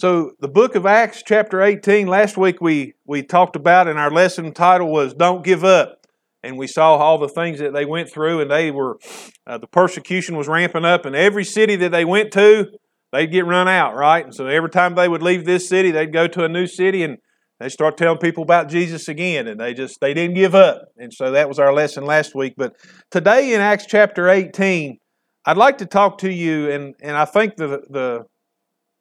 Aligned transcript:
So, 0.00 0.30
the 0.38 0.46
book 0.46 0.76
of 0.76 0.86
Acts, 0.86 1.24
chapter 1.26 1.60
18, 1.60 2.06
last 2.06 2.36
week 2.36 2.60
we, 2.60 2.94
we 3.04 3.24
talked 3.24 3.56
about, 3.56 3.88
and 3.88 3.98
our 3.98 4.12
lesson 4.12 4.52
title 4.52 4.92
was 4.92 5.12
Don't 5.12 5.42
Give 5.42 5.64
Up. 5.64 6.06
And 6.44 6.56
we 6.56 6.68
saw 6.68 6.94
all 6.94 7.18
the 7.18 7.28
things 7.28 7.58
that 7.58 7.72
they 7.72 7.84
went 7.84 8.08
through, 8.08 8.40
and 8.40 8.48
they 8.48 8.70
were, 8.70 9.00
uh, 9.44 9.58
the 9.58 9.66
persecution 9.66 10.36
was 10.36 10.46
ramping 10.46 10.84
up, 10.84 11.04
and 11.04 11.16
every 11.16 11.44
city 11.44 11.74
that 11.74 11.90
they 11.90 12.04
went 12.04 12.30
to, 12.34 12.70
they'd 13.10 13.32
get 13.32 13.44
run 13.44 13.66
out, 13.66 13.96
right? 13.96 14.24
And 14.24 14.32
so 14.32 14.46
every 14.46 14.70
time 14.70 14.94
they 14.94 15.08
would 15.08 15.20
leave 15.20 15.44
this 15.44 15.68
city, 15.68 15.90
they'd 15.90 16.12
go 16.12 16.28
to 16.28 16.44
a 16.44 16.48
new 16.48 16.68
city 16.68 17.02
and 17.02 17.18
they 17.58 17.68
start 17.68 17.96
telling 17.96 18.18
people 18.18 18.44
about 18.44 18.68
Jesus 18.68 19.08
again, 19.08 19.48
and 19.48 19.58
they 19.58 19.74
just 19.74 20.00
they 20.00 20.14
didn't 20.14 20.36
give 20.36 20.54
up. 20.54 20.82
And 20.96 21.12
so 21.12 21.32
that 21.32 21.48
was 21.48 21.58
our 21.58 21.72
lesson 21.72 22.04
last 22.04 22.36
week. 22.36 22.54
But 22.56 22.76
today 23.10 23.52
in 23.52 23.60
Acts 23.60 23.86
chapter 23.86 24.28
18, 24.28 24.98
I'd 25.44 25.56
like 25.56 25.78
to 25.78 25.86
talk 25.86 26.18
to 26.18 26.32
you, 26.32 26.70
and, 26.70 26.94
and 27.02 27.16
I 27.16 27.24
think 27.24 27.56
the 27.56 27.82
the 27.90 28.26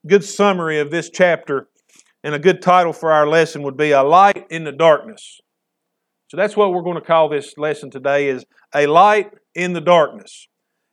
good 0.08 0.24
summary 0.24 0.80
of 0.80 0.92
this 0.92 1.10
chapter 1.10 1.68
and 2.24 2.34
a 2.34 2.40
good 2.40 2.62
title 2.62 2.94
for 2.94 3.12
our 3.12 3.28
lesson 3.28 3.64
would 3.64 3.78
be 3.78 3.92
a 3.92 4.04
light 4.04 4.46
in 4.50 4.64
the 4.64 4.72
darkness. 4.72 5.40
So 6.30 6.38
that's 6.38 6.58
what 6.58 6.74
we're 6.74 6.82
going 6.82 7.00
to 7.00 7.06
call 7.06 7.30
this 7.30 7.54
lesson 7.58 7.90
today 7.90 8.28
is 8.28 8.46
a 8.76 8.88
light 8.88 9.32
in 9.56 9.74
the 9.74 9.82
darkness. 9.82 10.48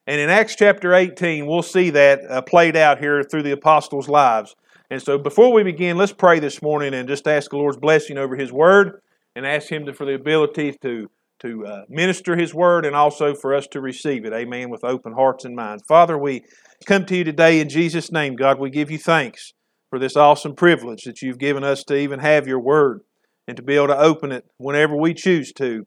And 0.07 0.21
in 0.21 0.31
Acts 0.31 0.55
chapter 0.55 0.95
18, 0.95 1.47
we'll 1.47 1.63
see 1.63 1.91
that 1.91 2.21
uh, 2.29 2.43
played 2.43 2.77
out 2.77 2.99
here 2.99 3.23
through 3.23 3.43
the 3.43 3.53
apostles' 3.53 4.09
lives. 4.09 4.55
And 4.91 5.03
so 5.03 5.19
before 5.19 5.53
we 5.53 5.63
begin, 5.63 5.97
let's 5.97 6.13
pray 6.13 6.41
this 6.41 6.63
morning 6.63 6.95
and 6.95 7.09
just 7.09 7.27
ask 7.27 7.51
the 7.51 7.57
Lord's 7.57 7.79
blessing 7.79 8.19
over 8.19 8.37
His 8.37 8.53
Word 8.53 9.01
and 9.35 9.47
ask 9.47 9.69
Him 9.69 9.87
to, 9.87 9.95
for 9.95 10.05
the 10.05 10.15
ability 10.15 10.77
to, 10.83 11.11
to 11.45 11.67
uh, 11.67 11.83
minister 11.89 12.37
His 12.37 12.55
Word 12.55 12.85
and 12.85 12.97
also 12.97 13.35
for 13.35 13.55
us 13.55 13.67
to 13.69 13.81
receive 13.81 14.25
it. 14.25 14.33
Amen. 14.33 14.71
With 14.71 14.85
open 14.85 15.13
hearts 15.13 15.45
and 15.45 15.55
minds. 15.55 15.85
Father, 15.87 16.17
we 16.17 16.45
come 16.87 17.05
to 17.07 17.17
you 17.17 17.25
today 17.25 17.61
in 17.61 17.69
Jesus' 17.69 18.11
name. 18.11 18.37
God, 18.37 18.59
we 18.59 18.71
give 18.71 18.91
you 18.91 18.99
thanks 18.99 19.53
for 19.91 19.99
this 19.99 20.17
awesome 20.17 20.55
privilege 20.55 21.05
that 21.05 21.23
you've 21.23 21.39
given 21.39 21.63
us 21.63 21.85
to 21.85 21.97
even 21.97 22.19
have 22.21 22.47
your 22.47 22.61
Word 22.61 23.01
and 23.47 23.57
to 23.57 23.63
be 23.63 23.75
able 23.75 23.89
to 23.89 23.99
open 23.99 24.33
it 24.33 24.45
whenever 24.57 24.97
we 24.97 25.15
choose 25.15 25.53
to. 25.53 25.87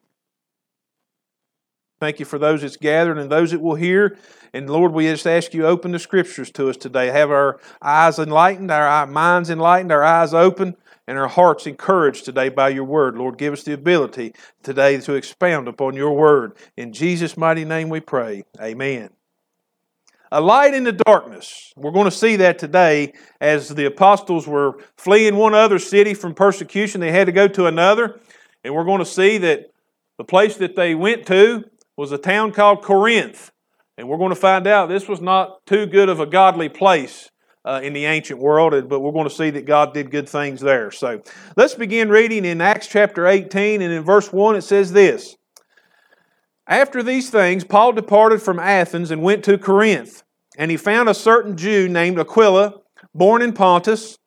Thank 2.00 2.20
you 2.20 2.26
for 2.26 2.38
those 2.38 2.62
that's 2.62 2.78
gathered 2.78 3.18
and 3.18 3.32
those 3.32 3.52
that 3.52 3.62
will 3.62 3.76
hear. 3.76 4.18
And 4.54 4.70
Lord, 4.70 4.94
we 4.94 5.06
just 5.06 5.26
ask 5.26 5.54
you 5.54 5.66
open 5.66 5.92
the 5.92 6.00
scriptures 6.00 6.52
to 6.52 6.70
us 6.70 6.78
today. 6.78 7.08
Have 7.08 7.32
our 7.32 7.60
eyes 7.82 8.20
enlightened, 8.20 8.70
our 8.70 9.08
minds 9.08 9.50
enlightened, 9.50 9.92
our 9.92 10.04
eyes 10.04 10.34
open, 10.34 10.76
and 11.08 11.18
our 11.18 11.28
hearts 11.28 11.66
encouraged 11.66 12.26
today 12.26 12.50
by 12.50 12.70
your 12.70 12.84
word. 12.84 13.18
Lord, 13.18 13.38
give 13.38 13.54
us 13.54 13.64
the 13.64 13.74
ability 13.74 14.34
today 14.62 15.00
to 15.00 15.14
expound 15.14 15.68
upon 15.68 15.96
your 15.96 16.14
word. 16.14 16.54
In 16.76 16.94
Jesus' 16.94 17.36
mighty 17.36 17.66
name 17.66 17.90
we 17.90 18.00
pray. 18.00 18.44
Amen. 18.62 19.10
A 20.32 20.42
light 20.42 20.74
in 20.74 20.84
the 20.84 20.92
darkness. 20.92 21.74
We're 21.78 21.92
going 21.92 22.06
to 22.06 22.12
see 22.12 22.36
that 22.36 22.60
today 22.60 23.14
as 23.40 23.70
the 23.70 23.86
apostles 23.86 24.46
were 24.46 24.78
fleeing 24.98 25.38
one 25.38 25.54
other 25.54 25.80
city 25.80 26.14
from 26.14 26.36
persecution. 26.36 27.00
They 27.00 27.14
had 27.14 27.28
to 27.28 27.32
go 27.32 27.48
to 27.48 27.66
another. 27.68 28.20
And 28.64 28.76
we're 28.76 28.84
going 28.84 29.00
to 29.00 29.06
see 29.06 29.38
that 29.40 29.72
the 30.18 30.26
place 30.26 30.58
that 30.58 30.76
they 30.76 30.94
went 30.94 31.26
to 31.28 31.64
was 31.98 32.12
a 32.12 32.18
town 32.18 32.52
called 32.52 32.84
Corinth. 32.84 33.52
And 33.98 34.08
we're 34.08 34.20
going 34.20 34.30
to 34.30 34.36
find 34.36 34.68
out 34.68 34.88
this 34.88 35.08
was 35.08 35.20
not 35.20 35.66
too 35.66 35.88
good 35.88 36.08
of 36.08 36.20
a 36.20 36.28
godly 36.28 36.70
place 36.70 37.32
uh, 37.66 37.82
in 37.84 37.94
the 37.94 38.06
ancient 38.06 38.40
world, 38.40 38.88
but 38.88 39.00
we're 39.00 39.12
going 39.12 39.28
to 39.28 39.34
see 39.34 39.50
that 39.50 39.66
God 39.66 39.94
did 39.94 40.12
good 40.12 40.30
things 40.30 40.62
there. 40.62 40.92
So 40.92 41.22
let's 41.58 41.74
begin 41.74 42.10
reading 42.10 42.46
in 42.46 42.62
Acts 42.62 42.88
chapter 42.88 43.28
18, 43.28 43.82
and 43.82 43.92
in 43.92 44.04
verse 44.04 44.32
1 44.32 44.56
it 44.56 44.62
says 44.62 44.94
this 44.94 45.36
After 46.68 47.02
these 47.02 47.30
things, 47.30 47.64
Paul 47.66 47.92
departed 47.92 48.42
from 48.42 48.60
Athens 48.60 49.12
and 49.12 49.24
went 49.24 49.44
to 49.46 49.58
Corinth, 49.58 50.24
and 50.58 50.70
he 50.72 50.78
found 50.78 51.10
a 51.10 51.14
certain 51.14 51.58
Jew 51.58 51.90
named 51.90 52.20
Aquila, 52.20 52.76
born 53.14 53.42
in 53.42 53.52
Pontus 53.52 54.18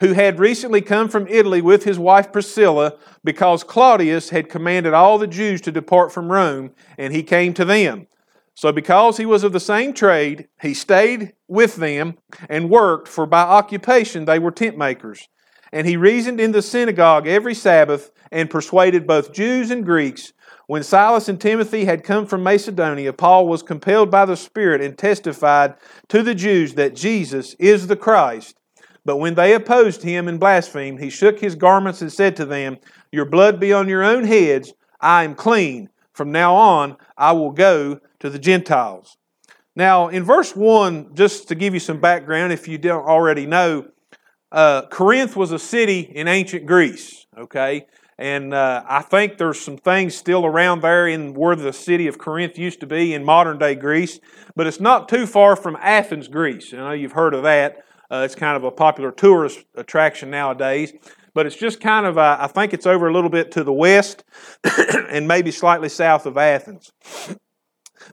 who 0.00 0.12
had 0.12 0.38
recently 0.38 0.80
come 0.80 1.08
from 1.08 1.26
Italy 1.26 1.60
with 1.60 1.84
his 1.84 1.98
wife 1.98 2.32
Priscilla, 2.32 2.96
because 3.24 3.64
Claudius 3.64 4.30
had 4.30 4.48
commanded 4.48 4.94
all 4.94 5.18
the 5.18 5.26
Jews 5.26 5.60
to 5.62 5.72
depart 5.72 6.12
from 6.12 6.30
Rome, 6.30 6.70
and 6.96 7.12
he 7.12 7.22
came 7.22 7.54
to 7.54 7.64
them. 7.64 8.06
So, 8.54 8.72
because 8.72 9.16
he 9.16 9.26
was 9.26 9.44
of 9.44 9.52
the 9.52 9.60
same 9.60 9.92
trade, 9.92 10.48
he 10.60 10.74
stayed 10.74 11.34
with 11.46 11.76
them 11.76 12.18
and 12.48 12.70
worked, 12.70 13.06
for 13.06 13.24
by 13.24 13.42
occupation 13.42 14.24
they 14.24 14.38
were 14.38 14.50
tent 14.50 14.76
makers. 14.76 15.28
And 15.72 15.86
he 15.86 15.96
reasoned 15.96 16.40
in 16.40 16.52
the 16.52 16.62
synagogue 16.62 17.26
every 17.26 17.54
Sabbath 17.54 18.10
and 18.32 18.50
persuaded 18.50 19.06
both 19.06 19.32
Jews 19.32 19.70
and 19.70 19.84
Greeks. 19.84 20.32
When 20.66 20.82
Silas 20.82 21.28
and 21.28 21.40
Timothy 21.40 21.84
had 21.84 22.04
come 22.04 22.26
from 22.26 22.42
Macedonia, 22.42 23.12
Paul 23.12 23.46
was 23.46 23.62
compelled 23.62 24.10
by 24.10 24.24
the 24.24 24.36
Spirit 24.36 24.80
and 24.80 24.98
testified 24.98 25.74
to 26.08 26.22
the 26.22 26.34
Jews 26.34 26.74
that 26.74 26.96
Jesus 26.96 27.54
is 27.58 27.86
the 27.86 27.96
Christ. 27.96 28.56
But 29.08 29.16
when 29.16 29.36
they 29.36 29.54
opposed 29.54 30.02
him 30.02 30.28
and 30.28 30.38
blasphemed, 30.38 31.00
he 31.00 31.08
shook 31.08 31.40
his 31.40 31.54
garments 31.54 32.02
and 32.02 32.12
said 32.12 32.36
to 32.36 32.44
them, 32.44 32.76
Your 33.10 33.24
blood 33.24 33.58
be 33.58 33.72
on 33.72 33.88
your 33.88 34.04
own 34.04 34.24
heads. 34.24 34.74
I 35.00 35.24
am 35.24 35.34
clean. 35.34 35.88
From 36.12 36.30
now 36.30 36.54
on, 36.54 36.98
I 37.16 37.32
will 37.32 37.52
go 37.52 38.00
to 38.20 38.28
the 38.28 38.38
Gentiles. 38.38 39.16
Now, 39.74 40.08
in 40.08 40.24
verse 40.24 40.54
1, 40.54 41.14
just 41.14 41.48
to 41.48 41.54
give 41.54 41.72
you 41.72 41.80
some 41.80 42.00
background, 42.00 42.52
if 42.52 42.68
you 42.68 42.76
don't 42.76 43.06
already 43.06 43.46
know, 43.46 43.86
uh, 44.52 44.82
Corinth 44.88 45.36
was 45.36 45.52
a 45.52 45.58
city 45.58 46.00
in 46.00 46.28
ancient 46.28 46.66
Greece, 46.66 47.24
okay? 47.34 47.86
And 48.18 48.52
uh, 48.52 48.84
I 48.86 49.00
think 49.00 49.38
there's 49.38 49.58
some 49.58 49.78
things 49.78 50.16
still 50.16 50.44
around 50.44 50.82
there 50.82 51.08
in 51.08 51.32
where 51.32 51.56
the 51.56 51.72
city 51.72 52.08
of 52.08 52.18
Corinth 52.18 52.58
used 52.58 52.80
to 52.80 52.86
be 52.86 53.14
in 53.14 53.24
modern 53.24 53.56
day 53.56 53.74
Greece, 53.74 54.20
but 54.54 54.66
it's 54.66 54.80
not 54.80 55.08
too 55.08 55.24
far 55.26 55.56
from 55.56 55.78
Athens, 55.80 56.28
Greece. 56.28 56.74
I 56.74 56.76
know 56.76 56.92
you've 56.92 57.12
heard 57.12 57.32
of 57.32 57.42
that. 57.44 57.86
Uh, 58.10 58.22
it's 58.24 58.34
kind 58.34 58.56
of 58.56 58.64
a 58.64 58.70
popular 58.70 59.10
tourist 59.10 59.64
attraction 59.74 60.30
nowadays. 60.30 60.92
But 61.34 61.46
it's 61.46 61.56
just 61.56 61.80
kind 61.80 62.06
of, 62.06 62.18
uh, 62.18 62.36
I 62.40 62.46
think 62.46 62.72
it's 62.72 62.86
over 62.86 63.06
a 63.08 63.12
little 63.12 63.30
bit 63.30 63.52
to 63.52 63.64
the 63.64 63.72
west 63.72 64.24
and 65.10 65.28
maybe 65.28 65.50
slightly 65.50 65.88
south 65.88 66.26
of 66.26 66.36
Athens. 66.36 66.90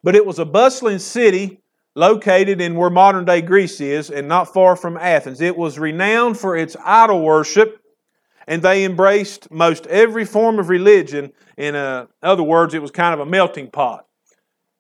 But 0.04 0.16
it 0.16 0.26
was 0.26 0.38
a 0.38 0.46
bustling 0.46 1.00
city 1.00 1.62
located 1.96 2.60
in 2.60 2.76
where 2.76 2.90
modern 2.90 3.26
day 3.26 3.42
Greece 3.42 3.80
is 3.80 4.12
and 4.12 4.28
not 4.28 4.54
far 4.54 4.76
from 4.76 4.98
Athens. 4.98 5.42
It 5.42 5.56
was 5.58 5.80
renowned 5.80 6.38
for 6.38 6.56
its 6.58 6.76
idol 6.86 7.22
worship 7.22 7.82
and 8.48 8.62
they 8.62 8.84
embraced 8.84 9.50
most 9.50 9.88
every 9.88 10.26
form 10.26 10.60
of 10.60 10.70
religion. 10.70 11.32
In 11.58 11.76
uh, 11.76 12.08
other 12.22 12.44
words, 12.44 12.74
it 12.74 12.82
was 12.82 12.92
kind 12.92 13.14
of 13.14 13.20
a 13.22 13.26
melting 13.26 13.72
pot. 13.72 14.05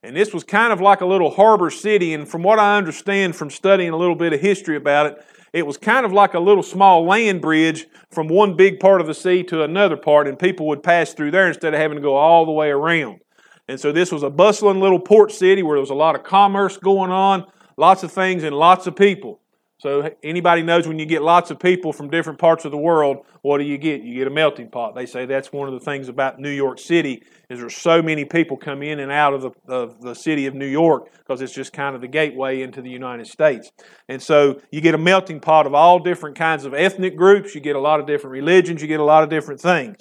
And 0.05 0.15
this 0.15 0.35
was 0.35 0.43
kind 0.43 0.71
of 0.71 0.79
like 0.79 1.01
a 1.01 1.05
little 1.05 1.31
harbor 1.31 1.71
city. 1.71 2.13
And 2.13 2.29
from 2.29 2.43
what 2.43 2.59
I 2.59 2.77
understand 2.77 3.35
from 3.35 3.49
studying 3.49 3.89
a 3.89 3.97
little 3.97 4.15
bit 4.15 4.33
of 4.33 4.39
history 4.39 4.75
about 4.75 5.07
it, 5.07 5.25
it 5.51 5.65
was 5.65 5.77
kind 5.77 6.05
of 6.05 6.13
like 6.13 6.35
a 6.35 6.39
little 6.39 6.61
small 6.61 7.05
land 7.05 7.41
bridge 7.41 7.87
from 8.11 8.27
one 8.27 8.55
big 8.55 8.79
part 8.79 9.01
of 9.01 9.07
the 9.07 9.15
sea 9.15 9.41
to 9.43 9.63
another 9.63 9.97
part, 9.97 10.27
and 10.27 10.37
people 10.37 10.67
would 10.67 10.83
pass 10.83 11.13
through 11.13 11.31
there 11.31 11.47
instead 11.47 11.73
of 11.73 11.79
having 11.79 11.95
to 11.95 12.03
go 12.03 12.15
all 12.15 12.45
the 12.45 12.51
way 12.51 12.69
around. 12.69 13.19
And 13.67 13.79
so 13.79 13.91
this 13.91 14.11
was 14.11 14.21
a 14.21 14.29
bustling 14.29 14.79
little 14.79 14.99
port 14.99 15.31
city 15.31 15.63
where 15.63 15.75
there 15.75 15.81
was 15.81 15.89
a 15.89 15.95
lot 15.95 16.13
of 16.13 16.23
commerce 16.23 16.77
going 16.77 17.09
on, 17.09 17.45
lots 17.75 18.03
of 18.03 18.11
things, 18.11 18.43
and 18.43 18.55
lots 18.55 18.85
of 18.85 18.95
people. 18.95 19.39
So 19.85 20.09
anybody 20.23 20.63
knows 20.63 20.87
when 20.87 20.97
you 20.97 21.05
get 21.05 21.21
lots 21.21 21.51
of 21.51 21.59
people 21.59 21.93
from 21.93 22.09
different 22.09 22.39
parts 22.39 22.65
of 22.65 22.71
the 22.71 22.77
world, 22.77 23.23
what 23.43 23.59
do 23.59 23.65
you 23.65 23.77
get? 23.77 24.01
You 24.01 24.15
get 24.15 24.25
a 24.25 24.31
melting 24.31 24.71
pot. 24.71 24.95
They 24.95 25.05
say 25.05 25.27
that's 25.27 25.53
one 25.53 25.67
of 25.67 25.75
the 25.75 25.79
things 25.79 26.09
about 26.09 26.39
New 26.39 26.49
York 26.49 26.79
City 26.79 27.21
is 27.51 27.59
there's 27.59 27.77
so 27.77 28.01
many 28.01 28.25
people 28.25 28.57
come 28.57 28.81
in 28.81 28.99
and 28.99 29.11
out 29.11 29.35
of 29.35 29.43
the, 29.43 29.51
of 29.71 30.01
the 30.01 30.15
city 30.15 30.47
of 30.47 30.55
New 30.55 30.65
York 30.65 31.13
because 31.19 31.39
it's 31.39 31.53
just 31.53 31.71
kind 31.71 31.93
of 31.93 32.01
the 32.01 32.07
gateway 32.07 32.63
into 32.63 32.81
the 32.81 32.89
United 32.89 33.27
States. 33.27 33.71
And 34.09 34.19
so 34.19 34.59
you 34.71 34.81
get 34.81 34.95
a 34.95 34.97
melting 34.97 35.39
pot 35.39 35.67
of 35.67 35.75
all 35.75 35.99
different 35.99 36.35
kinds 36.35 36.65
of 36.65 36.73
ethnic 36.73 37.15
groups. 37.15 37.53
You 37.53 37.61
get 37.61 37.75
a 37.75 37.79
lot 37.79 37.99
of 37.99 38.07
different 38.07 38.31
religions. 38.31 38.81
You 38.81 38.87
get 38.87 38.99
a 38.99 39.03
lot 39.03 39.21
of 39.21 39.29
different 39.29 39.61
things. 39.61 39.97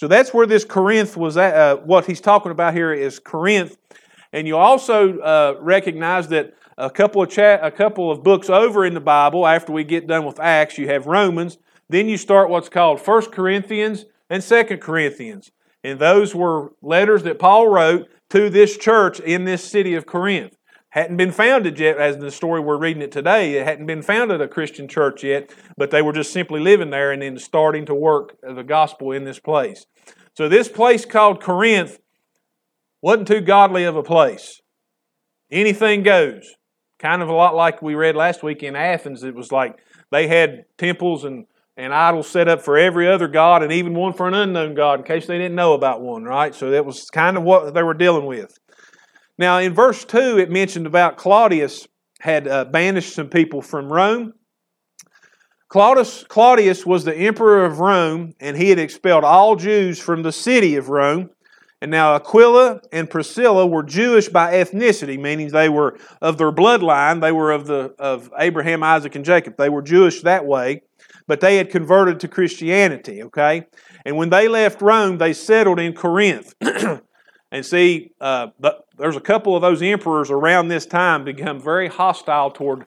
So 0.00 0.08
that's 0.08 0.34
where 0.34 0.48
this 0.48 0.64
Corinth 0.64 1.16
was 1.16 1.36
at. 1.36 1.54
Uh, 1.54 1.76
what 1.76 2.04
he's 2.04 2.20
talking 2.20 2.50
about 2.50 2.74
here 2.74 2.92
is 2.92 3.20
Corinth. 3.20 3.76
And 4.32 4.48
you 4.48 4.56
also 4.56 5.18
uh, 5.18 5.54
recognize 5.60 6.26
that 6.28 6.54
a 6.80 6.90
couple 6.90 7.22
of 7.22 7.28
cha- 7.28 7.60
a 7.62 7.70
couple 7.70 8.10
of 8.10 8.22
books 8.22 8.48
over 8.48 8.84
in 8.84 8.94
the 8.94 9.00
Bible 9.00 9.46
after 9.46 9.72
we 9.72 9.84
get 9.84 10.06
done 10.06 10.24
with 10.24 10.40
Acts, 10.40 10.78
you 10.78 10.88
have 10.88 11.06
Romans, 11.06 11.58
then 11.88 12.08
you 12.08 12.16
start 12.16 12.48
what's 12.48 12.68
called 12.68 13.00
First 13.00 13.32
Corinthians 13.32 14.06
and 14.28 14.42
Second 14.42 14.80
Corinthians. 14.80 15.50
And 15.84 15.98
those 15.98 16.34
were 16.34 16.72
letters 16.82 17.22
that 17.24 17.38
Paul 17.38 17.68
wrote 17.68 18.08
to 18.30 18.48
this 18.48 18.76
church 18.76 19.20
in 19.20 19.44
this 19.44 19.62
city 19.62 19.94
of 19.94 20.06
Corinth. 20.06 20.56
Hadn't 20.90 21.16
been 21.16 21.32
founded 21.32 21.78
yet, 21.78 21.98
as 21.98 22.16
in 22.16 22.20
the 22.20 22.30
story 22.30 22.60
we're 22.60 22.76
reading 22.76 23.02
it 23.02 23.12
today. 23.12 23.54
It 23.54 23.66
hadn't 23.66 23.86
been 23.86 24.02
founded 24.02 24.40
a 24.40 24.48
Christian 24.48 24.88
church 24.88 25.22
yet, 25.22 25.54
but 25.76 25.90
they 25.90 26.02
were 26.02 26.12
just 26.12 26.32
simply 26.32 26.60
living 26.60 26.90
there 26.90 27.12
and 27.12 27.22
then 27.22 27.38
starting 27.38 27.86
to 27.86 27.94
work 27.94 28.36
the 28.42 28.64
gospel 28.64 29.12
in 29.12 29.24
this 29.24 29.38
place. 29.38 29.86
So, 30.36 30.48
this 30.48 30.68
place 30.68 31.04
called 31.04 31.40
Corinth 31.40 31.98
wasn't 33.02 33.28
too 33.28 33.40
godly 33.40 33.84
of 33.84 33.94
a 33.94 34.02
place. 34.02 34.60
Anything 35.50 36.02
goes. 36.02 36.56
Kind 37.00 37.22
of 37.22 37.30
a 37.30 37.32
lot 37.32 37.56
like 37.56 37.80
we 37.80 37.94
read 37.94 38.14
last 38.14 38.42
week 38.42 38.62
in 38.62 38.76
Athens. 38.76 39.24
It 39.24 39.34
was 39.34 39.50
like 39.50 39.78
they 40.10 40.26
had 40.26 40.66
temples 40.76 41.24
and, 41.24 41.46
and 41.74 41.94
idols 41.94 42.28
set 42.28 42.46
up 42.46 42.60
for 42.60 42.76
every 42.76 43.08
other 43.08 43.26
god 43.26 43.62
and 43.62 43.72
even 43.72 43.94
one 43.94 44.12
for 44.12 44.28
an 44.28 44.34
unknown 44.34 44.74
God 44.74 45.00
in 45.00 45.06
case 45.06 45.26
they 45.26 45.38
didn't 45.38 45.54
know 45.54 45.72
about 45.72 46.02
one, 46.02 46.24
right? 46.24 46.54
So 46.54 46.70
that 46.70 46.84
was 46.84 47.08
kind 47.08 47.38
of 47.38 47.42
what 47.42 47.72
they 47.72 47.82
were 47.82 47.94
dealing 47.94 48.26
with. 48.26 48.58
Now, 49.38 49.56
in 49.56 49.72
verse 49.72 50.04
2, 50.04 50.38
it 50.38 50.50
mentioned 50.50 50.86
about 50.86 51.16
Claudius 51.16 51.88
had 52.20 52.46
uh, 52.46 52.66
banished 52.66 53.14
some 53.14 53.28
people 53.28 53.62
from 53.62 53.90
Rome. 53.90 54.34
Claudius, 55.70 56.24
Claudius 56.24 56.84
was 56.84 57.04
the 57.04 57.16
emperor 57.16 57.64
of 57.64 57.80
Rome, 57.80 58.34
and 58.40 58.58
he 58.58 58.68
had 58.68 58.78
expelled 58.78 59.24
all 59.24 59.56
Jews 59.56 59.98
from 59.98 60.22
the 60.22 60.32
city 60.32 60.76
of 60.76 60.90
Rome. 60.90 61.30
And 61.82 61.90
now 61.90 62.14
Aquila 62.14 62.82
and 62.92 63.08
Priscilla 63.08 63.66
were 63.66 63.82
Jewish 63.82 64.28
by 64.28 64.52
ethnicity, 64.52 65.18
meaning 65.18 65.48
they 65.48 65.70
were 65.70 65.98
of 66.20 66.36
their 66.36 66.52
bloodline. 66.52 67.22
They 67.22 67.32
were 67.32 67.52
of 67.52 67.66
the 67.66 67.94
of 67.98 68.30
Abraham, 68.38 68.82
Isaac, 68.82 69.14
and 69.14 69.24
Jacob. 69.24 69.56
They 69.56 69.70
were 69.70 69.80
Jewish 69.80 70.20
that 70.22 70.44
way, 70.44 70.82
but 71.26 71.40
they 71.40 71.56
had 71.56 71.70
converted 71.70 72.20
to 72.20 72.28
Christianity. 72.28 73.22
Okay, 73.22 73.66
and 74.04 74.16
when 74.16 74.28
they 74.28 74.46
left 74.46 74.82
Rome, 74.82 75.16
they 75.16 75.32
settled 75.32 75.80
in 75.80 75.94
Corinth. 75.94 76.54
and 77.50 77.64
see, 77.64 78.12
uh, 78.20 78.48
there's 78.98 79.16
a 79.16 79.20
couple 79.20 79.56
of 79.56 79.62
those 79.62 79.80
emperors 79.80 80.30
around 80.30 80.68
this 80.68 80.84
time 80.84 81.24
become 81.24 81.60
very 81.60 81.88
hostile 81.88 82.50
toward 82.50 82.84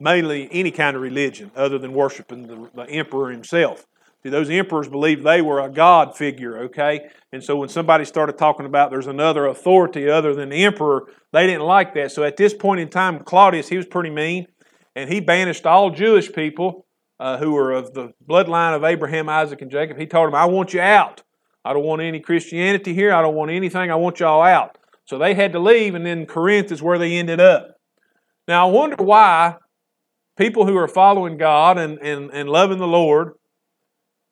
mainly 0.00 0.48
any 0.50 0.72
kind 0.72 0.96
of 0.96 1.02
religion 1.02 1.52
other 1.54 1.78
than 1.78 1.92
worshiping 1.92 2.48
the, 2.48 2.68
the 2.74 2.90
emperor 2.90 3.30
himself. 3.30 3.86
See, 4.24 4.30
those 4.30 4.48
emperors 4.48 4.88
believed 4.88 5.22
they 5.22 5.42
were 5.42 5.60
a 5.60 5.68
god 5.68 6.16
figure, 6.16 6.64
okay? 6.64 7.10
And 7.30 7.44
so 7.44 7.56
when 7.56 7.68
somebody 7.68 8.06
started 8.06 8.38
talking 8.38 8.64
about 8.64 8.90
there's 8.90 9.06
another 9.06 9.44
authority 9.46 10.08
other 10.08 10.34
than 10.34 10.48
the 10.48 10.64
emperor, 10.64 11.08
they 11.32 11.46
didn't 11.46 11.66
like 11.66 11.92
that. 11.94 12.10
So 12.10 12.24
at 12.24 12.38
this 12.38 12.54
point 12.54 12.80
in 12.80 12.88
time, 12.88 13.22
Claudius, 13.22 13.68
he 13.68 13.76
was 13.76 13.84
pretty 13.84 14.08
mean, 14.08 14.46
and 14.96 15.12
he 15.12 15.20
banished 15.20 15.66
all 15.66 15.90
Jewish 15.90 16.32
people 16.32 16.86
uh, 17.20 17.36
who 17.36 17.52
were 17.52 17.72
of 17.72 17.92
the 17.92 18.12
bloodline 18.26 18.74
of 18.74 18.82
Abraham, 18.82 19.28
Isaac, 19.28 19.60
and 19.60 19.70
Jacob. 19.70 19.98
He 19.98 20.06
told 20.06 20.28
them, 20.28 20.34
I 20.34 20.46
want 20.46 20.72
you 20.72 20.80
out. 20.80 21.22
I 21.62 21.74
don't 21.74 21.84
want 21.84 22.00
any 22.00 22.20
Christianity 22.20 22.94
here. 22.94 23.12
I 23.12 23.20
don't 23.20 23.34
want 23.34 23.50
anything. 23.50 23.90
I 23.90 23.96
want 23.96 24.20
y'all 24.20 24.42
out. 24.42 24.78
So 25.04 25.18
they 25.18 25.34
had 25.34 25.52
to 25.52 25.58
leave, 25.58 25.94
and 25.94 26.06
then 26.06 26.24
Corinth 26.24 26.72
is 26.72 26.80
where 26.82 26.98
they 26.98 27.16
ended 27.16 27.40
up. 27.40 27.76
Now, 28.48 28.68
I 28.68 28.70
wonder 28.70 28.96
why 29.04 29.56
people 30.38 30.66
who 30.66 30.76
are 30.78 30.88
following 30.88 31.36
God 31.36 31.76
and, 31.76 31.98
and, 31.98 32.30
and 32.32 32.48
loving 32.48 32.78
the 32.78 32.86
Lord 32.86 33.34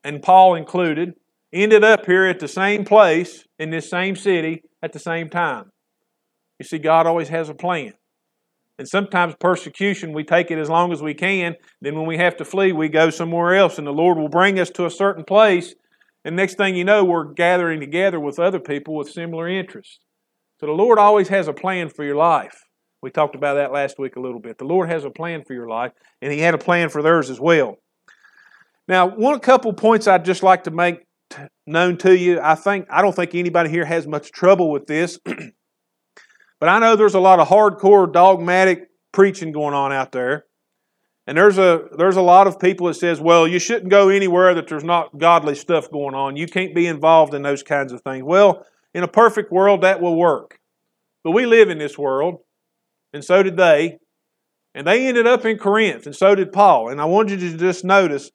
and 0.05 0.23
Paul 0.23 0.55
included, 0.55 1.15
ended 1.53 1.85
up 1.85 2.07
here 2.07 2.27
at 2.27 2.41
the 2.41 2.49
same 2.49 2.85
place 2.85 3.45
in 3.59 3.71
this 3.71 3.91
same 3.91 4.17
city 4.17 4.63
at 4.83 4.93
the 4.93 4.99
same 4.99 5.29
time. 5.29 5.71
You 6.59 6.65
see, 6.65 6.79
God 6.79 7.07
always 7.07 7.29
has 7.29 7.49
a 7.49 7.55
plan. 7.55 7.93
And 8.79 8.89
sometimes 8.89 9.35
persecution, 9.39 10.13
we 10.13 10.25
take 10.25 10.51
it 10.51 10.59
as 10.59 10.71
long 10.71 10.93
as 10.93 11.03
we 11.03 11.15
can. 11.15 11.57
Then 11.81 11.95
when 11.97 12.07
we 12.07 12.17
have 12.17 12.37
to 12.39 12.45
flee, 12.45 12.73
we 12.73 12.89
go 12.89 13.11
somewhere 13.11 13.55
else, 13.55 13.79
and 13.79 13.87
the 13.87 13.93
Lord 13.93 14.19
will 14.19 14.29
bring 14.29 14.59
us 14.59 14.71
to 14.71 14.87
a 14.87 14.91
certain 14.91 15.25
place. 15.25 15.75
And 16.25 16.37
next 16.37 16.57
thing 16.57 16.75
you 16.75 16.85
know, 16.85 17.05
we're 17.05 17.33
gathering 17.33 17.81
together 17.81 18.19
with 18.19 18.39
other 18.39 18.61
people 18.61 18.95
with 18.95 19.11
similar 19.11 19.49
interests. 19.49 19.99
So 20.59 20.67
the 20.67 20.73
Lord 20.73 20.99
always 20.99 21.29
has 21.29 21.49
a 21.49 21.53
plan 21.53 21.91
for 21.91 22.05
your 22.05 22.17
life. 22.17 22.65
We 23.03 23.11
talked 23.11 23.35
about 23.35 23.55
that 23.55 23.73
last 23.73 23.99
week 23.99 24.17
a 24.17 24.21
little 24.21 24.39
bit. 24.39 24.59
The 24.59 24.65
Lord 24.65 24.89
has 24.89 25.05
a 25.05 25.11
plan 25.11 25.43
for 25.45 25.55
your 25.55 25.69
life, 25.69 25.93
and 26.21 26.33
He 26.33 26.39
had 26.39 26.55
a 26.55 26.59
plan 26.59 26.89
for 26.89 27.03
theirs 27.03 27.31
as 27.31 27.41
well. 27.41 27.77
Now, 28.89 29.07
one 29.07 29.39
couple 29.41 29.73
points 29.73 30.07
I'd 30.07 30.25
just 30.25 30.43
like 30.43 30.65
to 30.65 30.71
make 30.71 31.07
known 31.67 31.97
to 31.99 32.17
you. 32.17 32.41
I 32.41 32.55
think 32.55 32.87
I 32.91 33.03
don't 33.03 33.15
think 33.15 33.35
anybody 33.35 33.71
here 33.71 33.85
has 33.85 34.07
much 34.07 34.33
trouble 34.33 34.71
with 34.71 34.87
this, 34.87 35.19
but 35.25 36.69
I 36.69 36.79
know 36.79 36.97
there's 36.97 37.15
a 37.15 37.21
lot 37.21 37.41
of 37.41 37.49
hardcore 37.49 38.13
dogmatic 38.13 38.89
preaching 39.13 39.53
going 39.53 39.75
on 39.75 39.93
out 39.93 40.13
there. 40.13 40.47
And 41.27 41.39
there's 41.39 41.59
a 41.59 41.89
there's 41.97 42.17
a 42.17 42.23
lot 42.23 42.49
of 42.49 42.59
people 42.59 42.89
that 42.89 42.95
says, 42.95 43.21
well, 43.21 43.47
you 43.47 43.61
shouldn't 43.61 43.91
go 43.91 44.09
anywhere 44.09 44.55
that 44.55 44.67
there's 44.67 44.85
not 44.85 45.17
godly 45.19 45.55
stuff 45.55 45.91
going 45.91 46.15
on. 46.15 46.37
You 46.37 46.49
can't 46.49 46.75
be 46.75 46.87
involved 46.87 47.33
in 47.33 47.43
those 47.43 47.63
kinds 47.63 47.93
of 47.93 48.03
things. 48.03 48.25
Well, 48.25 48.67
in 48.93 49.05
a 49.05 49.09
perfect 49.09 49.53
world 49.53 49.83
that 49.83 50.01
will 50.01 50.17
work. 50.17 50.59
But 51.23 51.31
we 51.31 51.47
live 51.47 51.71
in 51.71 51.79
this 51.79 51.97
world, 51.97 52.41
and 53.13 53.25
so 53.25 53.43
did 53.43 53.57
they. 53.57 53.99
And 54.75 54.87
they 54.87 55.07
ended 55.07 55.27
up 55.27 55.45
in 55.45 55.59
Corinth, 55.59 56.07
and 56.07 56.17
so 56.17 56.35
did 56.35 56.51
Paul. 56.51 56.89
And 56.89 57.01
I 57.01 57.05
want 57.05 57.29
you 57.29 57.37
to 57.37 57.57
just 57.57 57.85
notice 57.85 58.31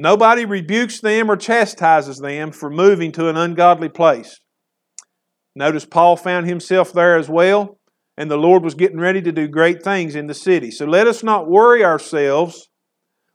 Nobody 0.00 0.46
rebukes 0.46 0.98
them 0.98 1.30
or 1.30 1.36
chastises 1.36 2.20
them 2.20 2.52
for 2.52 2.70
moving 2.70 3.12
to 3.12 3.28
an 3.28 3.36
ungodly 3.36 3.90
place. 3.90 4.40
Notice 5.54 5.84
Paul 5.84 6.16
found 6.16 6.46
himself 6.46 6.90
there 6.90 7.18
as 7.18 7.28
well, 7.28 7.78
and 8.16 8.30
the 8.30 8.38
Lord 8.38 8.64
was 8.64 8.74
getting 8.74 8.98
ready 8.98 9.20
to 9.20 9.30
do 9.30 9.46
great 9.46 9.82
things 9.82 10.14
in 10.14 10.26
the 10.26 10.32
city. 10.32 10.70
So 10.70 10.86
let 10.86 11.06
us 11.06 11.22
not 11.22 11.50
worry 11.50 11.84
ourselves 11.84 12.70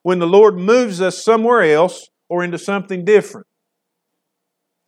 when 0.01 0.17
the 0.17 0.25
Lord 0.25 0.57
moves 0.57 1.01
us 1.01 1.23
somewhere 1.23 1.61
else 1.61 2.09
or 2.29 2.43
into 2.43 2.57
something 2.57 3.05
different. 3.05 3.45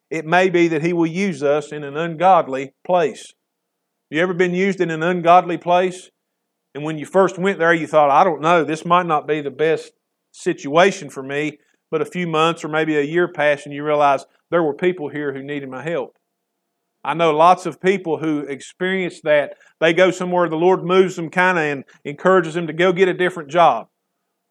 It 0.09 0.25
may 0.25 0.49
be 0.49 0.69
that 0.69 0.81
He 0.81 0.93
will 0.93 1.05
use 1.05 1.43
us 1.43 1.71
in 1.71 1.83
an 1.83 1.95
ungodly 1.95 2.73
place. 2.87 3.33
You 4.09 4.19
ever 4.23 4.33
been 4.33 4.55
used 4.55 4.81
in 4.81 4.89
an 4.89 5.03
ungodly 5.03 5.59
place? 5.59 6.09
And 6.73 6.83
when 6.83 6.97
you 6.97 7.05
first 7.05 7.37
went 7.37 7.59
there, 7.59 7.71
you 7.71 7.85
thought, 7.85 8.09
I 8.09 8.23
don't 8.23 8.41
know, 8.41 8.63
this 8.63 8.83
might 8.83 9.05
not 9.05 9.27
be 9.27 9.41
the 9.41 9.51
best 9.51 9.91
situation 10.31 11.11
for 11.11 11.21
me 11.21 11.59
but 11.91 12.01
a 12.01 12.05
few 12.05 12.27
months 12.27 12.63
or 12.63 12.67
maybe 12.67 12.95
a 12.97 13.01
year 13.01 13.27
passed 13.27 13.65
and 13.65 13.73
you 13.73 13.83
realize 13.83 14.25
there 14.51 14.63
were 14.63 14.73
people 14.73 15.09
here 15.09 15.33
who 15.33 15.43
needed 15.43 15.69
my 15.69 15.83
help. 15.83 16.17
I 17.03 17.13
know 17.13 17.31
lots 17.31 17.65
of 17.65 17.79
people 17.79 18.17
who 18.17 18.39
experience 18.39 19.21
that. 19.21 19.55
They 19.79 19.93
go 19.93 20.11
somewhere, 20.11 20.49
the 20.49 20.55
Lord 20.55 20.83
moves 20.83 21.15
them 21.15 21.29
kind 21.29 21.57
of 21.57 21.63
and 21.63 21.83
encourages 22.03 22.53
them 22.53 22.67
to 22.67 22.73
go 22.73 22.91
get 22.91 23.07
a 23.07 23.13
different 23.13 23.49
job. 23.49 23.87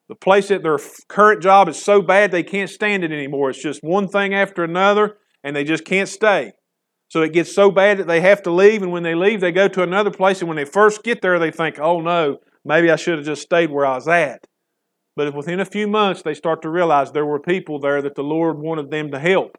The 0.09 0.15
place 0.15 0.51
at 0.51 0.63
their 0.63 0.79
current 1.09 1.43
job 1.43 1.69
is 1.69 1.83
so 1.83 2.01
bad 2.01 2.31
they 2.31 2.45
can't 2.45 2.71
stand 2.71 3.05
it 3.05 3.13
anymore. 3.13 3.51
It's 3.51 3.63
just 3.63 3.83
one 3.83 4.09
thing 4.09 4.35
after 4.35 4.63
another, 4.63 5.19
and 5.43 5.55
they 5.55 5.65
just 5.65 5.85
can't 5.85 6.09
stay. 6.09 6.53
So 7.09 7.23
it 7.23 7.33
gets 7.33 7.55
so 7.55 7.71
bad 7.71 7.99
that 7.99 8.07
they 8.07 8.21
have 8.21 8.43
to 8.45 8.51
leave, 8.51 8.83
and 8.83 8.93
when 8.93 9.03
they 9.03 9.15
leave, 9.15 9.41
they 9.41 9.53
go 9.53 9.69
to 9.69 9.83
another 9.83 10.11
place, 10.11 10.41
and 10.41 10.49
when 10.49 10.57
they 10.57 10.65
first 10.65 11.03
get 11.03 11.23
there, 11.23 11.39
they 11.39 11.51
think, 11.51 11.79
oh 11.79 12.01
no, 12.01 12.39
maybe 12.65 12.91
I 12.91 12.97
should 12.97 13.19
have 13.19 13.27
just 13.27 13.43
stayed 13.43 13.71
where 13.71 13.87
I 13.87 13.97
was 13.97 14.09
at. 14.09 14.47
But 15.17 15.35
within 15.35 15.61
a 15.61 15.65
few 15.65 15.89
months 15.89 16.23
they 16.23 16.35
start 16.35 16.63
to 16.63 16.69
realize 16.69 17.11
there 17.11 17.27
were 17.27 17.41
people 17.41 17.81
there 17.81 18.03
that 18.03 18.15
the 18.15 18.23
Lord 18.23 18.59
wanted 18.59 18.91
them 18.91 19.11
to 19.11 19.19
help. 19.19 19.59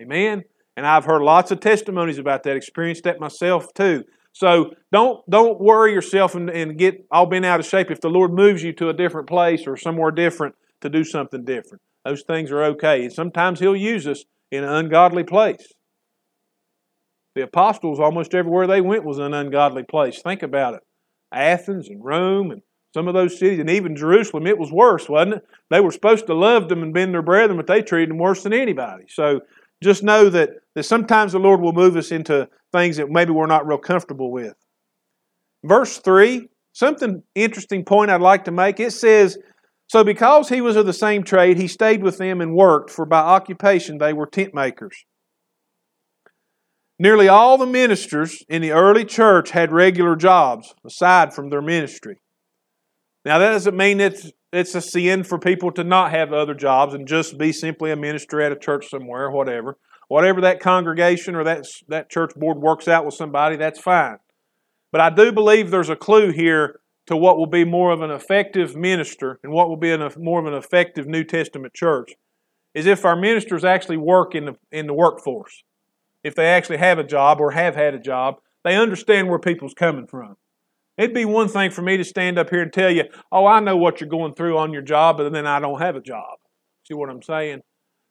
Amen? 0.00 0.42
And 0.76 0.86
I've 0.86 1.04
heard 1.04 1.22
lots 1.22 1.50
of 1.50 1.60
testimonies 1.60 2.18
about 2.18 2.42
that, 2.42 2.56
experienced 2.56 3.04
that 3.04 3.20
myself 3.20 3.72
too. 3.72 4.04
So 4.32 4.72
don't 4.92 5.24
don't 5.30 5.58
worry 5.58 5.94
yourself 5.94 6.34
and, 6.34 6.50
and 6.50 6.76
get 6.76 7.06
all 7.10 7.24
bent 7.24 7.46
out 7.46 7.60
of 7.60 7.64
shape 7.64 7.90
if 7.90 8.02
the 8.02 8.10
Lord 8.10 8.34
moves 8.34 8.62
you 8.62 8.74
to 8.74 8.90
a 8.90 8.92
different 8.92 9.28
place 9.28 9.66
or 9.66 9.78
somewhere 9.78 10.10
different 10.10 10.54
to 10.82 10.90
do 10.90 11.04
something 11.04 11.44
different. 11.44 11.80
Those 12.04 12.22
things 12.22 12.52
are 12.52 12.62
okay. 12.64 13.04
And 13.04 13.12
sometimes 13.12 13.60
He'll 13.60 13.74
use 13.74 14.06
us 14.06 14.24
in 14.50 14.62
an 14.62 14.68
ungodly 14.68 15.24
place. 15.24 15.72
The 17.34 17.44
apostles, 17.44 17.98
almost 17.98 18.34
everywhere 18.34 18.66
they 18.66 18.80
went, 18.80 19.04
was 19.04 19.18
an 19.18 19.32
ungodly 19.32 19.84
place. 19.84 20.20
Think 20.22 20.42
about 20.42 20.74
it. 20.74 20.80
Athens 21.32 21.88
and 21.88 22.04
Rome 22.04 22.50
and 22.50 22.62
some 22.96 23.08
of 23.08 23.12
those 23.12 23.38
cities, 23.38 23.60
and 23.60 23.68
even 23.68 23.94
Jerusalem, 23.94 24.46
it 24.46 24.56
was 24.56 24.72
worse, 24.72 25.06
wasn't 25.06 25.34
it? 25.34 25.46
They 25.68 25.80
were 25.80 25.90
supposed 25.90 26.26
to 26.28 26.34
love 26.34 26.70
them 26.70 26.82
and 26.82 26.94
bend 26.94 27.12
their 27.12 27.20
brethren, 27.20 27.58
but 27.58 27.66
they 27.66 27.82
treated 27.82 28.08
them 28.08 28.16
worse 28.16 28.42
than 28.42 28.54
anybody. 28.54 29.04
So 29.10 29.40
just 29.84 30.02
know 30.02 30.30
that, 30.30 30.48
that 30.74 30.84
sometimes 30.84 31.32
the 31.32 31.38
Lord 31.38 31.60
will 31.60 31.74
move 31.74 31.96
us 31.96 32.10
into 32.10 32.48
things 32.72 32.96
that 32.96 33.10
maybe 33.10 33.32
we're 33.32 33.48
not 33.48 33.66
real 33.66 33.76
comfortable 33.76 34.32
with. 34.32 34.54
Verse 35.62 35.98
3, 35.98 36.48
something 36.72 37.22
interesting 37.34 37.84
point 37.84 38.10
I'd 38.10 38.22
like 38.22 38.44
to 38.46 38.50
make. 38.50 38.80
It 38.80 38.92
says, 38.92 39.36
So 39.88 40.02
because 40.02 40.48
he 40.48 40.62
was 40.62 40.76
of 40.76 40.86
the 40.86 40.94
same 40.94 41.22
trade, 41.22 41.58
he 41.58 41.68
stayed 41.68 42.02
with 42.02 42.16
them 42.16 42.40
and 42.40 42.54
worked, 42.54 42.88
for 42.88 43.04
by 43.04 43.18
occupation 43.18 43.98
they 43.98 44.14
were 44.14 44.26
tent 44.26 44.54
makers. 44.54 45.04
Nearly 46.98 47.28
all 47.28 47.58
the 47.58 47.66
ministers 47.66 48.42
in 48.48 48.62
the 48.62 48.72
early 48.72 49.04
church 49.04 49.50
had 49.50 49.70
regular 49.70 50.16
jobs 50.16 50.74
aside 50.82 51.34
from 51.34 51.50
their 51.50 51.60
ministry. 51.60 52.16
Now, 53.26 53.38
that 53.38 53.50
doesn't 53.50 53.76
mean 53.76 53.98
it's, 53.98 54.30
it's 54.52 54.76
a 54.76 54.80
sin 54.80 55.24
for 55.24 55.36
people 55.36 55.72
to 55.72 55.82
not 55.82 56.12
have 56.12 56.32
other 56.32 56.54
jobs 56.54 56.94
and 56.94 57.08
just 57.08 57.36
be 57.36 57.50
simply 57.50 57.90
a 57.90 57.96
minister 57.96 58.40
at 58.40 58.52
a 58.52 58.56
church 58.56 58.88
somewhere, 58.88 59.28
whatever. 59.32 59.78
Whatever 60.06 60.40
that 60.42 60.60
congregation 60.60 61.34
or 61.34 61.42
that, 61.42 61.66
that 61.88 62.08
church 62.08 62.36
board 62.36 62.58
works 62.58 62.86
out 62.86 63.04
with 63.04 63.14
somebody, 63.14 63.56
that's 63.56 63.80
fine. 63.80 64.18
But 64.92 65.00
I 65.00 65.10
do 65.10 65.32
believe 65.32 65.72
there's 65.72 65.88
a 65.88 65.96
clue 65.96 66.30
here 66.30 66.78
to 67.06 67.16
what 67.16 67.36
will 67.36 67.48
be 67.48 67.64
more 67.64 67.90
of 67.90 68.00
an 68.00 68.12
effective 68.12 68.76
minister 68.76 69.40
and 69.42 69.52
what 69.52 69.68
will 69.68 69.76
be 69.76 69.90
an, 69.90 70.08
more 70.18 70.38
of 70.38 70.46
an 70.46 70.54
effective 70.54 71.08
New 71.08 71.24
Testament 71.24 71.74
church 71.74 72.12
is 72.74 72.86
if 72.86 73.04
our 73.04 73.16
ministers 73.16 73.64
actually 73.64 73.96
work 73.96 74.36
in 74.36 74.44
the, 74.44 74.54
in 74.70 74.86
the 74.86 74.94
workforce. 74.94 75.64
If 76.22 76.36
they 76.36 76.46
actually 76.46 76.76
have 76.76 77.00
a 77.00 77.04
job 77.04 77.40
or 77.40 77.50
have 77.50 77.74
had 77.74 77.92
a 77.92 77.98
job, 77.98 78.36
they 78.62 78.76
understand 78.76 79.28
where 79.28 79.40
people's 79.40 79.74
coming 79.74 80.06
from. 80.06 80.36
It'd 80.96 81.14
be 81.14 81.26
one 81.26 81.48
thing 81.48 81.70
for 81.70 81.82
me 81.82 81.98
to 81.98 82.04
stand 82.04 82.38
up 82.38 82.48
here 82.48 82.62
and 82.62 82.72
tell 82.72 82.90
you, 82.90 83.04
oh, 83.30 83.46
I 83.46 83.60
know 83.60 83.76
what 83.76 84.00
you're 84.00 84.08
going 84.08 84.34
through 84.34 84.56
on 84.56 84.72
your 84.72 84.82
job, 84.82 85.18
but 85.18 85.30
then 85.30 85.46
I 85.46 85.60
don't 85.60 85.80
have 85.80 85.94
a 85.94 86.00
job. 86.00 86.38
See 86.88 86.94
what 86.94 87.10
I'm 87.10 87.22
saying? 87.22 87.60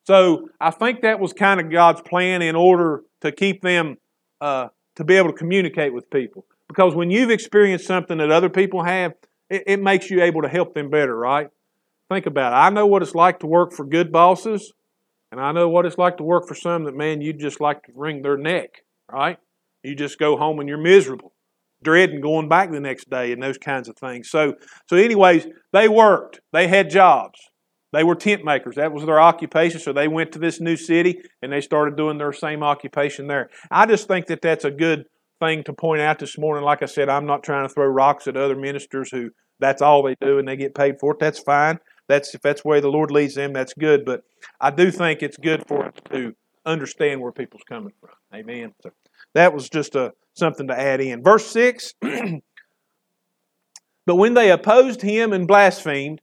So 0.06 0.50
I 0.62 0.70
think 0.70 1.02
that 1.02 1.20
was 1.20 1.34
kind 1.34 1.60
of 1.60 1.72
God's 1.72 2.02
plan 2.02 2.44
in 2.44 2.56
order 2.56 3.02
to 3.22 3.32
keep 3.32 3.62
them 3.62 3.98
uh, 4.40 4.68
to 4.96 5.04
be 5.04 5.16
able 5.16 5.32
to 5.32 5.38
communicate 5.38 5.94
with 5.94 6.10
people. 6.12 6.46
Because 6.68 6.94
when 6.94 7.10
you've 7.10 7.32
experienced 7.32 7.88
something 7.88 8.20
that 8.20 8.32
other 8.32 8.50
people 8.50 8.84
have, 8.84 9.14
it, 9.50 9.64
it 9.66 9.82
makes 9.82 10.12
you 10.12 10.22
able 10.22 10.44
to 10.44 10.48
help 10.48 10.76
them 10.76 10.92
better, 10.92 11.16
right? 11.16 11.48
Think 12.10 12.28
about 12.28 12.54
it. 12.54 12.56
I 12.56 12.70
know 12.70 12.86
what 12.86 13.02
it's 13.02 13.16
like 13.16 13.40
to 13.40 13.48
work 13.48 13.74
for 13.74 13.84
good 13.84 14.12
bosses, 14.12 14.74
and 15.32 15.42
I 15.42 15.52
know 15.52 15.70
what 15.70 15.88
it's 15.88 15.98
like 15.98 16.18
to 16.18 16.24
work 16.24 16.48
for 16.48 16.54
some 16.54 16.84
that, 16.84 16.96
man, 16.96 17.22
you'd 17.22 17.40
just 17.40 17.60
like 17.60 17.84
to 17.84 17.92
wring 17.96 18.22
their 18.22 18.38
neck, 18.38 18.84
right? 19.12 19.38
You 19.82 19.96
just 19.96 20.20
go 20.20 20.38
home 20.38 20.60
and 20.60 20.70
you're 20.70 20.78
miserable 20.78 21.35
dreading 21.86 22.20
going 22.20 22.50
back 22.50 22.72
the 22.72 22.82
next 22.82 23.10
day 23.10 23.32
and 23.32 23.42
those 23.42 23.58
kinds 23.58 23.88
of 23.88 23.96
things. 23.96 24.30
So, 24.30 24.56
so 24.90 24.98
anyways, 24.98 25.48
they 25.72 25.88
worked. 25.88 26.42
They 26.52 26.68
had 26.68 26.90
jobs. 26.90 27.40
They 27.94 28.04
were 28.04 28.16
tent 28.16 28.44
makers. 28.44 28.76
That 28.76 28.92
was 28.92 29.06
their 29.06 29.22
occupation. 29.22 29.80
So 29.80 29.94
they 29.94 30.10
went 30.10 30.34
to 30.34 30.40
this 30.40 30.60
new 30.60 30.76
city 30.76 31.22
and 31.42 31.54
they 31.54 31.62
started 31.62 31.96
doing 31.96 32.18
their 32.18 32.34
same 32.34 32.62
occupation 32.62 33.28
there. 33.28 33.50
I 33.72 33.86
just 33.86 34.10
think 34.10 34.26
that 34.26 34.42
that's 34.42 34.66
a 34.66 34.72
good 34.72 35.06
thing 35.40 35.64
to 35.64 35.74
point 35.74 36.02
out 36.02 36.20
this 36.20 36.38
morning. 36.38 36.66
Like 36.66 36.84
I 36.84 36.88
said, 36.88 37.08
I'm 37.08 37.26
not 37.26 37.44
trying 37.44 37.66
to 37.66 37.74
throw 37.74 37.86
rocks 37.86 38.28
at 38.28 38.36
other 38.36 38.56
ministers 38.56 39.12
who 39.12 39.30
that's 39.60 39.82
all 39.82 40.04
they 40.04 40.16
do 40.20 40.40
and 40.40 40.48
they 40.48 40.58
get 40.58 40.76
paid 40.76 40.96
for 41.00 41.14
it. 41.14 41.20
That's 41.20 41.40
fine. 41.40 41.80
That's 42.10 42.36
if 42.36 42.42
that's 42.42 42.66
way 42.66 42.82
the 42.82 42.90
Lord 42.90 43.12
leads 43.12 43.36
them, 43.36 43.54
that's 43.54 43.74
good. 43.74 44.04
But 44.04 44.24
I 44.60 44.72
do 44.72 44.92
think 44.92 45.24
it's 45.24 45.38
good 45.38 45.66
for 45.68 45.86
us 45.86 45.94
to 46.12 46.34
understand 46.66 47.22
where 47.22 47.32
people's 47.32 47.64
coming 47.68 47.94
from. 48.00 48.12
Amen. 48.34 48.74
So 48.82 48.92
that 49.34 49.54
was 49.54 49.70
just 49.70 49.96
a 49.96 50.14
something 50.34 50.68
to 50.68 50.80
add 50.80 51.02
in. 51.02 51.24
Verse 51.24 51.46
six. 51.46 51.94
but 52.02 52.42
when 54.16 54.34
they 54.34 54.52
opposed 54.52 55.02
him 55.02 55.34
and 55.34 55.48
blasphemed, 55.48 56.22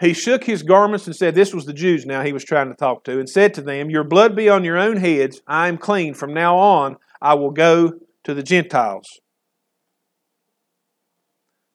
he 0.00 0.14
shook 0.14 0.42
his 0.42 0.64
garments 0.64 1.06
and 1.06 1.14
said, 1.14 1.34
This 1.34 1.54
was 1.54 1.64
the 1.64 1.72
Jews 1.72 2.04
now 2.04 2.22
he 2.22 2.32
was 2.32 2.44
trying 2.44 2.68
to 2.68 2.74
talk 2.74 3.04
to, 3.04 3.20
and 3.20 3.28
said 3.28 3.54
to 3.54 3.62
them, 3.62 3.88
Your 3.88 4.02
blood 4.02 4.34
be 4.34 4.48
on 4.48 4.64
your 4.64 4.78
own 4.78 4.96
heads. 4.96 5.40
I 5.46 5.68
am 5.68 5.78
clean. 5.78 6.14
From 6.14 6.34
now 6.34 6.56
on, 6.56 6.96
I 7.20 7.34
will 7.34 7.52
go 7.52 7.92
to 8.24 8.34
the 8.34 8.42
Gentiles. 8.42 9.20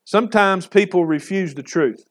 Sometimes 0.03 0.67
people 0.67 1.05
refuse 1.05 1.53
the 1.53 1.63
truth. 1.63 2.03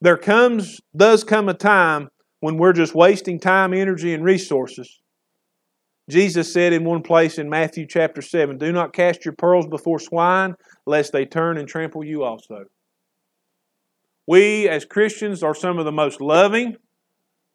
There 0.00 0.16
comes, 0.16 0.80
does 0.96 1.22
come 1.24 1.48
a 1.48 1.54
time 1.54 2.08
when 2.40 2.56
we're 2.56 2.72
just 2.72 2.94
wasting 2.94 3.38
time, 3.38 3.72
energy, 3.72 4.14
and 4.14 4.24
resources. 4.24 5.01
Jesus 6.10 6.52
said 6.52 6.72
in 6.72 6.84
one 6.84 7.02
place 7.02 7.38
in 7.38 7.48
Matthew 7.48 7.86
chapter 7.86 8.22
7 8.22 8.58
Do 8.58 8.72
not 8.72 8.92
cast 8.92 9.24
your 9.24 9.34
pearls 9.34 9.66
before 9.66 9.98
swine, 9.98 10.56
lest 10.86 11.12
they 11.12 11.24
turn 11.24 11.58
and 11.58 11.68
trample 11.68 12.04
you 12.04 12.24
also. 12.24 12.64
We 14.26 14.68
as 14.68 14.84
Christians 14.84 15.42
are 15.42 15.54
some 15.54 15.78
of 15.78 15.84
the 15.84 15.92
most 15.92 16.20
loving, 16.20 16.76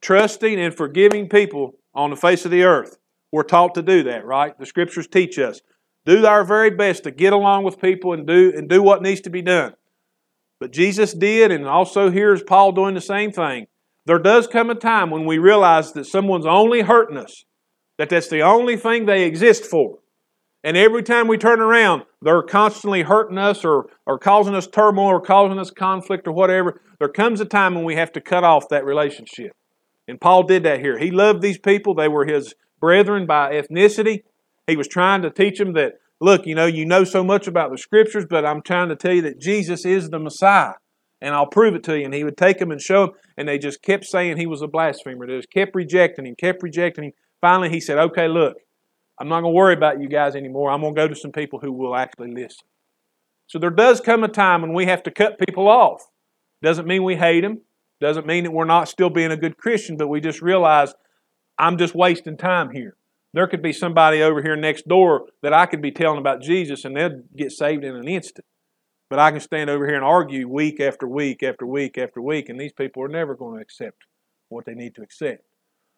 trusting, 0.02 0.60
and 0.60 0.76
forgiving 0.76 1.30
people 1.30 1.74
on 1.94 2.10
the 2.10 2.16
face 2.16 2.46
of 2.46 2.52
the 2.52 2.64
earth. 2.64 2.98
We're 3.32 3.44
taught 3.44 3.76
to 3.76 3.82
do 3.82 4.04
that, 4.04 4.26
right? 4.26 4.58
The 4.58 4.66
scriptures 4.66 5.08
teach 5.08 5.38
us. 5.40 5.62
Do 6.06 6.26
our 6.26 6.46
very 6.46 6.70
best 6.70 7.04
to 7.04 7.12
get 7.12 7.34
along 7.34 7.64
with 7.64 7.82
people 7.82 8.14
and 8.14 8.26
do, 8.26 8.54
and 8.56 8.70
do 8.70 8.82
what 8.82 9.02
needs 9.02 9.22
to 9.22 9.30
be 9.30 9.42
done. 9.42 9.74
But 10.60 10.72
Jesus 10.72 11.14
did, 11.14 11.52
and 11.52 11.68
also 11.68 12.10
here's 12.10 12.42
Paul 12.42 12.72
doing 12.72 12.96
the 12.96 13.02
same 13.02 13.32
thing. 13.32 13.68
There 14.06 14.20
does 14.20 14.48
come 14.48 14.70
a 14.70 14.76
time 14.76 15.10
when 15.10 15.26
we 15.26 15.38
realize 15.38 15.92
that 15.94 16.06
someone's 16.06 16.46
only 16.46 16.82
hurting 16.82 17.18
us, 17.18 17.44
that 17.98 18.10
that's 18.10 18.30
the 18.30 18.42
only 18.42 18.78
thing 18.78 19.06
they 19.06 19.24
exist 19.24 19.66
for. 19.66 20.00
And 20.64 20.76
every 20.76 21.04
time 21.04 21.28
we 21.28 21.38
turn 21.38 21.60
around, 21.62 22.04
they're 22.22 22.44
constantly 22.44 23.04
hurting 23.04 23.38
us 23.38 23.64
or, 23.64 23.86
or 24.06 24.18
causing 24.18 24.56
us 24.56 24.68
turmoil 24.68 25.08
or 25.08 25.22
causing 25.22 25.60
us 25.60 25.72
conflict 25.72 26.28
or 26.28 26.34
whatever. 26.34 26.82
There 27.00 27.10
comes 27.10 27.40
a 27.40 27.46
time 27.46 27.76
when 27.76 27.86
we 27.86 27.96
have 27.96 28.12
to 28.14 28.22
cut 28.22 28.44
off 28.44 28.70
that 28.70 28.84
relationship. 28.84 29.52
And 30.08 30.20
Paul 30.20 30.44
did 30.44 30.64
that 30.64 30.80
here. 30.80 30.98
He 30.98 31.12
loved 31.12 31.42
these 31.42 31.60
people, 31.60 31.94
they 31.94 32.08
were 32.08 32.26
his 32.26 32.54
brethren 32.80 33.26
by 33.26 33.54
ethnicity. 33.54 34.24
He 34.68 34.76
was 34.76 34.88
trying 34.88 35.22
to 35.22 35.30
teach 35.30 35.58
them 35.60 35.74
that, 35.74 35.94
look, 36.20 36.46
you 36.46 36.56
know, 36.56 36.66
you 36.66 36.86
know 36.86 37.04
so 37.04 37.24
much 37.24 37.48
about 37.48 37.72
the 37.72 37.78
scriptures, 37.78 38.26
but 38.30 38.46
I'm 38.46 38.62
trying 38.62 38.90
to 38.90 38.96
tell 38.96 39.14
you 39.14 39.22
that 39.24 39.40
Jesus 39.40 39.86
is 39.86 40.10
the 40.10 40.20
Messiah. 40.20 40.74
And 41.22 41.34
I'll 41.34 41.48
prove 41.48 41.74
it 41.74 41.84
to 41.84 41.98
you. 41.98 42.06
And 42.06 42.14
he 42.14 42.24
would 42.24 42.38
take 42.38 42.60
them 42.60 42.72
and 42.72 42.82
show 42.82 43.08
them, 43.08 43.16
and 43.38 43.48
they 43.48 43.58
just 43.58 43.82
kept 43.82 44.06
saying 44.06 44.38
he 44.38 44.46
was 44.46 44.62
a 44.62 44.68
blasphemer. 44.68 45.26
They 45.26 45.38
just 45.38 45.52
kept 45.52 45.76
rejecting 45.76 46.26
him, 46.26 46.36
kept 46.36 46.62
rejecting 46.62 47.06
him. 47.06 47.12
Finally, 47.42 47.70
he 47.70 47.80
said, 47.80 47.98
okay, 47.98 48.28
look, 48.28 48.58
I'm 49.20 49.30
not 49.30 49.42
going 49.42 49.54
to 49.54 49.58
worry 49.58 49.74
about 49.74 50.02
you 50.02 50.08
guys 50.08 50.36
anymore. 50.36 50.70
I'm 50.70 50.82
going 50.82 50.96
to 50.96 51.02
go 51.02 51.08
to 51.08 51.16
some 51.16 51.32
people 51.32 51.60
who 51.60 51.72
will 51.72 51.96
actually 51.96 52.32
listen. 52.32 52.68
So 53.48 53.60
there 53.60 53.70
does 53.70 54.02
come 54.02 54.24
a 54.24 54.28
time 54.28 54.62
when 54.62 54.74
we 54.74 54.86
have 54.86 55.04
to 55.04 55.12
cut 55.12 55.40
people 55.40 55.68
off. 55.68 56.04
Doesn't 56.62 56.88
mean 56.88 57.04
we 57.04 57.16
hate 57.16 57.42
them. 57.42 57.62
Doesn't 58.00 58.28
mean 58.28 58.44
that 58.44 58.52
we're 58.52 58.66
not 58.66 58.90
still 58.90 59.10
being 59.10 59.32
a 59.32 59.38
good 59.38 59.58
Christian, 59.58 59.98
but 59.98 60.08
we 60.08 60.22
just 60.22 60.42
realize 60.42 60.94
I'm 61.58 61.78
just 61.78 61.96
wasting 61.96 62.38
time 62.38 62.72
here. 62.72 62.96
There 63.34 63.48
could 63.48 63.62
be 63.62 63.74
somebody 63.74 64.22
over 64.22 64.42
here 64.42 64.56
next 64.56 64.88
door 64.88 65.28
that 65.42 65.54
I 65.54 65.66
could 65.66 65.82
be 65.82 65.92
telling 65.92 66.20
about 66.20 66.42
Jesus 66.42 66.86
and 66.86 66.96
they'll 66.96 67.22
get 67.36 67.52
saved 67.52 67.84
in 67.84 67.96
an 67.96 68.08
instant. 68.08 68.46
But 69.10 69.20
I 69.20 69.32
can 69.32 69.40
stand 69.40 69.70
over 69.70 69.86
here 69.86 69.96
and 69.96 70.04
argue 70.04 70.50
week 70.50 70.80
after 70.80 71.08
week 71.08 71.42
after 71.42 71.66
week 71.66 71.98
after 71.98 72.22
week, 72.22 72.50
and 72.50 72.60
these 72.60 72.74
people 72.74 73.04
are 73.04 73.08
never 73.08 73.36
going 73.36 73.56
to 73.56 73.62
accept 73.62 74.04
what 74.50 74.66
they 74.66 74.74
need 74.74 74.96
to 74.96 75.02
accept. 75.02 75.47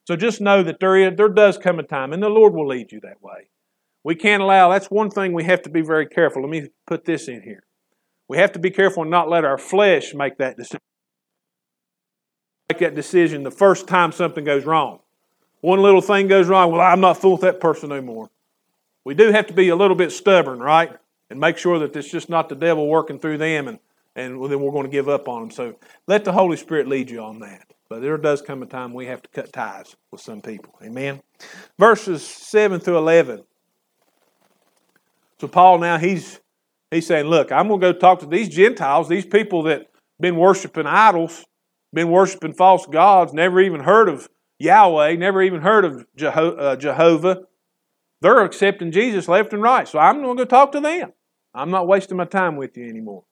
So 0.10 0.16
just 0.16 0.42
know 0.42 0.64
that 0.64 0.80
there, 0.80 1.12
there 1.12 1.30
does 1.30 1.60
come 1.60 1.78
a 1.78 1.84
time, 1.84 2.14
and 2.14 2.24
the 2.24 2.30
Lord 2.30 2.56
will 2.56 2.68
lead 2.68 2.92
you 2.92 3.00
that 3.02 3.22
way. 3.22 3.52
We 4.04 4.16
can't 4.16 4.42
allow, 4.42 4.72
that's 4.72 4.90
one 4.90 5.12
thing 5.12 5.34
we 5.34 5.44
have 5.44 5.62
to 5.62 5.70
be 5.70 5.82
very 5.82 6.08
careful. 6.08 6.42
Let 6.42 6.50
me 6.50 6.70
put 6.88 7.06
this 7.06 7.28
in 7.28 7.44
here. 7.44 7.62
We 8.28 8.40
have 8.40 8.52
to 8.54 8.60
be 8.60 8.72
careful 8.72 9.04
and 9.04 9.12
not 9.12 9.30
let 9.30 9.46
our 9.46 9.60
flesh 9.60 10.16
make 10.16 10.40
that 10.40 10.58
decision. 10.58 10.80
Make 12.72 12.80
that 12.80 12.96
decision 12.96 13.44
the 13.44 13.52
first 13.52 13.88
time 13.88 14.12
something 14.12 14.44
goes 14.44 14.66
wrong. 14.66 15.02
One 15.62 15.80
little 15.80 16.02
thing 16.02 16.28
goes 16.28 16.48
wrong, 16.48 16.72
well, 16.72 16.82
I'm 16.82 17.02
not 17.02 17.22
fooling 17.22 17.34
with 17.34 17.42
that 17.42 17.60
person 17.60 17.92
anymore. 17.92 18.32
We 19.06 19.14
do 19.14 19.32
have 19.32 19.46
to 19.46 19.54
be 19.54 19.70
a 19.70 19.76
little 19.76 19.96
bit 19.96 20.12
stubborn, 20.12 20.58
right? 20.58 20.90
And 21.30 21.40
make 21.40 21.60
sure 21.60 21.78
that 21.78 21.96
it's 21.96 22.10
just 22.10 22.30
not 22.30 22.50
the 22.50 22.56
devil 22.56 22.88
working 22.88 23.20
through 23.20 23.38
them 23.38 23.68
and, 23.68 23.78
and 24.16 24.44
then 24.44 24.60
we're 24.60 24.72
going 24.72 24.88
to 24.88 24.92
give 24.92 25.08
up 25.08 25.30
on 25.30 25.42
them. 25.42 25.52
So 25.52 25.76
let 26.08 26.26
the 26.26 26.32
Holy 26.32 26.58
Spirit 26.58 26.88
lead 26.88 27.12
you 27.12 27.20
on 27.20 27.42
that. 27.42 27.76
But 27.90 28.02
there 28.02 28.18
does 28.18 28.42
come 28.44 28.62
a 28.62 28.68
time 28.68 28.94
we 28.94 29.08
have 29.08 29.22
to 29.24 29.30
cut 29.30 29.52
ties 29.52 29.96
with 30.12 30.22
some 30.22 30.42
people. 30.42 30.76
Amen. 30.84 31.22
Verses 31.80 32.26
7 32.26 32.80
through 32.80 33.00
11. 33.00 33.44
So 35.40 35.48
Paul 35.48 35.80
now 35.80 35.98
he's 35.98 36.40
he's 36.92 37.08
saying, 37.08 37.26
look, 37.26 37.52
I'm 37.52 37.68
going 37.68 37.80
to 37.82 37.94
go 37.94 37.98
talk 37.98 38.20
to 38.20 38.26
these 38.28 38.50
Gentiles, 38.50 39.10
these 39.10 39.26
people 39.26 39.64
that 39.64 39.88
been 40.20 40.36
worshiping 40.36 40.86
idols, 40.86 41.46
been 41.94 42.10
worshiping 42.12 42.54
false 42.54 42.86
gods, 42.86 43.34
never 43.34 43.60
even 43.60 43.82
heard 43.82 44.10
of 44.10 44.30
Yahweh, 44.60 45.16
never 45.16 45.42
even 45.42 45.62
heard 45.62 45.86
of 45.86 46.06
uh, 46.22 46.76
Jehovah. 46.76 47.42
They're 48.22 48.44
accepting 48.44 48.92
Jesus 48.92 49.28
left 49.28 49.54
and 49.54 49.64
right. 49.64 49.88
So 49.88 49.98
I'm 49.98 50.22
going 50.22 50.38
to 50.38 50.44
go 50.44 50.48
talk 50.48 50.74
to 50.74 50.82
them. 50.82 51.14
I'm 51.56 51.72
not 51.72 51.88
wasting 51.88 52.18
my 52.18 52.26
time 52.26 52.58
with 52.58 52.78
you 52.78 52.88
anymore. 52.88 53.24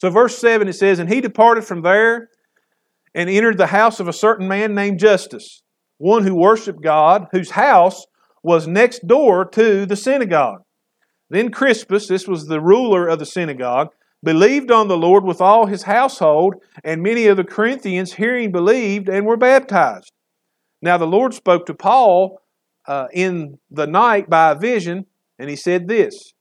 So, 0.00 0.10
verse 0.10 0.36
7 0.38 0.68
it 0.68 0.74
says, 0.74 0.98
And 0.98 1.08
he 1.08 1.20
departed 1.20 1.64
from 1.64 1.82
there 1.82 2.28
and 3.14 3.30
entered 3.30 3.58
the 3.58 3.68
house 3.68 4.00
of 4.00 4.08
a 4.08 4.12
certain 4.12 4.48
man 4.48 4.74
named 4.74 4.98
Justus, 4.98 5.62
one 5.98 6.24
who 6.24 6.34
worshiped 6.34 6.82
God, 6.82 7.28
whose 7.32 7.50
house 7.50 8.04
was 8.42 8.66
next 8.66 9.06
door 9.06 9.44
to 9.44 9.86
the 9.86 9.96
synagogue. 9.96 10.62
Then 11.30 11.50
Crispus, 11.50 12.06
this 12.06 12.28
was 12.28 12.46
the 12.46 12.60
ruler 12.60 13.08
of 13.08 13.18
the 13.18 13.26
synagogue, 13.26 13.88
believed 14.22 14.70
on 14.70 14.88
the 14.88 14.96
Lord 14.96 15.24
with 15.24 15.40
all 15.40 15.66
his 15.66 15.82
household, 15.82 16.54
and 16.82 17.02
many 17.02 17.26
of 17.26 17.36
the 17.36 17.44
Corinthians, 17.44 18.14
hearing, 18.14 18.52
believed 18.52 19.08
and 19.08 19.26
were 19.26 19.36
baptized. 19.36 20.12
Now 20.82 20.98
the 20.98 21.06
Lord 21.06 21.34
spoke 21.34 21.66
to 21.66 21.74
Paul 21.74 22.40
uh, 22.86 23.06
in 23.12 23.58
the 23.70 23.86
night 23.86 24.28
by 24.28 24.50
a 24.50 24.58
vision, 24.58 25.06
and 25.38 25.48
he 25.48 25.56
said 25.56 25.88
this 25.88 26.32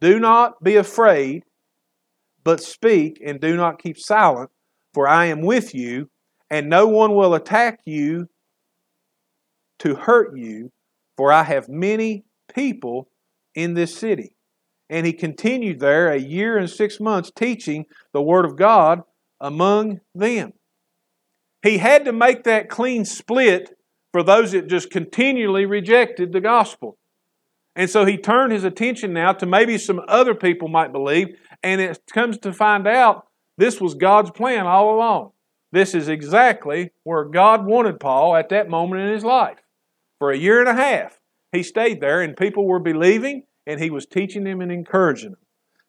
Do 0.00 0.18
not 0.18 0.62
be 0.62 0.76
afraid, 0.76 1.44
but 2.42 2.60
speak, 2.60 3.20
and 3.24 3.40
do 3.40 3.56
not 3.56 3.82
keep 3.82 3.98
silent, 3.98 4.50
for 4.92 5.08
I 5.08 5.26
am 5.26 5.40
with 5.40 5.74
you, 5.74 6.10
and 6.54 6.68
no 6.68 6.86
one 6.86 7.16
will 7.16 7.34
attack 7.34 7.80
you 7.84 8.28
to 9.80 9.96
hurt 9.96 10.38
you, 10.38 10.70
for 11.16 11.32
I 11.32 11.42
have 11.42 11.68
many 11.68 12.22
people 12.54 13.08
in 13.56 13.74
this 13.74 13.92
city. 13.92 14.36
And 14.88 15.04
he 15.04 15.12
continued 15.12 15.80
there 15.80 16.12
a 16.12 16.16
year 16.16 16.56
and 16.56 16.70
six 16.70 17.00
months 17.00 17.32
teaching 17.34 17.86
the 18.12 18.22
Word 18.22 18.44
of 18.44 18.54
God 18.54 19.02
among 19.40 19.98
them. 20.14 20.52
He 21.64 21.78
had 21.78 22.04
to 22.04 22.12
make 22.12 22.44
that 22.44 22.68
clean 22.68 23.04
split 23.04 23.76
for 24.12 24.22
those 24.22 24.52
that 24.52 24.68
just 24.68 24.92
continually 24.92 25.66
rejected 25.66 26.32
the 26.32 26.40
gospel. 26.40 26.96
And 27.74 27.90
so 27.90 28.04
he 28.04 28.16
turned 28.16 28.52
his 28.52 28.62
attention 28.62 29.12
now 29.12 29.32
to 29.32 29.44
maybe 29.44 29.76
some 29.76 30.00
other 30.06 30.36
people 30.36 30.68
might 30.68 30.92
believe, 30.92 31.36
and 31.64 31.80
it 31.80 32.00
comes 32.12 32.38
to 32.38 32.52
find 32.52 32.86
out 32.86 33.26
this 33.58 33.80
was 33.80 33.94
God's 33.94 34.30
plan 34.30 34.68
all 34.68 34.94
along. 34.94 35.32
This 35.74 35.92
is 35.92 36.08
exactly 36.08 36.92
where 37.02 37.24
God 37.24 37.66
wanted 37.66 37.98
Paul 37.98 38.36
at 38.36 38.48
that 38.50 38.68
moment 38.68 39.02
in 39.02 39.08
his 39.12 39.24
life. 39.24 39.58
For 40.20 40.30
a 40.30 40.38
year 40.38 40.60
and 40.60 40.68
a 40.68 40.74
half, 40.74 41.18
he 41.50 41.64
stayed 41.64 42.00
there, 42.00 42.22
and 42.22 42.36
people 42.36 42.64
were 42.64 42.78
believing, 42.78 43.42
and 43.66 43.80
he 43.80 43.90
was 43.90 44.06
teaching 44.06 44.44
them 44.44 44.60
and 44.60 44.70
encouraging 44.70 45.32
them. 45.32 45.40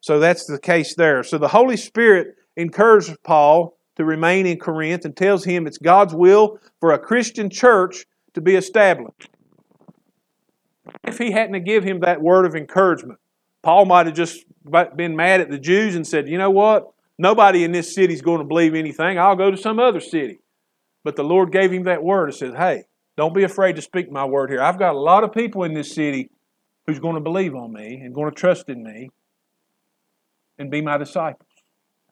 So 0.01 0.19
that's 0.19 0.47
the 0.47 0.57
case 0.57 0.95
there. 0.95 1.21
So 1.21 1.37
the 1.37 1.49
Holy 1.49 1.77
Spirit 1.77 2.35
encouraged 2.57 3.15
Paul 3.23 3.77
to 3.97 4.05
remain 4.05 4.47
in 4.47 4.57
Corinth 4.57 5.05
and 5.05 5.15
tells 5.15 5.45
him 5.45 5.67
it's 5.67 5.77
God's 5.77 6.15
will 6.15 6.59
for 6.79 6.91
a 6.91 6.97
Christian 6.97 7.51
church 7.51 8.07
to 8.33 8.41
be 8.41 8.55
established. 8.55 9.29
If 11.03 11.19
he 11.19 11.29
hadn't 11.29 11.63
give 11.63 11.83
him 11.83 11.99
that 11.99 12.23
word 12.23 12.47
of 12.47 12.55
encouragement, 12.55 13.19
Paul 13.61 13.85
might 13.85 14.07
have 14.07 14.15
just 14.15 14.45
been 14.95 15.15
mad 15.15 15.41
at 15.41 15.51
the 15.51 15.59
Jews 15.59 15.93
and 15.93 16.07
said, 16.07 16.27
you 16.27 16.39
know 16.39 16.49
what? 16.49 16.91
Nobody 17.17 17.63
in 17.63 17.71
this 17.71 17.93
city 17.93 18.13
is 18.13 18.21
going 18.21 18.39
to 18.39 18.45
believe 18.45 18.75
anything. 18.75 19.17
I'll 19.17 19.35
go 19.35 19.51
to 19.51 19.57
some 19.57 19.79
other 19.79 19.99
city. 19.99 20.39
But 21.03 21.15
the 21.15 21.23
Lord 21.23 21.51
gave 21.51 21.71
him 21.71 21.83
that 21.83 22.03
word 22.03 22.25
and 22.25 22.35
said, 22.35 22.55
Hey, 22.55 22.83
don't 23.15 23.33
be 23.33 23.43
afraid 23.43 23.75
to 23.77 23.81
speak 23.81 24.11
my 24.11 24.25
word 24.25 24.49
here. 24.49 24.61
I've 24.61 24.79
got 24.79 24.95
a 24.95 24.99
lot 24.99 25.23
of 25.23 25.31
people 25.31 25.63
in 25.63 25.73
this 25.73 25.93
city 25.93 26.29
who's 26.85 26.99
going 26.99 27.15
to 27.15 27.21
believe 27.21 27.55
on 27.55 27.71
me 27.71 28.01
and 28.03 28.13
going 28.13 28.29
to 28.29 28.35
trust 28.35 28.69
in 28.69 28.83
me 28.83 29.09
and 30.57 30.69
be 30.69 30.81
my 30.81 30.97
disciples. 30.97 31.49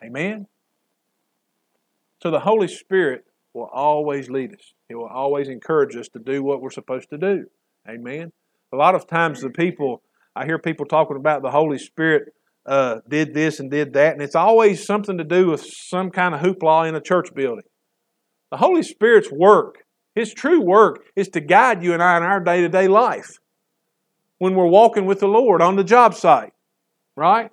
Amen? 0.03 0.47
So 2.21 2.31
the 2.31 2.39
Holy 2.39 2.67
Spirit 2.67 3.25
will 3.53 3.69
always 3.73 4.29
lead 4.29 4.53
us. 4.53 4.73
He 4.87 4.95
will 4.95 5.07
always 5.07 5.49
encourage 5.49 5.95
us 5.95 6.07
to 6.09 6.19
do 6.19 6.43
what 6.43 6.61
we're 6.61 6.71
supposed 6.71 7.09
to 7.09 7.17
do. 7.17 7.45
Amen. 7.87 8.31
A 8.71 8.77
lot 8.77 8.95
of 8.95 9.07
times 9.07 9.41
the 9.41 9.49
people 9.49 10.01
I 10.35 10.45
hear 10.45 10.57
people 10.57 10.85
talking 10.85 11.17
about 11.17 11.41
the 11.41 11.51
Holy 11.51 11.77
Spirit 11.77 12.33
uh, 12.65 12.99
did 13.09 13.33
this 13.33 13.59
and 13.59 13.69
did 13.69 13.93
that, 13.93 14.13
and 14.13 14.21
it's 14.21 14.35
always 14.35 14.85
something 14.85 15.17
to 15.17 15.23
do 15.23 15.49
with 15.49 15.65
some 15.65 16.09
kind 16.09 16.33
of 16.33 16.41
hoopla 16.41 16.87
in 16.87 16.95
a 16.95 17.01
church 17.01 17.33
building. 17.33 17.65
The 18.51 18.57
Holy 18.57 18.83
Spirit's 18.83 19.31
work, 19.31 19.83
His 20.15 20.33
true 20.33 20.61
work, 20.61 21.03
is 21.15 21.27
to 21.29 21.41
guide 21.41 21.83
you 21.83 21.93
and 21.93 22.01
I 22.01 22.17
in 22.17 22.23
our 22.23 22.39
day 22.39 22.61
to 22.61 22.69
day 22.69 22.87
life. 22.87 23.29
When 24.37 24.55
we're 24.55 24.67
walking 24.67 25.05
with 25.05 25.19
the 25.19 25.27
Lord 25.27 25.61
on 25.61 25.75
the 25.75 25.83
job 25.83 26.13
site, 26.13 26.53
right? 27.15 27.49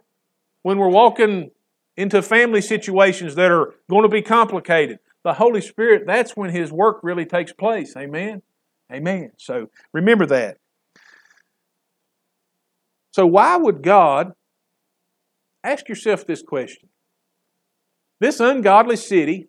When 0.62 0.78
we're 0.78 0.88
walking 0.88 1.50
into 1.96 2.22
family 2.22 2.60
situations 2.60 3.34
that 3.34 3.50
are 3.50 3.74
going 3.88 4.02
to 4.02 4.08
be 4.08 4.22
complicated, 4.22 4.98
the 5.24 5.34
Holy 5.34 5.60
Spirit, 5.60 6.04
that's 6.06 6.36
when 6.36 6.50
His 6.50 6.72
work 6.72 7.00
really 7.02 7.26
takes 7.26 7.52
place. 7.52 7.94
Amen? 7.96 8.42
Amen. 8.92 9.32
So 9.38 9.70
remember 9.92 10.26
that. 10.26 10.58
So, 13.12 13.26
why 13.26 13.56
would 13.56 13.82
God 13.82 14.32
ask 15.64 15.88
yourself 15.88 16.26
this 16.26 16.42
question? 16.42 16.88
This 18.20 18.40
ungodly 18.40 18.96
city 18.96 19.48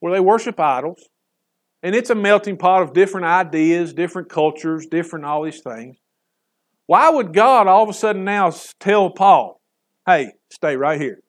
where 0.00 0.12
they 0.12 0.20
worship 0.20 0.58
idols, 0.58 1.08
and 1.82 1.94
it's 1.94 2.10
a 2.10 2.14
melting 2.14 2.56
pot 2.56 2.82
of 2.82 2.92
different 2.92 3.26
ideas, 3.26 3.92
different 3.92 4.28
cultures, 4.28 4.86
different 4.86 5.24
all 5.24 5.42
these 5.42 5.60
things. 5.60 5.96
Why 6.86 7.10
would 7.10 7.32
God 7.32 7.66
all 7.66 7.82
of 7.82 7.88
a 7.88 7.94
sudden 7.94 8.24
now 8.24 8.52
tell 8.78 9.10
Paul, 9.10 9.60
hey, 10.06 10.32
stay 10.50 10.76
right 10.76 11.00
here? 11.00 11.20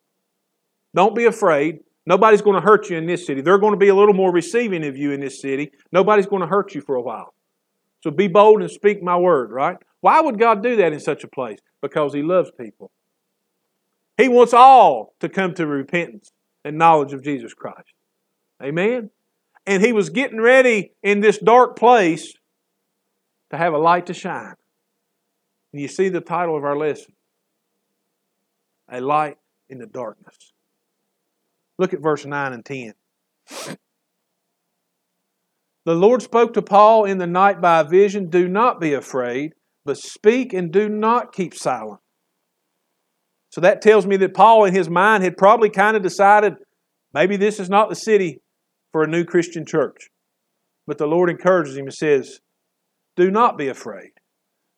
Don't 0.94 1.16
be 1.16 1.26
afraid. 1.26 1.80
Nobody's 2.06 2.42
going 2.42 2.56
to 2.56 2.62
hurt 2.62 2.90
you 2.90 2.98
in 2.98 3.06
this 3.06 3.26
city. 3.26 3.42
They're 3.42 3.58
going 3.58 3.74
to 3.74 3.80
be 3.80 3.88
a 3.88 3.96
little 3.96 4.14
more 4.14 4.32
receiving 4.32 4.86
of 4.86 4.96
you 4.96 5.12
in 5.12 5.20
this 5.20 5.42
city. 5.42 5.72
Nobody's 5.92 6.28
going 6.28 6.42
to 6.42 6.48
hurt 6.48 6.76
you 6.76 6.82
for 6.82 6.96
a 6.96 7.02
while. 7.02 7.34
So 8.02 8.12
be 8.12 8.28
bold 8.28 8.62
and 8.62 8.70
speak 8.70 9.02
my 9.02 9.18
word, 9.18 9.52
right? 9.52 9.78
Why 10.02 10.22
would 10.22 10.38
God 10.38 10.62
do 10.62 10.76
that 10.76 10.94
in 10.94 11.00
such 11.00 11.24
a 11.24 11.28
place? 11.28 11.60
Because 11.82 12.14
He 12.14 12.22
loves 12.22 12.52
people. 12.60 12.92
He 14.18 14.28
wants 14.30 14.54
all 14.54 15.14
to 15.20 15.30
come 15.30 15.54
to 15.56 15.68
repentance 15.68 16.32
and 16.64 16.78
knowledge 16.78 17.14
of 17.14 17.24
Jesus 17.24 17.54
Christ. 17.54 17.94
Amen? 18.64 19.10
And 19.66 19.84
He 19.84 19.94
was 19.94 20.10
getting 20.10 20.40
ready 20.40 20.94
in 21.04 21.20
this 21.20 21.38
dark 21.38 21.78
place 21.78 22.34
to 23.52 23.58
have 23.58 23.74
a 23.74 23.78
light 23.78 24.06
to 24.08 24.14
shine. 24.14 24.56
And 25.74 25.82
you 25.82 25.88
see 25.88 26.10
the 26.10 26.22
title 26.22 26.56
of 26.56 26.64
our 26.64 26.78
lesson 26.78 27.14
A 28.90 29.02
Light 29.02 29.38
in 29.70 29.80
the 29.80 29.88
Darkness. 29.88 30.54
Look 31.78 31.94
at 31.94 32.02
verse 32.02 32.26
9 32.26 32.54
and 32.54 32.64
10. 32.64 32.94
The 35.86 35.94
Lord 35.94 36.22
spoke 36.22 36.54
to 36.54 36.62
Paul 36.62 37.06
in 37.06 37.18
the 37.18 37.28
night 37.28 37.62
by 37.62 37.82
a 37.82 37.84
vision 37.84 38.30
Do 38.30 38.48
not 38.48 38.80
be 38.80 38.94
afraid 38.94 39.54
but 39.86 40.00
speak 40.00 40.52
and 40.52 40.72
do 40.72 40.90
not 40.90 41.32
keep 41.32 41.54
silent. 41.54 42.02
So 43.56 43.62
that 43.62 43.82
tells 43.82 44.06
me 44.06 44.18
that 44.18 44.34
Paul, 44.34 44.66
in 44.66 44.76
his 44.76 44.90
mind, 44.90 45.24
had 45.24 45.38
probably 45.38 45.70
kind 45.70 45.96
of 45.96 46.04
decided 46.04 46.56
maybe 47.14 47.38
this 47.38 47.58
is 47.58 47.70
not 47.70 47.88
the 47.88 47.96
city 47.96 48.42
for 48.92 49.02
a 49.02 49.08
new 49.08 49.24
Christian 49.24 49.66
church. 49.66 50.10
But 50.86 50.98
the 50.98 51.08
Lord 51.08 51.30
encourages 51.30 51.78
him 51.78 51.86
and 51.86 51.94
says, 51.94 52.42
Do 53.16 53.32
not 53.32 53.58
be 53.58 53.70
afraid, 53.70 54.12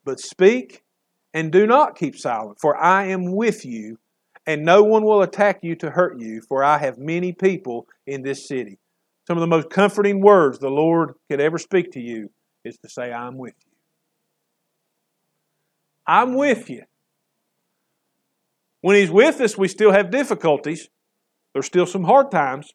but 0.05 0.19
speak 0.19 0.83
and 1.33 1.51
do 1.51 1.65
not 1.65 1.97
keep 1.97 2.15
silent, 2.15 2.59
for 2.61 2.77
I 2.77 3.07
am 3.07 3.35
with 3.35 3.65
you, 3.65 3.97
and 4.45 4.63
no 4.63 4.83
one 4.83 5.03
will 5.03 5.23
attack 5.23 5.61
you 5.63 5.75
to 5.77 5.89
hurt 5.89 6.19
you, 6.19 6.43
for 6.47 6.63
I 6.63 6.77
have 6.77 6.99
many 6.99 7.33
people 7.33 7.87
in 8.05 8.21
this 8.21 8.47
city. 8.47 8.77
Some 9.25 9.37
of 9.37 9.41
the 9.41 9.47
most 9.47 9.71
comforting 9.71 10.21
words 10.21 10.59
the 10.59 10.69
Lord 10.69 11.15
could 11.31 11.41
ever 11.41 11.57
speak 11.57 11.93
to 11.93 11.99
you 11.99 12.29
is 12.63 12.77
to 12.83 12.89
say, 12.89 13.11
I'm 13.11 13.39
with 13.39 13.55
you. 13.65 13.71
I'm 16.05 16.35
with 16.35 16.69
you. 16.69 16.83
When 18.81 18.95
He's 18.95 19.11
with 19.11 19.41
us, 19.41 19.57
we 19.57 19.67
still 19.67 19.91
have 19.91 20.11
difficulties. 20.11 20.89
There's 21.53 21.65
still 21.65 21.85
some 21.85 22.03
hard 22.03 22.31
times, 22.31 22.71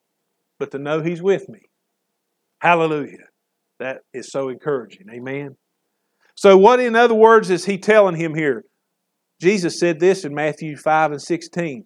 but 0.59 0.71
to 0.73 0.79
know 0.79 1.01
He's 1.01 1.23
with 1.23 1.49
me. 1.49 1.61
Hallelujah. 2.61 3.27
That 3.79 3.99
is 4.12 4.31
so 4.31 4.49
encouraging. 4.49 5.07
Amen. 5.12 5.57
So, 6.35 6.57
what 6.57 6.81
in 6.81 6.95
other 6.95 7.15
words 7.15 7.51
is 7.51 7.65
He 7.65 7.79
telling 7.79 8.17
him 8.17 8.35
here? 8.35 8.65
Jesus 9.41 9.81
said 9.81 9.99
this 9.99 10.25
in 10.25 10.35
Matthew 10.35 10.77
5 10.77 11.12
and 11.12 11.21
16. 11.21 11.85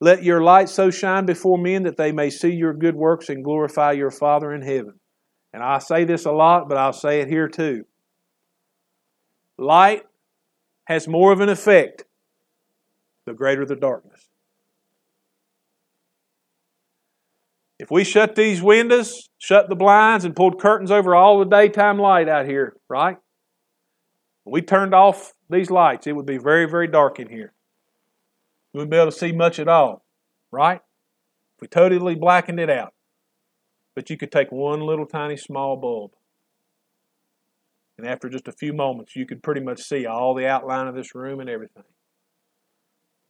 Let 0.00 0.22
your 0.22 0.40
light 0.40 0.68
so 0.68 0.90
shine 0.90 1.26
before 1.26 1.58
men 1.58 1.82
that 1.82 1.96
they 1.96 2.12
may 2.12 2.30
see 2.30 2.52
your 2.52 2.72
good 2.72 2.94
works 2.94 3.28
and 3.28 3.42
glorify 3.42 3.92
your 3.92 4.12
Father 4.12 4.52
in 4.52 4.62
heaven. 4.62 5.00
And 5.52 5.62
I 5.62 5.78
say 5.78 6.04
this 6.04 6.24
a 6.24 6.30
lot, 6.30 6.68
but 6.68 6.78
I'll 6.78 6.92
say 6.92 7.20
it 7.20 7.28
here 7.28 7.48
too. 7.48 7.84
Light 9.58 10.04
has 10.84 11.08
more 11.08 11.32
of 11.32 11.40
an 11.40 11.48
effect, 11.48 12.04
the 13.28 13.34
greater 13.34 13.64
the 13.64 13.76
darkness. 13.76 14.28
If 17.78 17.90
we 17.90 18.02
shut 18.02 18.34
these 18.34 18.60
windows, 18.60 19.28
shut 19.38 19.68
the 19.68 19.76
blinds, 19.76 20.24
and 20.24 20.34
pulled 20.34 20.60
curtains 20.60 20.90
over 20.90 21.14
all 21.14 21.38
the 21.38 21.44
daytime 21.44 21.98
light 21.98 22.28
out 22.28 22.46
here, 22.46 22.76
right? 22.88 23.18
we 24.50 24.62
turned 24.62 24.94
off 24.94 25.34
these 25.50 25.70
lights, 25.70 26.06
it 26.06 26.16
would 26.16 26.24
be 26.24 26.38
very, 26.38 26.64
very 26.64 26.88
dark 26.88 27.20
in 27.20 27.28
here. 27.28 27.52
We 28.72 28.78
wouldn't 28.78 28.90
be 28.90 28.96
able 28.96 29.10
to 29.10 29.16
see 29.16 29.30
much 29.30 29.58
at 29.58 29.68
all, 29.68 30.06
right? 30.50 30.80
If 31.56 31.60
we 31.60 31.68
totally 31.68 32.14
blackened 32.14 32.58
it 32.58 32.70
out. 32.70 32.94
But 33.94 34.08
you 34.08 34.16
could 34.16 34.32
take 34.32 34.50
one 34.50 34.80
little 34.80 35.04
tiny 35.04 35.36
small 35.36 35.76
bulb 35.76 36.12
and 37.98 38.06
after 38.06 38.28
just 38.28 38.46
a 38.46 38.52
few 38.52 38.72
moments, 38.72 39.16
you 39.16 39.26
could 39.26 39.42
pretty 39.42 39.60
much 39.60 39.80
see 39.80 40.06
all 40.06 40.34
the 40.34 40.46
outline 40.46 40.86
of 40.86 40.94
this 40.94 41.14
room 41.14 41.40
and 41.40 41.50
everything. 41.50 41.82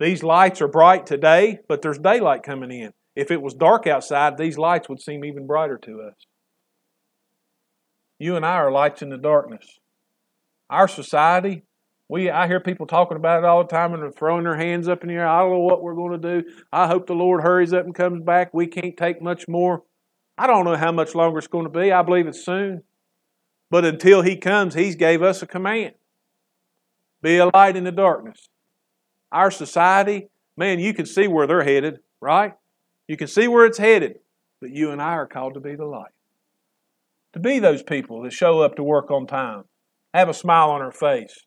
These 0.01 0.23
lights 0.23 0.63
are 0.63 0.69
bright 0.69 1.07
today, 1.07 1.59
but 1.69 1.83
there's 1.83 1.99
daylight 1.99 2.43
coming 2.43 2.71
in. 2.71 2.93
If 3.17 3.31
it 3.33 3.43
was 3.43 3.55
dark 3.55 3.87
outside, 3.87 4.39
these 4.39 4.57
lights 4.57 4.89
would 4.89 5.01
seem 5.01 5.25
even 5.25 5.47
brighter 5.47 5.77
to 5.79 6.03
us. 6.03 6.15
You 8.19 8.37
and 8.37 8.47
I 8.47 8.55
are 8.55 8.71
lights 8.71 9.03
in 9.03 9.11
the 9.11 9.19
darkness. 9.19 9.81
Our 10.71 10.87
society, 10.87 11.65
we 12.09 12.31
I 12.31 12.47
hear 12.47 12.61
people 12.61 12.87
talking 12.87 13.17
about 13.17 13.43
it 13.43 13.45
all 13.45 13.63
the 13.65 13.69
time 13.69 13.93
and 13.93 14.03
they're 14.03 14.13
throwing 14.13 14.45
their 14.45 14.57
hands 14.57 14.89
up 14.89 15.03
in 15.03 15.09
the 15.09 15.15
air. 15.15 15.27
I 15.27 15.41
don't 15.41 15.51
know 15.51 15.59
what 15.61 15.83
we're 15.83 15.95
going 15.95 16.21
to 16.21 16.43
do. 16.43 16.49
I 16.73 16.87
hope 16.87 17.07
the 17.07 17.15
Lord 17.15 17.43
hurries 17.43 17.73
up 17.73 17.85
and 17.85 17.95
comes 17.95 18.23
back. 18.23 18.55
We 18.55 18.67
can't 18.69 18.97
take 18.97 19.21
much 19.21 19.49
more. 19.49 19.83
I 20.37 20.47
don't 20.47 20.65
know 20.65 20.77
how 20.77 20.93
much 20.93 21.15
longer 21.17 21.39
it's 21.39 21.49
going 21.49 21.65
to 21.65 21.71
be. 21.71 21.91
I 21.91 22.03
believe 22.03 22.29
it's 22.29 22.45
soon. 22.45 22.83
But 23.71 23.85
until 23.85 24.23
he 24.23 24.37
comes, 24.37 24.75
he's 24.75 24.95
gave 24.95 25.23
us 25.23 25.43
a 25.43 25.47
command. 25.47 25.95
Be 27.21 27.39
a 27.39 27.51
light 27.53 27.77
in 27.77 27.85
the 27.85 27.93
darkness. 27.93 28.49
Our 29.33 29.51
society, 29.51 30.29
man, 30.57 30.79
you 30.79 30.95
can 30.95 31.07
see 31.07 31.29
where 31.29 31.47
they're 31.47 31.65
headed, 31.65 32.01
right? 32.21 32.55
You 33.07 33.17
can 33.17 33.29
see 33.29 33.49
where 33.49 33.67
it's 33.67 33.79
headed. 33.79 34.19
But 34.61 34.71
you 34.71 34.91
and 34.91 35.01
I 35.01 35.13
are 35.13 35.27
called 35.27 35.55
to 35.55 35.61
be 35.61 35.77
the 35.77 35.85
light. 35.85 36.13
To 37.35 37.39
be 37.39 37.59
those 37.59 37.83
people 37.83 38.23
that 38.23 38.33
show 38.33 38.61
up 38.61 38.77
to 38.77 38.83
work 38.83 39.11
on 39.11 39.27
time, 39.27 39.65
have 40.15 40.29
a 40.29 40.35
smile 40.35 40.71
on 40.71 40.81
our 40.81 40.93
face, 40.93 41.45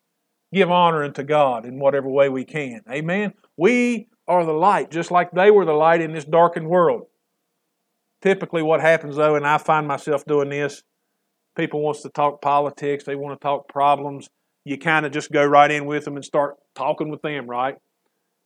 give 0.53 0.71
honor 0.71 1.03
unto 1.03 1.23
God 1.23 1.65
in 1.65 1.79
whatever 1.79 2.07
way 2.07 2.29
we 2.29 2.45
can. 2.45 2.81
Amen? 2.89 3.33
We 3.57 4.07
are 4.27 4.45
the 4.45 4.53
light, 4.53 4.91
just 4.91 5.11
like 5.11 5.31
they 5.31 5.51
were 5.51 5.65
the 5.65 5.73
light 5.73 6.01
in 6.01 6.13
this 6.13 6.23
darkened 6.23 6.69
world. 6.69 7.07
Typically, 8.21 8.61
what 8.61 8.79
happens 8.79 9.15
though, 9.15 9.35
and 9.35 9.45
I 9.45 9.57
find 9.57 9.87
myself 9.87 10.23
doing 10.25 10.49
this, 10.49 10.83
people 11.57 11.81
wants 11.81 12.03
to 12.03 12.09
talk 12.09 12.41
politics, 12.41 13.03
they 13.03 13.15
want 13.15 13.39
to 13.39 13.43
talk 13.43 13.67
problems, 13.67 14.29
you 14.63 14.77
kind 14.77 15.05
of 15.05 15.11
just 15.11 15.31
go 15.31 15.43
right 15.45 15.71
in 15.71 15.85
with 15.85 16.05
them 16.05 16.15
and 16.15 16.25
start 16.25 16.57
talking 16.75 17.09
with 17.09 17.21
them, 17.21 17.47
right? 17.47 17.75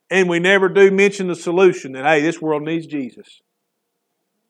And 0.10 0.30
we 0.30 0.39
never 0.39 0.69
do 0.69 0.91
mention 0.91 1.28
the 1.28 1.36
solution 1.36 1.93
that, 1.93 2.06
hey, 2.06 2.21
this 2.21 2.41
world 2.41 2.63
needs 2.63 2.86
Jesus. 2.86 3.41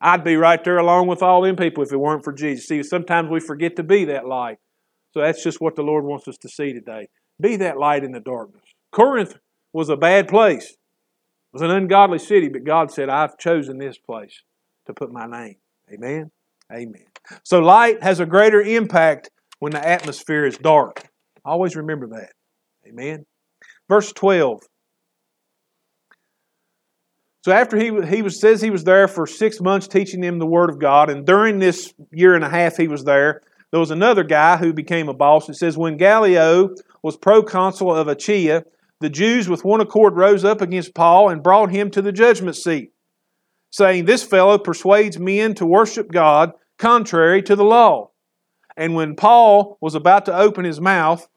I'd 0.02 0.24
be 0.24 0.36
right 0.36 0.64
there 0.64 0.78
along 0.78 1.08
with 1.08 1.24
all 1.24 1.42
them 1.42 1.56
people 1.56 1.84
if 1.84 1.92
it 1.92 1.98
weren't 1.98 2.24
for 2.24 2.34
Jesus. 2.34 2.68
See, 2.68 2.84
sometimes 2.84 3.30
we 3.30 3.40
forget 3.40 3.76
to 3.78 3.84
be 3.84 4.06
that 4.06 4.28
light. 4.28 4.58
So 5.12 5.22
that's 5.22 5.44
just 5.44 5.62
what 5.62 5.76
the 5.76 5.82
Lord 5.82 6.04
wants 6.04 6.28
us 6.28 6.38
to 6.40 6.50
see 6.50 6.74
today. 6.74 7.08
Be 7.42 7.56
that 7.58 7.78
light 7.78 8.04
in 8.04 8.12
the 8.12 8.20
darkness. 8.20 8.64
Corinth 8.92 9.38
was 9.74 9.90
a 9.90 9.98
bad 9.98 10.28
place. 10.28 10.72
It 10.72 10.78
was 11.54 11.62
an 11.62 11.72
ungodly 11.72 12.20
city, 12.20 12.50
but 12.50 12.66
God 12.66 12.92
said, 12.92 13.10
I've 13.10 13.38
chosen 13.38 13.78
this 13.78 13.98
place 13.98 14.42
to 14.88 14.94
put 14.94 15.12
my 15.12 15.26
name. 15.26 15.56
Amen. 15.92 16.32
Amen. 16.72 17.06
So 17.44 17.60
light 17.60 18.04
has 18.04 18.20
a 18.20 18.26
greater 18.26 18.62
impact 18.62 19.30
when 19.60 19.72
the 19.72 19.88
atmosphere 19.88 20.46
is 20.46 20.58
dark. 20.58 21.08
Always 21.46 21.76
remember 21.76 22.08
that. 22.08 22.32
Amen. 22.88 23.26
Verse 23.88 24.12
12. 24.12 24.62
So 27.44 27.52
after 27.52 27.78
he, 27.78 27.92
he 28.08 28.24
was, 28.24 28.40
says 28.40 28.62
he 28.62 28.72
was 28.72 28.84
there 28.84 29.08
for 29.08 29.28
six 29.28 29.62
months 29.62 29.88
teaching 29.88 30.22
them 30.22 30.40
the 30.40 30.48
Word 30.48 30.72
of 30.72 30.80
God, 30.80 31.12
and 31.12 31.26
during 31.26 31.60
this 31.60 31.94
year 32.12 32.34
and 32.34 32.44
a 32.44 32.50
half 32.50 32.76
he 32.76 32.88
was 32.88 33.04
there, 33.04 33.42
there 33.72 33.80
was 33.80 33.92
another 33.92 34.24
guy 34.24 34.58
who 34.58 34.74
became 34.74 35.10
a 35.10 35.14
boss. 35.14 35.48
It 35.48 35.56
says, 35.56 35.78
When 35.78 35.98
Gallio 35.98 36.74
was 37.04 37.18
proconsul 37.18 37.94
of 37.94 38.08
Achaia, 38.08 38.64
the 39.00 39.10
Jews 39.10 39.48
with 39.48 39.64
one 39.64 39.82
accord 39.82 40.16
rose 40.16 40.44
up 40.44 40.62
against 40.62 40.96
Paul 40.96 41.30
and 41.30 41.44
brought 41.44 41.70
him 41.70 41.92
to 41.92 42.02
the 42.02 42.12
judgment 42.12 42.56
seat 42.56 42.92
saying, 43.76 44.06
This 44.06 44.24
fellow 44.24 44.58
persuades 44.58 45.20
men 45.20 45.54
to 45.56 45.66
worship 45.66 46.12
God 46.12 46.54
contrary 46.80 47.42
to 47.44 47.56
the 47.56 47.64
law. 47.64 48.12
And 48.78 48.96
when 48.96 49.16
Paul 49.16 49.78
was 49.82 49.96
about 49.96 50.26
to 50.26 50.38
open 50.38 50.66
his 50.66 50.82
mouth, 50.82 51.28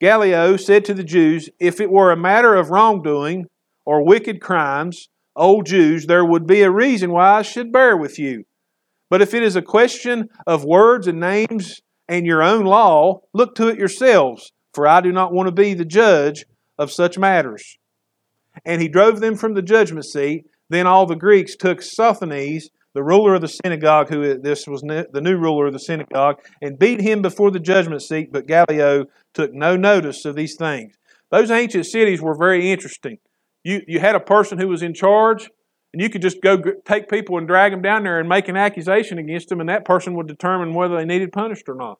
Gallio 0.00 0.56
said 0.56 0.84
to 0.84 0.94
the 0.94 1.04
Jews, 1.04 1.48
If 1.58 1.80
it 1.80 1.90
were 1.90 2.12
a 2.12 2.16
matter 2.16 2.54
of 2.54 2.70
wrongdoing 2.70 3.46
or 3.84 4.04
wicked 4.04 4.40
crimes, 4.40 5.08
O 5.34 5.62
Jews, 5.62 6.06
there 6.06 6.24
would 6.24 6.46
be 6.46 6.62
a 6.62 6.70
reason 6.70 7.12
why 7.12 7.38
I 7.38 7.42
should 7.42 7.72
bear 7.72 7.96
with 7.96 8.18
you. 8.18 8.44
But 9.08 9.22
if 9.22 9.32
it 9.32 9.42
is 9.42 9.56
a 9.56 9.62
question 9.62 10.28
of 10.46 10.64
words 10.64 11.06
and 11.06 11.20
names 11.20 11.80
and 12.08 12.26
your 12.26 12.42
own 12.42 12.64
law, 12.64 13.20
look 13.32 13.54
to 13.54 13.68
it 13.68 13.78
yourselves, 13.78 14.52
for 14.74 14.86
I 14.86 15.00
do 15.00 15.12
not 15.12 15.32
want 15.32 15.46
to 15.46 15.52
be 15.52 15.74
the 15.74 15.84
judge 15.84 16.44
of 16.78 16.92
such 16.92 17.18
matters. 17.18 17.78
And 18.64 18.82
he 18.82 18.88
drove 18.88 19.20
them 19.20 19.36
from 19.36 19.54
the 19.54 19.62
judgment 19.62 20.06
seat. 20.06 20.46
Then 20.68 20.86
all 20.86 21.06
the 21.06 21.14
Greeks 21.14 21.56
took 21.56 21.80
Sosthenes, 21.80 22.70
the 22.96 23.02
ruler 23.02 23.34
of 23.34 23.42
the 23.42 23.48
synagogue, 23.48 24.08
who 24.08 24.38
this 24.38 24.66
was 24.66 24.80
the 24.80 25.20
new 25.20 25.36
ruler 25.36 25.66
of 25.66 25.74
the 25.74 25.78
synagogue, 25.78 26.40
and 26.62 26.78
beat 26.78 26.98
him 26.98 27.20
before 27.20 27.50
the 27.50 27.60
judgment 27.60 28.00
seat. 28.00 28.32
But 28.32 28.46
Gallio 28.46 29.04
took 29.34 29.52
no 29.52 29.76
notice 29.76 30.24
of 30.24 30.34
these 30.34 30.56
things. 30.56 30.94
Those 31.30 31.50
ancient 31.50 31.84
cities 31.84 32.22
were 32.22 32.34
very 32.34 32.72
interesting. 32.72 33.18
You, 33.64 33.82
you 33.86 34.00
had 34.00 34.14
a 34.14 34.20
person 34.20 34.58
who 34.58 34.68
was 34.68 34.82
in 34.82 34.94
charge, 34.94 35.50
and 35.92 36.00
you 36.00 36.08
could 36.08 36.22
just 36.22 36.40
go 36.40 36.56
take 36.86 37.10
people 37.10 37.36
and 37.36 37.46
drag 37.46 37.72
them 37.72 37.82
down 37.82 38.04
there 38.04 38.18
and 38.18 38.30
make 38.30 38.48
an 38.48 38.56
accusation 38.56 39.18
against 39.18 39.50
them, 39.50 39.60
and 39.60 39.68
that 39.68 39.84
person 39.84 40.14
would 40.14 40.26
determine 40.26 40.72
whether 40.72 40.96
they 40.96 41.04
needed 41.04 41.32
punished 41.32 41.68
or 41.68 41.74
not. 41.74 41.98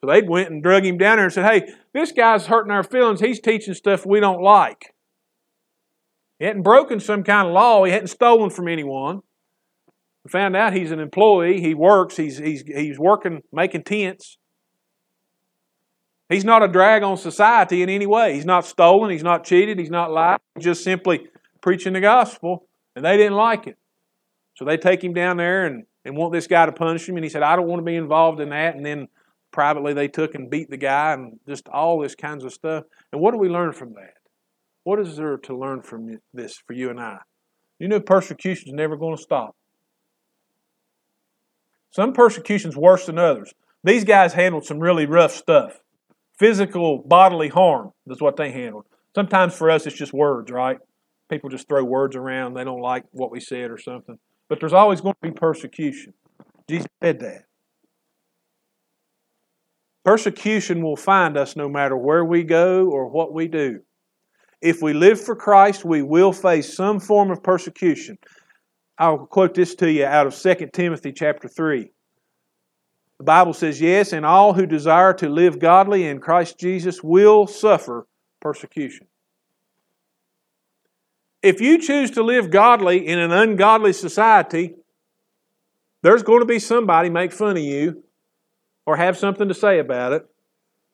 So 0.00 0.10
they 0.10 0.22
went 0.22 0.50
and 0.50 0.62
drug 0.62 0.86
him 0.86 0.96
down 0.96 1.18
there 1.18 1.26
and 1.26 1.34
said, 1.34 1.44
Hey, 1.44 1.70
this 1.92 2.12
guy's 2.12 2.46
hurting 2.46 2.72
our 2.72 2.82
feelings. 2.82 3.20
He's 3.20 3.40
teaching 3.40 3.74
stuff 3.74 4.06
we 4.06 4.20
don't 4.20 4.40
like. 4.40 4.94
He 6.38 6.46
hadn't 6.46 6.62
broken 6.62 6.98
some 6.98 7.24
kind 7.24 7.46
of 7.46 7.52
law, 7.52 7.84
he 7.84 7.92
hadn't 7.92 8.08
stolen 8.08 8.48
from 8.48 8.68
anyone. 8.68 9.20
We 10.24 10.30
found 10.30 10.56
out 10.56 10.72
he's 10.72 10.90
an 10.90 11.00
employee. 11.00 11.60
He 11.60 11.74
works. 11.74 12.16
He's, 12.16 12.38
he's, 12.38 12.62
he's 12.62 12.98
working, 12.98 13.42
making 13.52 13.84
tents. 13.84 14.36
He's 16.28 16.44
not 16.44 16.62
a 16.62 16.68
drag 16.68 17.02
on 17.02 17.16
society 17.16 17.82
in 17.82 17.88
any 17.88 18.06
way. 18.06 18.34
He's 18.34 18.44
not 18.44 18.64
stolen. 18.64 19.10
He's 19.10 19.22
not 19.22 19.44
cheated. 19.44 19.78
He's 19.78 19.90
not 19.90 20.12
lied. 20.12 20.38
He's 20.54 20.64
just 20.64 20.84
simply 20.84 21.26
preaching 21.60 21.92
the 21.92 22.00
gospel, 22.00 22.68
and 22.94 23.04
they 23.04 23.16
didn't 23.16 23.36
like 23.36 23.66
it. 23.66 23.76
So 24.54 24.64
they 24.64 24.76
take 24.76 25.02
him 25.02 25.12
down 25.12 25.38
there 25.38 25.66
and, 25.66 25.84
and 26.04 26.16
want 26.16 26.32
this 26.32 26.46
guy 26.46 26.66
to 26.66 26.72
punish 26.72 27.08
him. 27.08 27.16
And 27.16 27.24
he 27.24 27.30
said, 27.30 27.42
I 27.42 27.56
don't 27.56 27.66
want 27.66 27.80
to 27.80 27.84
be 27.84 27.96
involved 27.96 28.40
in 28.40 28.50
that. 28.50 28.76
And 28.76 28.84
then 28.84 29.08
privately 29.52 29.92
they 29.92 30.06
took 30.06 30.34
and 30.34 30.50
beat 30.50 30.70
the 30.70 30.76
guy 30.76 31.14
and 31.14 31.40
just 31.48 31.68
all 31.68 31.98
this 31.98 32.14
kinds 32.14 32.44
of 32.44 32.52
stuff. 32.52 32.84
And 33.12 33.20
what 33.20 33.32
do 33.32 33.38
we 33.38 33.48
learn 33.48 33.72
from 33.72 33.94
that? 33.94 34.14
What 34.84 35.00
is 35.00 35.16
there 35.16 35.36
to 35.38 35.56
learn 35.56 35.82
from 35.82 36.18
this 36.32 36.56
for 36.66 36.74
you 36.74 36.90
and 36.90 37.00
I? 37.00 37.18
You 37.78 37.88
know, 37.88 38.00
persecution 38.00 38.68
is 38.68 38.74
never 38.74 38.96
going 38.96 39.16
to 39.16 39.22
stop. 39.22 39.56
Some 41.90 42.12
persecution's 42.12 42.76
worse 42.76 43.06
than 43.06 43.18
others. 43.18 43.52
These 43.82 44.04
guys 44.04 44.34
handled 44.34 44.64
some 44.64 44.78
really 44.78 45.06
rough 45.06 45.32
stuff. 45.32 45.80
Physical 46.38 46.98
bodily 46.98 47.48
harm 47.48 47.92
is 48.06 48.20
what 48.20 48.36
they 48.36 48.52
handled. 48.52 48.86
Sometimes 49.14 49.54
for 49.54 49.70
us 49.70 49.86
it's 49.86 49.96
just 49.96 50.12
words, 50.12 50.50
right? 50.50 50.78
People 51.28 51.50
just 51.50 51.68
throw 51.68 51.84
words 51.84 52.16
around. 52.16 52.54
They 52.54 52.64
don't 52.64 52.80
like 52.80 53.04
what 53.12 53.30
we 53.30 53.40
said 53.40 53.70
or 53.70 53.78
something. 53.78 54.18
But 54.48 54.60
there's 54.60 54.72
always 54.72 55.00
going 55.00 55.14
to 55.22 55.28
be 55.28 55.34
persecution. 55.34 56.14
Jesus 56.68 56.88
said 57.02 57.20
that. 57.20 57.44
Persecution 60.04 60.82
will 60.82 60.96
find 60.96 61.36
us 61.36 61.56
no 61.56 61.68
matter 61.68 61.96
where 61.96 62.24
we 62.24 62.42
go 62.42 62.88
or 62.88 63.08
what 63.08 63.34
we 63.34 63.48
do. 63.48 63.80
If 64.62 64.82
we 64.82 64.92
live 64.92 65.20
for 65.20 65.36
Christ, 65.36 65.84
we 65.84 66.02
will 66.02 66.32
face 66.32 66.74
some 66.74 67.00
form 67.00 67.30
of 67.30 67.42
persecution. 67.42 68.18
I'll 69.00 69.26
quote 69.26 69.54
this 69.54 69.74
to 69.76 69.90
you 69.90 70.04
out 70.04 70.26
of 70.26 70.36
2 70.36 70.68
Timothy 70.74 71.10
chapter 71.12 71.48
3. 71.48 71.90
The 73.16 73.24
Bible 73.24 73.54
says, 73.54 73.80
Yes, 73.80 74.12
and 74.12 74.26
all 74.26 74.52
who 74.52 74.66
desire 74.66 75.14
to 75.14 75.28
live 75.30 75.58
godly 75.58 76.06
in 76.06 76.20
Christ 76.20 76.58
Jesus 76.58 77.02
will 77.02 77.46
suffer 77.46 78.06
persecution. 78.40 79.06
If 81.42 81.62
you 81.62 81.78
choose 81.78 82.10
to 82.12 82.22
live 82.22 82.50
godly 82.50 83.06
in 83.06 83.18
an 83.18 83.32
ungodly 83.32 83.94
society, 83.94 84.74
there's 86.02 86.22
going 86.22 86.40
to 86.40 86.46
be 86.46 86.58
somebody 86.58 87.08
make 87.08 87.32
fun 87.32 87.56
of 87.56 87.62
you 87.62 88.04
or 88.84 88.96
have 88.96 89.16
something 89.16 89.48
to 89.48 89.54
say 89.54 89.78
about 89.78 90.12
it. 90.12 90.26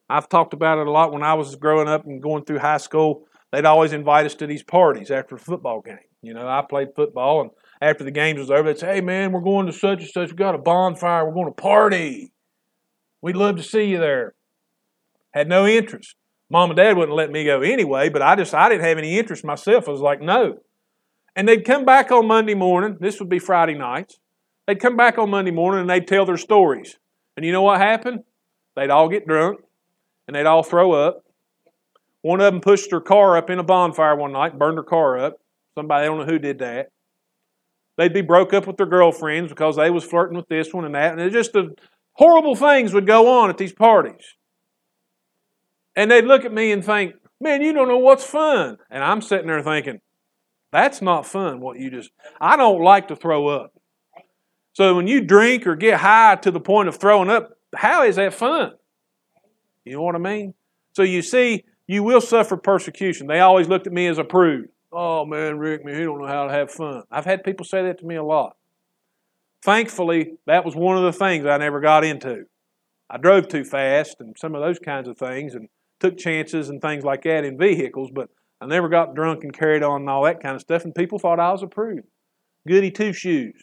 I've 0.09 0.29
talked 0.29 0.55
about 0.55 0.79
it 0.79 0.87
a 0.87 0.91
lot 0.93 1.13
when 1.13 1.25
I 1.25 1.35
was 1.35 1.57
growing 1.57 1.89
up 1.89 2.07
and 2.07 2.23
going 2.23 2.45
through 2.45 2.61
high 2.61 2.77
school. 2.77 3.27
They'd 3.51 3.65
always 3.65 3.93
invite 3.93 4.27
us 4.27 4.37
to 4.37 4.47
these 4.47 4.63
parties 4.63 5.11
after 5.11 5.35
a 5.35 5.41
football 5.41 5.81
game. 5.81 5.99
You 6.23 6.35
know, 6.35 6.49
I 6.49 6.63
played 6.63 6.95
football, 6.95 7.41
and 7.41 7.51
after 7.81 8.05
the 8.05 8.11
games 8.11 8.39
was 8.39 8.51
over, 8.51 8.65
they'd 8.65 8.79
say, 8.79 8.95
"Hey, 8.95 9.01
man, 9.01 9.33
we're 9.33 9.41
going 9.41 9.67
to 9.67 9.73
such 9.73 10.01
and 10.01 10.09
such. 10.09 10.31
We 10.31 10.37
got 10.37 10.55
a 10.55 10.59
bonfire. 10.59 11.27
We're 11.27 11.35
going 11.35 11.53
to 11.53 11.63
party. 11.63 12.33
We'd 13.21 13.37
love 13.37 13.57
to 13.57 13.63
see 13.63 13.85
you 13.85 13.99
there." 13.99 14.35
Had 15.33 15.49
no 15.49 15.67
interest. 15.67 16.17
Mom 16.49 16.71
and 16.71 16.77
Dad 16.77 16.97
wouldn't 16.97 17.17
let 17.17 17.31
me 17.31 17.45
go 17.45 17.61
anyway, 17.61 18.09
but 18.09 18.23
I 18.23 18.37
just 18.37 18.55
I 18.55 18.69
didn't 18.69 18.85
have 18.85 18.99
any 18.99 19.19
interest 19.19 19.45
myself. 19.45 19.89
I 19.89 19.91
was 19.91 20.01
like, 20.01 20.21
no. 20.21 20.61
And 21.35 21.49
they'd 21.49 21.65
come 21.65 21.85
back 21.85 22.11
on 22.11 22.27
Monday 22.27 22.55
morning. 22.55 22.97
This 23.01 23.19
would 23.19 23.29
be 23.29 23.39
Friday 23.39 23.75
nights. 23.75 24.19
They'd 24.67 24.81
come 24.81 24.97
back 24.97 25.19
on 25.19 25.31
Monday 25.31 25.51
morning 25.51 25.83
and 25.83 25.91
they'd 25.91 26.07
tell 26.07 26.25
their 26.25 26.37
stories. 26.37 26.97
And 27.37 27.45
you 27.45 27.53
know 27.53 27.63
what 27.63 27.81
happened? 27.81 28.21
They'd 28.75 28.91
all 28.91 29.09
get 29.09 29.27
drunk 29.27 29.61
and 30.27 30.35
they'd 30.35 30.47
all 30.47 30.63
throw 30.63 30.93
up. 30.93 31.25
One 32.23 32.41
of 32.41 32.53
them 32.53 32.61
pushed 32.61 32.91
her 32.93 33.01
car 33.01 33.37
up 33.37 33.51
in 33.51 33.59
a 33.59 33.65
bonfire 33.65 34.17
one 34.17 34.33
night, 34.33 34.59
burned 34.59 34.79
her 34.79 34.85
car 34.85 35.19
up. 35.19 35.39
Somebody, 35.75 36.05
I 36.05 36.07
don't 36.07 36.19
know 36.19 36.33
who 36.33 36.39
did 36.39 36.61
that. 36.61 36.89
They'd 37.97 38.13
be 38.13 38.23
broke 38.23 38.53
up 38.53 38.67
with 38.67 38.77
their 38.77 38.87
girlfriends 38.87 39.51
because 39.51 39.77
they 39.77 39.91
was 39.91 40.05
flirting 40.05 40.37
with 40.37 40.49
this 40.49 40.73
one 40.73 40.85
and 40.85 40.95
that. 40.95 41.13
And 41.13 41.21
it 41.21 41.33
just 41.33 41.53
the 41.53 41.75
horrible 42.13 42.55
things 42.55 42.93
would 42.93 43.07
go 43.07 43.41
on 43.41 43.51
at 43.51 43.59
these 43.59 43.73
parties. 43.73 44.35
And 45.95 46.11
they'd 46.11 46.25
look 46.25 46.45
at 46.45 46.53
me 46.53 46.73
and 46.73 46.85
think, 46.85 47.15
man, 47.41 47.63
you 47.63 47.73
don't 47.73 47.89
know 47.89 47.99
what's 47.99 48.25
fun. 48.25 48.77
And 48.91 49.03
I'm 49.03 49.23
sitting 49.23 49.47
there 49.47 49.63
thinking, 49.63 50.01
that's 50.73 51.01
not 51.01 51.27
fun, 51.27 51.61
what 51.61 51.79
you 51.79 51.91
just, 51.91 52.11
I 52.41 52.57
don't 52.57 52.83
like 52.83 53.09
to 53.09 53.17
throw 53.17 53.49
up. 53.49 53.73
So 54.75 54.95
when 54.95 55.07
you 55.07 55.23
drink 55.23 55.67
or 55.67 55.75
get 55.75 56.01
high 56.01 56.37
to 56.37 56.51
the 56.51 56.61
point 56.61 56.89
of 56.89 56.97
throwing 56.97 57.31
up, 57.31 57.51
how 57.75 58.03
is 58.03 58.17
that 58.17 58.35
fun? 58.35 58.73
You 59.87 59.95
know 59.95 60.03
what 60.03 60.17
I 60.17 60.19
mean? 60.19 60.53
So 60.93 61.03
you 61.03 61.23
see, 61.23 61.65
you 61.87 62.03
will 62.03 62.21
suffer 62.21 62.57
persecution. 62.59 63.27
They 63.27 63.41
always 63.41 63.69
looked 63.69 63.87
at 63.87 63.93
me 63.93 64.07
as 64.07 64.19
a 64.19 64.25
prude. 64.25 64.69
Oh 64.99 65.27
man, 65.27 65.59
Rick, 65.59 65.85
man, 65.85 65.95
he 65.95 66.05
don't 66.05 66.23
know 66.23 66.27
how 66.27 66.47
to 66.47 66.53
have 66.53 66.71
fun. 66.71 67.03
I've 67.11 67.27
had 67.27 67.45
people 67.45 67.67
say 67.67 67.83
that 67.83 67.99
to 67.99 68.07
me 68.07 68.15
a 68.15 68.25
lot. 68.25 68.57
Thankfully, 69.63 70.39
that 70.47 70.65
was 70.65 70.75
one 70.75 70.97
of 70.97 71.03
the 71.03 71.13
things 71.13 71.45
I 71.45 71.59
never 71.59 71.81
got 71.81 72.03
into. 72.03 72.45
I 73.11 73.19
drove 73.19 73.47
too 73.47 73.63
fast 73.63 74.17
and 74.21 74.35
some 74.39 74.55
of 74.55 74.63
those 74.63 74.79
kinds 74.79 75.07
of 75.07 75.19
things 75.19 75.55
and 75.55 75.69
took 76.01 76.17
chances 76.17 76.71
and 76.71 76.81
things 76.81 77.05
like 77.05 77.25
that 77.25 77.45
in 77.45 77.59
vehicles, 77.59 78.11
but 78.11 78.31
I 78.59 78.65
never 78.65 78.89
got 78.89 79.15
drunk 79.15 79.45
and 79.45 79.53
carried 79.53 79.83
on 79.83 80.01
and 80.01 80.09
all 80.09 80.25
that 80.25 80.43
kind 80.43 80.55
of 80.55 80.63
stuff, 80.63 80.87
and 80.87 80.95
people 80.95 81.19
thought 81.19 81.39
I 81.39 81.53
was 81.53 81.63
a 81.63 81.67
prude. 81.67 82.05
Goody 82.67 82.91
two 82.91 83.13
shoes. 83.13 83.61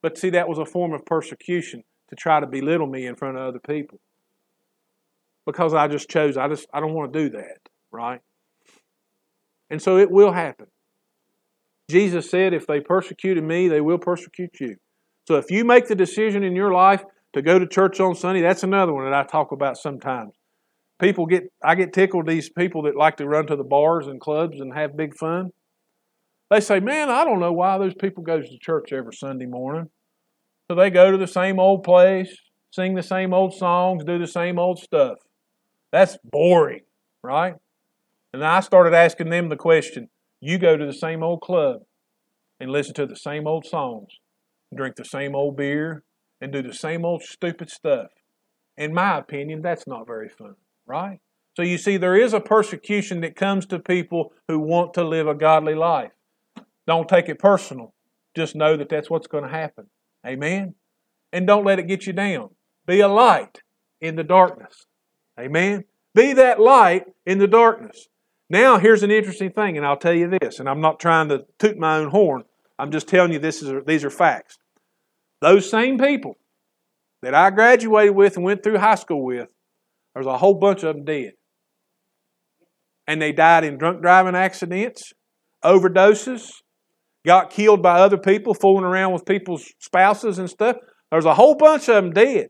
But 0.00 0.16
see, 0.16 0.30
that 0.30 0.48
was 0.48 0.58
a 0.58 0.64
form 0.64 0.94
of 0.94 1.04
persecution 1.04 1.84
to 2.08 2.16
try 2.16 2.40
to 2.40 2.46
belittle 2.46 2.86
me 2.86 3.06
in 3.06 3.16
front 3.16 3.36
of 3.36 3.42
other 3.42 3.60
people. 3.60 4.00
Because 5.44 5.74
I 5.74 5.88
just 5.88 6.08
chose, 6.08 6.38
I 6.38 6.48
just 6.48 6.66
I 6.72 6.80
don't 6.80 6.94
want 6.94 7.12
to 7.12 7.18
do 7.18 7.28
that, 7.36 7.58
right? 7.92 8.22
And 9.70 9.80
so 9.80 9.98
it 9.98 10.10
will 10.10 10.32
happen. 10.32 10.66
Jesus 11.90 12.30
said, 12.30 12.52
if 12.52 12.66
they 12.66 12.80
persecuted 12.80 13.44
me, 13.44 13.68
they 13.68 13.80
will 13.80 13.98
persecute 13.98 14.60
you. 14.60 14.76
So 15.26 15.36
if 15.36 15.50
you 15.50 15.64
make 15.64 15.86
the 15.86 15.94
decision 15.94 16.42
in 16.42 16.54
your 16.54 16.72
life 16.72 17.04
to 17.34 17.42
go 17.42 17.58
to 17.58 17.66
church 17.66 18.00
on 18.00 18.14
Sunday, 18.14 18.42
that's 18.42 18.62
another 18.62 18.92
one 18.92 19.04
that 19.04 19.14
I 19.14 19.24
talk 19.24 19.52
about 19.52 19.76
sometimes. 19.76 20.32
People 21.00 21.26
get 21.26 21.44
I 21.64 21.76
get 21.76 21.92
tickled 21.92 22.26
these 22.26 22.50
people 22.50 22.82
that 22.82 22.96
like 22.96 23.16
to 23.16 23.26
run 23.26 23.46
to 23.46 23.56
the 23.56 23.64
bars 23.64 24.06
and 24.06 24.20
clubs 24.20 24.60
and 24.60 24.74
have 24.74 24.96
big 24.96 25.16
fun. 25.16 25.50
They 26.50 26.60
say, 26.60 26.78
Man, 26.80 27.08
I 27.08 27.24
don't 27.24 27.40
know 27.40 27.52
why 27.52 27.78
those 27.78 27.94
people 27.94 28.22
go 28.22 28.40
to 28.40 28.58
church 28.60 28.92
every 28.92 29.14
Sunday 29.14 29.46
morning. 29.46 29.88
So 30.70 30.74
they 30.76 30.90
go 30.90 31.10
to 31.10 31.16
the 31.16 31.26
same 31.26 31.58
old 31.58 31.84
place, 31.84 32.36
sing 32.70 32.94
the 32.94 33.02
same 33.02 33.32
old 33.32 33.54
songs, 33.54 34.04
do 34.04 34.18
the 34.18 34.26
same 34.26 34.58
old 34.58 34.78
stuff. 34.78 35.16
That's 35.90 36.18
boring, 36.24 36.82
right? 37.22 37.54
And 38.32 38.44
I 38.44 38.60
started 38.60 38.94
asking 38.94 39.30
them 39.30 39.48
the 39.48 39.56
question 39.56 40.08
you 40.40 40.58
go 40.58 40.76
to 40.76 40.86
the 40.86 40.92
same 40.92 41.22
old 41.22 41.40
club 41.40 41.82
and 42.58 42.70
listen 42.70 42.94
to 42.94 43.06
the 43.06 43.16
same 43.16 43.46
old 43.46 43.66
songs, 43.66 44.08
drink 44.74 44.96
the 44.96 45.04
same 45.04 45.34
old 45.34 45.56
beer, 45.56 46.04
and 46.40 46.52
do 46.52 46.62
the 46.62 46.74
same 46.74 47.04
old 47.04 47.22
stupid 47.22 47.70
stuff. 47.70 48.08
In 48.76 48.94
my 48.94 49.18
opinion, 49.18 49.62
that's 49.62 49.86
not 49.86 50.06
very 50.06 50.28
fun, 50.28 50.54
right? 50.86 51.20
So 51.56 51.62
you 51.62 51.76
see, 51.76 51.96
there 51.96 52.16
is 52.16 52.32
a 52.32 52.40
persecution 52.40 53.20
that 53.22 53.36
comes 53.36 53.66
to 53.66 53.78
people 53.78 54.32
who 54.48 54.58
want 54.58 54.94
to 54.94 55.04
live 55.04 55.26
a 55.26 55.34
godly 55.34 55.74
life. 55.74 56.12
Don't 56.86 57.08
take 57.08 57.28
it 57.28 57.38
personal. 57.38 57.94
Just 58.34 58.54
know 58.54 58.76
that 58.76 58.88
that's 58.88 59.10
what's 59.10 59.26
going 59.26 59.44
to 59.44 59.50
happen. 59.50 59.86
Amen? 60.26 60.74
And 61.32 61.46
don't 61.46 61.64
let 61.64 61.78
it 61.78 61.88
get 61.88 62.06
you 62.06 62.12
down. 62.12 62.50
Be 62.86 63.00
a 63.00 63.08
light 63.08 63.62
in 64.00 64.16
the 64.16 64.24
darkness. 64.24 64.86
Amen? 65.38 65.84
Be 66.14 66.32
that 66.32 66.60
light 66.60 67.04
in 67.26 67.38
the 67.38 67.46
darkness. 67.46 68.08
Now, 68.50 68.78
here's 68.78 69.04
an 69.04 69.12
interesting 69.12 69.52
thing, 69.52 69.76
and 69.76 69.86
I'll 69.86 69.96
tell 69.96 70.12
you 70.12 70.28
this, 70.28 70.58
and 70.58 70.68
I'm 70.68 70.80
not 70.80 70.98
trying 70.98 71.28
to 71.28 71.44
toot 71.60 71.78
my 71.78 71.98
own 71.98 72.10
horn. 72.10 72.42
I'm 72.80 72.90
just 72.90 73.06
telling 73.06 73.32
you 73.32 73.38
this 73.38 73.62
is 73.62 73.72
these 73.86 74.04
are 74.04 74.10
facts. 74.10 74.58
Those 75.40 75.70
same 75.70 75.98
people 75.98 76.36
that 77.22 77.32
I 77.32 77.50
graduated 77.50 78.16
with 78.16 78.36
and 78.36 78.44
went 78.44 78.64
through 78.64 78.78
high 78.78 78.96
school 78.96 79.24
with, 79.24 79.48
there's 80.14 80.26
a 80.26 80.38
whole 80.38 80.58
bunch 80.58 80.82
of 80.82 80.96
them 80.96 81.04
dead. 81.04 81.34
And 83.06 83.22
they 83.22 83.30
died 83.30 83.62
in 83.62 83.78
drunk 83.78 84.02
driving 84.02 84.34
accidents, 84.34 85.12
overdoses, 85.64 86.50
got 87.24 87.50
killed 87.50 87.82
by 87.82 88.00
other 88.00 88.18
people, 88.18 88.54
fooling 88.54 88.84
around 88.84 89.12
with 89.12 89.26
people's 89.26 89.64
spouses 89.78 90.38
and 90.38 90.50
stuff. 90.50 90.76
There's 91.12 91.24
a 91.24 91.34
whole 91.34 91.54
bunch 91.54 91.88
of 91.88 92.02
them 92.02 92.12
dead. 92.12 92.48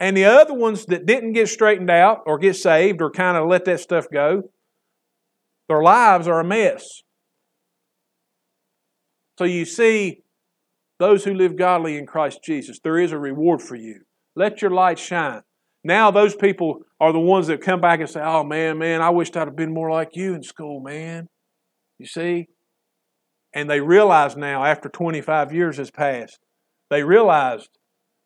And 0.00 0.16
the 0.16 0.24
other 0.24 0.54
ones 0.54 0.86
that 0.86 1.06
didn't 1.06 1.32
get 1.34 1.48
straightened 1.48 1.90
out 1.90 2.22
or 2.26 2.38
get 2.38 2.56
saved 2.56 3.02
or 3.02 3.10
kind 3.10 3.36
of 3.36 3.48
let 3.48 3.64
that 3.66 3.80
stuff 3.80 4.06
go, 4.12 4.50
their 5.68 5.82
lives 5.82 6.28
are 6.28 6.40
a 6.40 6.44
mess. 6.44 7.02
So 9.38 9.44
you 9.44 9.64
see, 9.64 10.22
those 10.98 11.24
who 11.24 11.34
live 11.34 11.56
godly 11.56 11.96
in 11.96 12.06
Christ 12.06 12.40
Jesus, 12.44 12.78
there 12.82 12.98
is 12.98 13.12
a 13.12 13.18
reward 13.18 13.62
for 13.62 13.74
you. 13.74 14.02
Let 14.36 14.62
your 14.62 14.70
light 14.70 14.98
shine. 14.98 15.42
Now 15.82 16.10
those 16.10 16.34
people 16.34 16.80
are 17.00 17.12
the 17.12 17.20
ones 17.20 17.48
that 17.48 17.60
come 17.60 17.80
back 17.80 18.00
and 18.00 18.08
say, 18.08 18.22
Oh 18.22 18.44
man, 18.44 18.78
man, 18.78 19.02
I 19.02 19.10
wished 19.10 19.36
I'd 19.36 19.48
have 19.48 19.56
been 19.56 19.74
more 19.74 19.90
like 19.90 20.10
you 20.14 20.34
in 20.34 20.42
school, 20.42 20.80
man. 20.80 21.28
You 21.98 22.06
see? 22.06 22.48
And 23.52 23.70
they 23.70 23.80
realize 23.80 24.36
now, 24.36 24.64
after 24.64 24.88
25 24.88 25.52
years 25.52 25.76
has 25.76 25.90
passed, 25.90 26.40
they 26.90 27.04
realized 27.04 27.68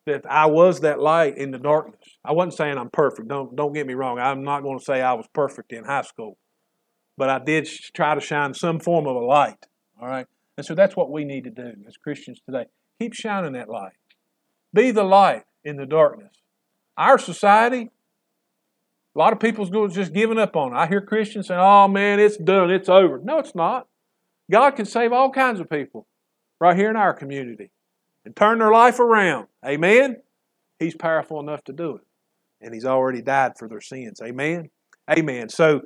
that 0.07 0.25
I 0.27 0.47
was 0.47 0.79
that 0.81 0.99
light 0.99 1.37
in 1.37 1.51
the 1.51 1.59
darkness. 1.59 2.01
I 2.25 2.31
wasn't 2.33 2.55
saying 2.55 2.77
I'm 2.77 2.89
perfect. 2.89 3.27
Don't, 3.27 3.55
don't 3.55 3.73
get 3.73 3.85
me 3.85 3.93
wrong. 3.93 4.17
I'm 4.17 4.43
not 4.43 4.63
going 4.63 4.79
to 4.79 4.83
say 4.83 5.01
I 5.01 5.13
was 5.13 5.27
perfect 5.33 5.71
in 5.71 5.83
high 5.83 6.01
school. 6.01 6.37
But 7.19 7.29
I 7.29 7.37
did 7.37 7.67
try 7.93 8.15
to 8.15 8.21
shine 8.21 8.53
some 8.53 8.79
form 8.79 9.05
of 9.05 9.17
a 9.17 9.19
light. 9.19 9.67
All 10.01 10.07
right? 10.07 10.25
And 10.55 10.65
so 10.65 10.73
that's 10.73 10.95
what 10.95 11.11
we 11.11 11.25
need 11.25 11.43
to 11.43 11.49
do 11.49 11.73
as 11.85 11.97
Christians 11.97 12.39
today. 12.45 12.67
Keep 12.97 13.13
shining 13.13 13.51
that 13.53 13.67
light. 13.67 13.91
Be 14.73 14.91
the 14.91 15.03
light 15.03 15.43
in 15.65 15.75
the 15.75 15.85
darkness. 15.85 16.31
Our 16.97 17.17
society, 17.17 17.89
a 19.13 19.19
lot 19.19 19.33
of 19.33 19.39
people's 19.41 19.69
just 19.93 20.13
giving 20.13 20.39
up 20.39 20.55
on 20.55 20.71
it. 20.71 20.77
I 20.77 20.87
hear 20.87 21.01
Christians 21.01 21.47
saying, 21.47 21.59
oh 21.61 21.89
man, 21.89 22.21
it's 22.21 22.37
done, 22.37 22.71
it's 22.71 22.87
over. 22.87 23.19
No, 23.21 23.39
it's 23.39 23.53
not. 23.53 23.87
God 24.49 24.71
can 24.77 24.85
save 24.85 25.11
all 25.11 25.29
kinds 25.29 25.59
of 25.59 25.69
people 25.69 26.07
right 26.57 26.77
here 26.77 26.89
in 26.89 26.95
our 26.95 27.13
community 27.13 27.69
and 28.23 28.33
turn 28.33 28.59
their 28.59 28.71
life 28.71 28.97
around. 28.97 29.47
Amen? 29.65 30.21
He's 30.79 30.95
powerful 30.95 31.41
enough 31.41 31.65
to 31.65 31.73
do 31.73 31.97
it. 31.97 32.01
And 32.61 32.73
He's 32.73 32.85
already 32.85 33.21
died 33.21 33.57
for 33.57 33.67
their 33.67 33.81
sins. 33.81 34.21
Amen? 34.23 34.69
Amen. 35.09 35.49
So, 35.49 35.81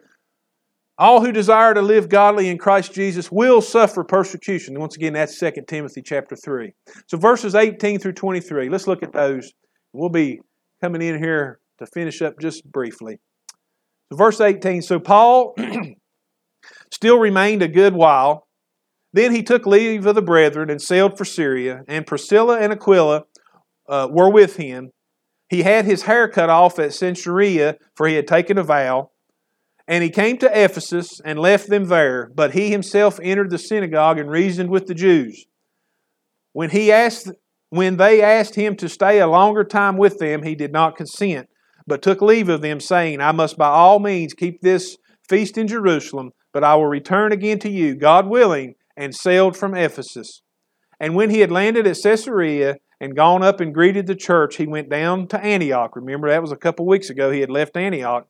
all 0.97 1.23
who 1.23 1.31
desire 1.31 1.73
to 1.73 1.81
live 1.81 2.09
godly 2.09 2.49
in 2.49 2.57
Christ 2.57 2.93
Jesus 2.93 3.31
will 3.31 3.61
suffer 3.61 4.03
persecution. 4.03 4.79
Once 4.79 4.95
again, 4.95 5.13
that's 5.13 5.37
2 5.39 5.51
Timothy 5.67 6.01
chapter 6.01 6.35
3. 6.35 6.71
So 7.07 7.17
verses 7.17 7.55
18 7.55 7.99
through 7.99 8.13
23, 8.13 8.69
let's 8.69 8.87
look 8.87 9.03
at 9.03 9.13
those. 9.13 9.53
We'll 9.91 10.09
be 10.09 10.39
coming 10.81 11.01
in 11.01 11.17
here 11.17 11.59
to 11.79 11.87
finish 11.87 12.21
up 12.21 12.39
just 12.39 12.69
briefly. 12.71 13.19
So 14.11 14.17
verse 14.17 14.39
18, 14.39 14.81
so 14.83 14.99
Paul 14.99 15.55
still 16.91 17.19
remained 17.19 17.63
a 17.63 17.67
good 17.67 17.93
while. 17.93 18.47
Then 19.13 19.33
he 19.33 19.43
took 19.43 19.65
leave 19.65 20.05
of 20.05 20.15
the 20.15 20.21
brethren 20.21 20.69
and 20.69 20.81
sailed 20.81 21.17
for 21.17 21.25
Syria, 21.25 21.83
and 21.87 22.05
Priscilla 22.05 22.59
and 22.59 22.73
Aquila 22.73 23.23
uh, 23.87 24.07
were 24.11 24.29
with 24.29 24.55
him. 24.57 24.89
He 25.49 25.61
had 25.61 25.85
his 25.85 26.03
hair 26.03 26.27
cut 26.27 26.49
off 26.49 26.79
at 26.79 26.91
Cenchrea, 26.91 27.75
for 27.95 28.07
he 28.07 28.15
had 28.15 28.27
taken 28.27 28.57
a 28.57 28.63
vow. 28.63 29.11
And 29.87 30.03
he 30.03 30.09
came 30.09 30.37
to 30.37 30.63
Ephesus 30.63 31.19
and 31.25 31.37
left 31.37 31.69
them 31.69 31.85
there, 31.85 32.31
but 32.33 32.53
he 32.53 32.71
himself 32.71 33.19
entered 33.21 33.49
the 33.49 33.57
synagogue 33.57 34.17
and 34.17 34.29
reasoned 34.29 34.69
with 34.69 34.87
the 34.87 34.93
Jews. 34.93 35.45
When 36.53 36.69
he 36.69 36.91
asked 36.91 37.29
when 37.69 37.97
they 37.97 38.21
asked 38.21 38.53
him 38.53 38.75
to 38.75 38.87
stay 38.87 39.19
a 39.19 39.25
longer 39.25 39.63
time 39.63 39.97
with 39.97 40.19
them, 40.19 40.43
he 40.43 40.53
did 40.53 40.71
not 40.71 40.95
consent, 40.95 41.49
but 41.87 42.03
took 42.03 42.21
leave 42.21 42.47
of 42.47 42.61
them, 42.61 42.79
saying, 42.79 43.19
I 43.19 43.31
must 43.31 43.57
by 43.57 43.67
all 43.67 43.97
means 43.97 44.35
keep 44.35 44.61
this 44.61 44.95
feast 45.27 45.57
in 45.57 45.67
Jerusalem, 45.67 46.33
but 46.51 46.63
I 46.63 46.75
will 46.75 46.85
return 46.85 47.31
again 47.31 47.57
to 47.59 47.71
you, 47.71 47.95
God 47.95 48.27
willing, 48.27 48.75
and 48.95 49.15
sailed 49.15 49.57
from 49.57 49.73
Ephesus. 49.73 50.43
And 50.99 51.15
when 51.15 51.31
he 51.31 51.39
had 51.39 51.51
landed 51.51 51.87
at 51.87 51.97
Caesarea 52.03 52.77
and 53.01 53.15
gone 53.15 53.41
up 53.41 53.59
and 53.59 53.73
greeted 53.73 54.05
the 54.05 54.15
church, 54.15 54.57
he 54.57 54.67
went 54.67 54.87
down 54.87 55.27
to 55.29 55.43
Antioch. 55.43 55.95
Remember, 55.95 56.29
that 56.29 56.43
was 56.43 56.51
a 56.51 56.55
couple 56.55 56.85
weeks 56.85 57.09
ago. 57.09 57.31
He 57.31 57.39
had 57.39 57.49
left 57.49 57.75
Antioch 57.75 58.27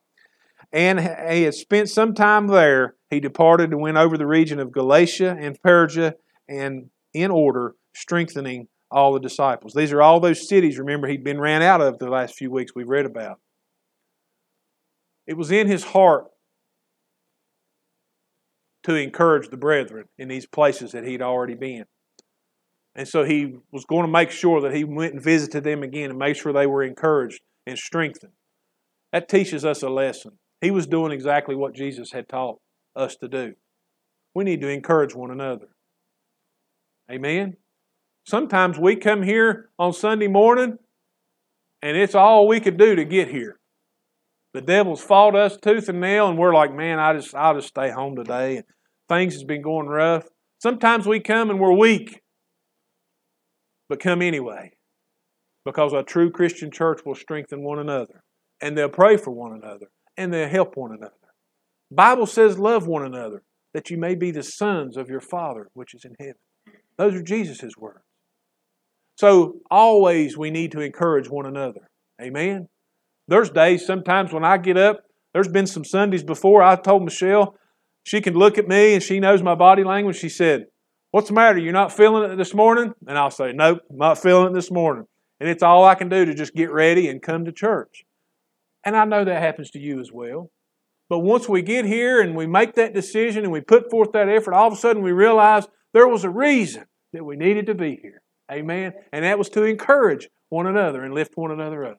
and 0.73 0.99
he 0.99 1.43
had 1.43 1.53
spent 1.53 1.87
some 1.87 2.15
time 2.15 2.47
there, 2.47 2.95
he 3.11 3.19
departed 3.19 3.71
and 3.71 3.79
went 3.79 3.97
over 3.97 4.17
the 4.17 4.25
region 4.25 4.59
of 4.59 4.71
Galatia 4.71 5.37
and 5.39 5.61
Persia, 5.61 6.15
and 6.49 6.89
in 7.13 7.29
order, 7.29 7.75
strengthening 7.95 8.67
all 8.89 9.13
the 9.13 9.19
disciples. 9.19 9.73
These 9.73 9.93
are 9.93 10.01
all 10.01 10.19
those 10.19 10.47
cities, 10.49 10.79
remember, 10.79 11.07
he'd 11.07 11.23
been 11.23 11.39
ran 11.39 11.61
out 11.61 11.79
of 11.79 11.99
the 11.99 12.09
last 12.09 12.35
few 12.35 12.51
weeks 12.51 12.73
we've 12.75 12.89
read 12.89 13.05
about. 13.05 13.39
It 15.27 15.37
was 15.37 15.51
in 15.51 15.67
his 15.67 15.83
heart 15.83 16.25
to 18.83 18.95
encourage 18.95 19.49
the 19.49 19.57
brethren 19.57 20.05
in 20.17 20.27
these 20.27 20.45
places 20.45 20.91
that 20.91 21.05
he'd 21.05 21.21
already 21.21 21.55
been. 21.55 21.85
And 22.95 23.07
so 23.07 23.23
he 23.23 23.57
was 23.71 23.85
going 23.85 24.05
to 24.05 24.11
make 24.11 24.31
sure 24.31 24.59
that 24.61 24.75
he 24.75 24.83
went 24.83 25.13
and 25.13 25.23
visited 25.23 25.63
them 25.63 25.83
again 25.83 26.09
and 26.09 26.19
make 26.19 26.35
sure 26.35 26.51
they 26.51 26.67
were 26.67 26.83
encouraged 26.83 27.41
and 27.65 27.77
strengthened. 27.77 28.33
That 29.11 29.29
teaches 29.29 29.63
us 29.63 29.81
a 29.81 29.89
lesson. 29.89 30.39
He 30.63 30.71
was 30.71 30.87
doing 30.87 31.11
exactly 31.11 31.55
what 31.55 31.75
Jesus 31.75 32.13
had 32.13 32.29
taught 32.29 32.59
us 32.95 33.17
to 33.17 33.27
do. 33.27 33.55
We 34.33 34.45
need 34.45 34.61
to 34.61 34.69
encourage 34.69 35.13
one 35.13 35.29
another. 35.29 35.67
Amen. 37.11 37.57
Sometimes 38.25 38.79
we 38.79 38.95
come 38.95 39.23
here 39.23 39.71
on 39.77 39.91
Sunday 39.91 40.27
morning 40.27 40.77
and 41.81 41.97
it's 41.97 42.15
all 42.15 42.47
we 42.47 42.61
could 42.61 42.77
do 42.77 42.95
to 42.95 43.03
get 43.03 43.27
here. 43.27 43.59
The 44.53 44.61
devil's 44.61 45.03
fought 45.03 45.35
us 45.35 45.57
tooth 45.57 45.89
and 45.89 45.99
nail, 45.99 46.29
and 46.29 46.37
we're 46.37 46.53
like, 46.53 46.73
man, 46.73 46.97
I 46.97 47.13
just 47.13 47.35
I'll 47.35 47.55
just 47.55 47.67
stay 47.67 47.91
home 47.91 48.15
today. 48.15 48.57
And 48.57 48.65
things 49.09 49.33
has 49.33 49.43
been 49.43 49.61
going 49.61 49.87
rough. 49.87 50.29
Sometimes 50.59 51.05
we 51.05 51.19
come 51.19 51.49
and 51.49 51.59
we're 51.59 51.75
weak, 51.75 52.21
but 53.89 53.99
come 53.99 54.21
anyway, 54.21 54.71
because 55.65 55.91
a 55.91 56.03
true 56.03 56.31
Christian 56.31 56.71
church 56.71 57.01
will 57.05 57.15
strengthen 57.15 57.63
one 57.63 57.79
another, 57.79 58.23
and 58.61 58.77
they'll 58.77 58.87
pray 58.87 59.17
for 59.17 59.31
one 59.31 59.51
another, 59.51 59.87
and 60.17 60.33
they 60.33 60.47
help 60.47 60.75
one 60.75 60.91
another. 60.91 61.13
Bible 61.91 62.25
says 62.25 62.57
love 62.57 62.87
one 62.87 63.05
another 63.05 63.43
that 63.73 63.89
you 63.89 63.97
may 63.97 64.15
be 64.15 64.31
the 64.31 64.43
sons 64.43 64.97
of 64.97 65.09
your 65.09 65.19
Father 65.19 65.69
which 65.73 65.93
is 65.93 66.05
in 66.05 66.15
heaven. 66.19 66.35
Those 66.97 67.15
are 67.15 67.23
Jesus' 67.23 67.77
words. 67.77 68.03
So 69.15 69.59
always 69.69 70.37
we 70.37 70.51
need 70.51 70.71
to 70.71 70.81
encourage 70.81 71.29
one 71.29 71.45
another. 71.45 71.89
Amen. 72.21 72.67
There's 73.27 73.49
days 73.49 73.85
sometimes 73.85 74.33
when 74.33 74.43
I 74.43 74.57
get 74.57 74.77
up, 74.77 75.01
there's 75.33 75.47
been 75.47 75.67
some 75.67 75.85
Sundays 75.85 76.23
before 76.23 76.61
I 76.61 76.75
told 76.75 77.03
Michelle, 77.03 77.55
she 78.03 78.21
can 78.21 78.33
look 78.33 78.57
at 78.57 78.67
me 78.67 78.93
and 78.93 79.01
she 79.01 79.19
knows 79.19 79.41
my 79.41 79.55
body 79.55 79.83
language. 79.83 80.17
She 80.17 80.29
said, 80.29 80.65
What's 81.11 81.27
the 81.27 81.35
matter? 81.35 81.59
You're 81.59 81.73
not 81.73 81.91
feeling 81.91 82.29
it 82.29 82.35
this 82.37 82.53
morning? 82.53 82.93
And 83.07 83.17
I'll 83.17 83.31
say, 83.31 83.53
Nope, 83.53 83.79
I'm 83.89 83.97
not 83.97 84.17
feeling 84.17 84.51
it 84.51 84.53
this 84.53 84.71
morning. 84.71 85.05
And 85.39 85.49
it's 85.49 85.63
all 85.63 85.85
I 85.85 85.95
can 85.95 86.09
do 86.09 86.25
to 86.25 86.33
just 86.33 86.53
get 86.53 86.71
ready 86.71 87.07
and 87.07 87.21
come 87.21 87.45
to 87.45 87.51
church. 87.51 88.03
And 88.85 88.97
I 88.97 89.05
know 89.05 89.23
that 89.23 89.41
happens 89.41 89.71
to 89.71 89.79
you 89.79 89.99
as 89.99 90.11
well. 90.11 90.51
But 91.09 91.19
once 91.19 91.47
we 91.47 91.61
get 91.61 91.85
here 91.85 92.21
and 92.21 92.35
we 92.35 92.47
make 92.47 92.75
that 92.75 92.93
decision 92.93 93.43
and 93.43 93.51
we 93.51 93.61
put 93.61 93.91
forth 93.91 94.11
that 94.13 94.29
effort, 94.29 94.53
all 94.53 94.67
of 94.67 94.73
a 94.73 94.77
sudden 94.77 95.03
we 95.03 95.11
realize 95.11 95.67
there 95.93 96.07
was 96.07 96.23
a 96.23 96.29
reason 96.29 96.85
that 97.13 97.23
we 97.23 97.35
needed 97.35 97.67
to 97.67 97.75
be 97.75 97.99
here. 98.01 98.21
Amen. 98.51 98.93
And 99.11 99.23
that 99.23 99.37
was 99.37 99.49
to 99.49 99.63
encourage 99.63 100.29
one 100.49 100.67
another 100.67 101.03
and 101.03 101.13
lift 101.13 101.33
one 101.35 101.51
another 101.51 101.85
up. 101.85 101.97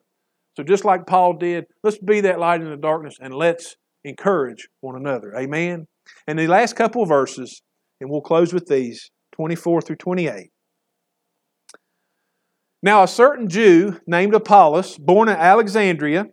So 0.57 0.63
just 0.63 0.85
like 0.85 1.07
Paul 1.07 1.35
did, 1.35 1.65
let's 1.83 1.99
be 1.99 2.21
that 2.23 2.39
light 2.39 2.61
in 2.61 2.71
the 2.71 2.77
darkness 2.77 3.17
and 3.21 3.35
let's 3.35 3.77
encourage 4.05 4.69
one 4.81 4.97
another. 4.97 5.35
Amen. 5.37 5.87
And 6.27 6.39
the 6.39 6.47
last 6.47 6.77
couple 6.77 7.03
of 7.03 7.09
verses, 7.09 7.63
and 8.01 8.11
we'll 8.11 8.21
close 8.21 8.53
with 8.53 8.67
these 8.67 9.11
24 9.33 9.83
through 9.83 9.97
28. 9.97 10.51
Now, 12.83 13.03
a 13.03 13.09
certain 13.09 13.49
Jew 13.49 13.99
named 14.07 14.35
Apollos, 14.35 14.99
born 14.99 15.29
in 15.29 15.37
Alexandria, 15.37 16.27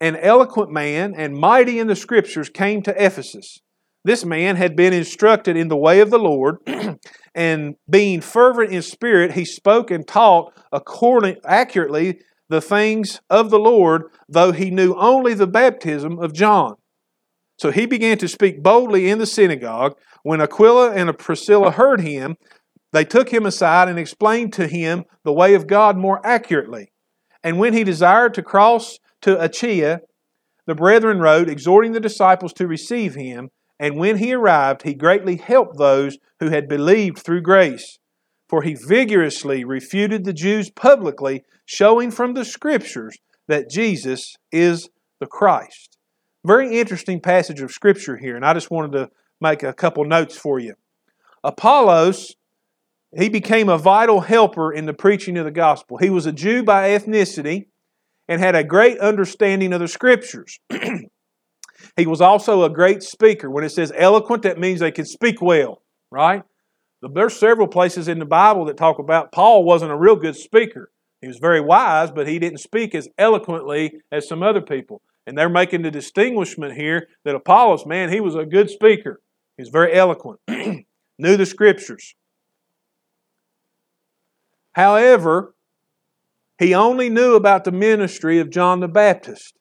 an 0.00 0.16
eloquent 0.16 0.70
man 0.70 1.14
and 1.16 1.36
mighty 1.36 1.78
in 1.78 1.86
the 1.86 1.96
Scriptures, 1.96 2.48
came 2.48 2.82
to 2.82 3.04
Ephesus. 3.04 3.60
This 4.04 4.24
man 4.24 4.56
had 4.56 4.76
been 4.76 4.92
instructed 4.92 5.56
in 5.56 5.68
the 5.68 5.76
way 5.76 6.00
of 6.00 6.10
the 6.10 6.18
Lord, 6.18 6.58
and 7.34 7.76
being 7.88 8.20
fervent 8.20 8.70
in 8.70 8.82
spirit, 8.82 9.32
he 9.32 9.44
spoke 9.44 9.90
and 9.90 10.06
taught 10.06 10.52
according 10.70 11.36
accurately 11.44 12.20
the 12.50 12.60
things 12.60 13.20
of 13.30 13.50
the 13.50 13.58
Lord, 13.58 14.04
though 14.28 14.52
he 14.52 14.70
knew 14.70 14.94
only 14.94 15.32
the 15.32 15.46
baptism 15.46 16.18
of 16.18 16.34
John. 16.34 16.74
So 17.58 17.70
he 17.70 17.86
began 17.86 18.18
to 18.18 18.28
speak 18.28 18.62
boldly 18.62 19.08
in 19.08 19.18
the 19.18 19.26
synagogue. 19.26 19.96
When 20.22 20.40
Aquila 20.40 20.92
and 20.92 21.16
Priscilla 21.16 21.70
heard 21.70 22.00
him, 22.00 22.36
they 22.92 23.04
took 23.04 23.32
him 23.32 23.46
aside 23.46 23.88
and 23.88 23.98
explained 23.98 24.52
to 24.54 24.66
him 24.66 25.04
the 25.24 25.32
way 25.32 25.54
of 25.54 25.66
God 25.66 25.96
more 25.96 26.24
accurately. 26.24 26.92
And 27.42 27.58
when 27.58 27.72
he 27.72 27.84
desired 27.84 28.34
to 28.34 28.42
cross 28.42 28.98
to 29.24 29.42
Achaia, 29.42 30.00
the 30.66 30.74
brethren 30.74 31.18
wrote, 31.18 31.48
exhorting 31.48 31.92
the 31.92 32.00
disciples 32.00 32.52
to 32.54 32.66
receive 32.66 33.14
him, 33.14 33.48
And 33.80 33.96
when 33.96 34.18
he 34.18 34.34
arrived, 34.34 34.82
he 34.82 34.92
greatly 34.92 35.36
helped 35.36 35.78
those 35.78 36.18
who 36.40 36.50
had 36.50 36.68
believed 36.68 37.18
through 37.18 37.40
grace. 37.40 37.98
For 38.50 38.60
he 38.62 38.74
vigorously 38.74 39.64
refuted 39.64 40.24
the 40.24 40.34
Jews 40.34 40.70
publicly, 40.70 41.42
showing 41.64 42.10
from 42.10 42.34
the 42.34 42.44
Scriptures 42.44 43.16
that 43.48 43.70
Jesus 43.70 44.36
is 44.52 44.90
the 45.20 45.26
Christ. 45.26 45.96
Very 46.44 46.78
interesting 46.78 47.18
passage 47.18 47.62
of 47.62 47.72
Scripture 47.72 48.18
here, 48.18 48.36
and 48.36 48.44
I 48.44 48.52
just 48.52 48.70
wanted 48.70 48.92
to 48.92 49.08
make 49.40 49.62
a 49.62 49.72
couple 49.72 50.04
notes 50.04 50.36
for 50.36 50.58
you. 50.58 50.74
Apollos, 51.42 52.34
he 53.16 53.30
became 53.30 53.70
a 53.70 53.78
vital 53.78 54.20
helper 54.20 54.70
in 54.70 54.84
the 54.84 54.92
preaching 54.92 55.38
of 55.38 55.46
the 55.46 55.50
gospel. 55.50 55.96
He 55.96 56.10
was 56.10 56.26
a 56.26 56.32
Jew 56.32 56.62
by 56.62 56.90
ethnicity 56.90 57.68
and 58.28 58.40
had 58.40 58.54
a 58.54 58.64
great 58.64 58.98
understanding 58.98 59.72
of 59.72 59.80
the 59.80 59.88
Scriptures. 59.88 60.58
he 61.96 62.06
was 62.06 62.20
also 62.20 62.64
a 62.64 62.70
great 62.70 63.02
speaker. 63.02 63.50
When 63.50 63.64
it 63.64 63.70
says 63.70 63.92
eloquent, 63.96 64.42
that 64.42 64.58
means 64.58 64.80
they 64.80 64.90
can 64.90 65.04
speak 65.04 65.42
well, 65.42 65.82
right? 66.10 66.42
There's 67.02 67.36
several 67.36 67.68
places 67.68 68.08
in 68.08 68.18
the 68.18 68.24
Bible 68.24 68.64
that 68.66 68.76
talk 68.76 68.98
about 68.98 69.32
Paul 69.32 69.64
wasn't 69.64 69.92
a 69.92 69.96
real 69.96 70.16
good 70.16 70.36
speaker. 70.36 70.90
He 71.20 71.28
was 71.28 71.38
very 71.38 71.60
wise, 71.60 72.10
but 72.10 72.28
he 72.28 72.38
didn't 72.38 72.58
speak 72.58 72.94
as 72.94 73.08
eloquently 73.18 74.00
as 74.10 74.28
some 74.28 74.42
other 74.42 74.60
people. 74.60 75.02
And 75.26 75.36
they're 75.36 75.48
making 75.48 75.82
the 75.82 75.90
distinguishment 75.90 76.74
here 76.74 77.08
that 77.24 77.34
Apollos, 77.34 77.86
man, 77.86 78.10
he 78.10 78.20
was 78.20 78.34
a 78.34 78.44
good 78.44 78.70
speaker. 78.70 79.20
He 79.56 79.62
was 79.62 79.70
very 79.70 79.94
eloquent, 79.94 80.40
knew 80.48 81.36
the 81.36 81.46
scriptures. 81.46 82.14
However, 84.72 85.53
he 86.58 86.74
only 86.74 87.08
knew 87.08 87.34
about 87.34 87.64
the 87.64 87.72
ministry 87.72 88.38
of 88.38 88.50
John 88.50 88.80
the 88.80 88.88
Baptist. 88.88 89.54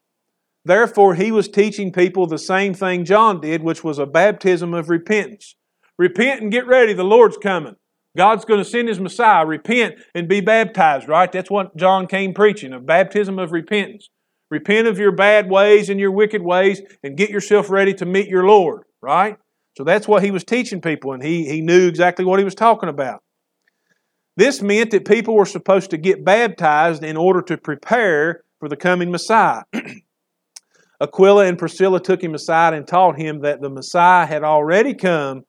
Therefore, 0.65 1.15
he 1.15 1.31
was 1.31 1.49
teaching 1.49 1.91
people 1.91 2.25
the 2.25 2.37
same 2.37 2.73
thing 2.73 3.03
John 3.03 3.41
did, 3.41 3.63
which 3.63 3.83
was 3.83 3.99
a 3.99 4.05
baptism 4.05 4.73
of 4.73 4.89
repentance. 4.89 5.55
Repent 5.97 6.41
and 6.41 6.51
get 6.51 6.67
ready, 6.67 6.93
the 6.93 7.03
Lord's 7.03 7.37
coming. 7.37 7.75
God's 8.15 8.45
going 8.45 8.59
to 8.59 8.69
send 8.69 8.87
His 8.87 8.99
Messiah. 8.99 9.45
Repent 9.45 9.95
and 10.13 10.27
be 10.27 10.39
baptized, 10.39 11.07
right? 11.07 11.31
That's 11.31 11.49
what 11.49 11.75
John 11.75 12.07
came 12.07 12.33
preaching 12.33 12.73
a 12.73 12.79
baptism 12.79 13.39
of 13.39 13.51
repentance. 13.51 14.09
Repent 14.51 14.87
of 14.87 14.99
your 14.99 15.11
bad 15.11 15.49
ways 15.49 15.89
and 15.89 15.99
your 15.99 16.11
wicked 16.11 16.43
ways 16.43 16.81
and 17.01 17.17
get 17.17 17.31
yourself 17.31 17.69
ready 17.69 17.93
to 17.95 18.05
meet 18.05 18.27
your 18.27 18.45
Lord, 18.45 18.83
right? 19.01 19.37
So 19.75 19.83
that's 19.83 20.07
what 20.07 20.23
he 20.23 20.29
was 20.29 20.43
teaching 20.43 20.79
people, 20.79 21.13
and 21.13 21.23
he, 21.23 21.49
he 21.49 21.61
knew 21.61 21.87
exactly 21.87 22.23
what 22.23 22.37
he 22.37 22.45
was 22.45 22.53
talking 22.53 22.89
about. 22.89 23.23
This 24.35 24.61
meant 24.61 24.91
that 24.91 25.05
people 25.05 25.35
were 25.35 25.45
supposed 25.45 25.91
to 25.91 25.97
get 25.97 26.25
baptized 26.25 27.03
in 27.03 27.17
order 27.17 27.41
to 27.43 27.57
prepare 27.57 28.43
for 28.59 28.67
the 28.67 28.75
coming 28.75 29.11
Messiah. 29.11 29.63
Aquila 31.01 31.45
and 31.45 31.57
Priscilla 31.57 31.99
took 32.01 32.23
him 32.23 32.33
aside 32.33 32.73
and 32.73 32.87
taught 32.87 33.19
him 33.19 33.41
that 33.41 33.61
the 33.61 33.69
Messiah 33.69 34.25
had 34.25 34.43
already 34.43 34.93
come 34.93 35.43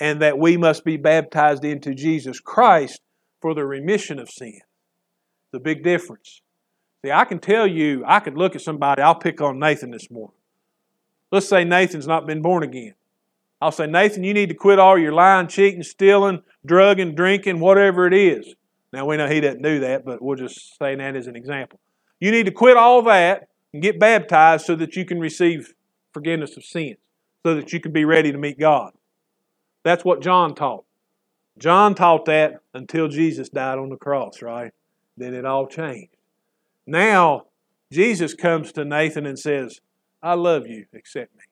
and 0.00 0.20
that 0.20 0.38
we 0.38 0.56
must 0.56 0.84
be 0.84 0.96
baptized 0.96 1.64
into 1.64 1.94
Jesus 1.94 2.40
Christ 2.40 3.00
for 3.40 3.54
the 3.54 3.64
remission 3.64 4.18
of 4.18 4.28
sin. 4.28 4.60
The 5.52 5.60
big 5.60 5.82
difference. 5.82 6.42
See, 7.04 7.12
I 7.12 7.24
can 7.24 7.38
tell 7.38 7.66
you, 7.66 8.02
I 8.06 8.20
could 8.20 8.36
look 8.36 8.56
at 8.56 8.62
somebody, 8.62 9.02
I'll 9.02 9.14
pick 9.14 9.40
on 9.40 9.58
Nathan 9.58 9.92
this 9.92 10.10
morning. 10.10 10.34
Let's 11.30 11.48
say 11.48 11.64
Nathan's 11.64 12.06
not 12.06 12.26
been 12.26 12.42
born 12.42 12.62
again. 12.62 12.94
I'll 13.60 13.72
say, 13.72 13.86
Nathan, 13.86 14.24
you 14.24 14.34
need 14.34 14.50
to 14.50 14.54
quit 14.54 14.78
all 14.78 14.98
your 14.98 15.12
lying, 15.12 15.48
cheating, 15.48 15.82
stealing, 15.82 16.42
drugging, 16.68 17.16
drinking, 17.16 17.58
whatever 17.58 18.06
it 18.06 18.14
is. 18.14 18.54
Now, 18.92 19.06
we 19.06 19.16
know 19.16 19.26
he 19.26 19.40
doesn't 19.40 19.62
do 19.62 19.80
that, 19.80 20.04
but 20.04 20.22
we'll 20.22 20.36
just 20.36 20.78
say 20.78 20.94
that 20.94 21.16
as 21.16 21.26
an 21.26 21.34
example. 21.34 21.80
You 22.20 22.30
need 22.30 22.46
to 22.46 22.52
quit 22.52 22.76
all 22.76 23.02
that 23.02 23.48
and 23.72 23.82
get 23.82 23.98
baptized 23.98 24.64
so 24.66 24.76
that 24.76 24.94
you 24.94 25.04
can 25.04 25.18
receive 25.18 25.74
forgiveness 26.14 26.56
of 26.56 26.64
sins, 26.64 26.96
so 27.44 27.54
that 27.54 27.72
you 27.72 27.80
can 27.80 27.92
be 27.92 28.04
ready 28.04 28.32
to 28.32 28.38
meet 28.38 28.58
God. 28.58 28.92
That's 29.84 30.04
what 30.04 30.22
John 30.22 30.54
taught. 30.54 30.84
John 31.58 31.94
taught 31.94 32.24
that 32.26 32.60
until 32.72 33.08
Jesus 33.08 33.48
died 33.48 33.78
on 33.78 33.88
the 33.88 33.96
cross, 33.96 34.42
right? 34.42 34.72
Then 35.16 35.34
it 35.34 35.44
all 35.44 35.66
changed. 35.66 36.16
Now, 36.86 37.46
Jesus 37.92 38.34
comes 38.34 38.72
to 38.72 38.84
Nathan 38.84 39.26
and 39.26 39.38
says, 39.38 39.80
I 40.22 40.34
love 40.34 40.66
you, 40.66 40.86
accept 40.94 41.34
me. 41.36 41.42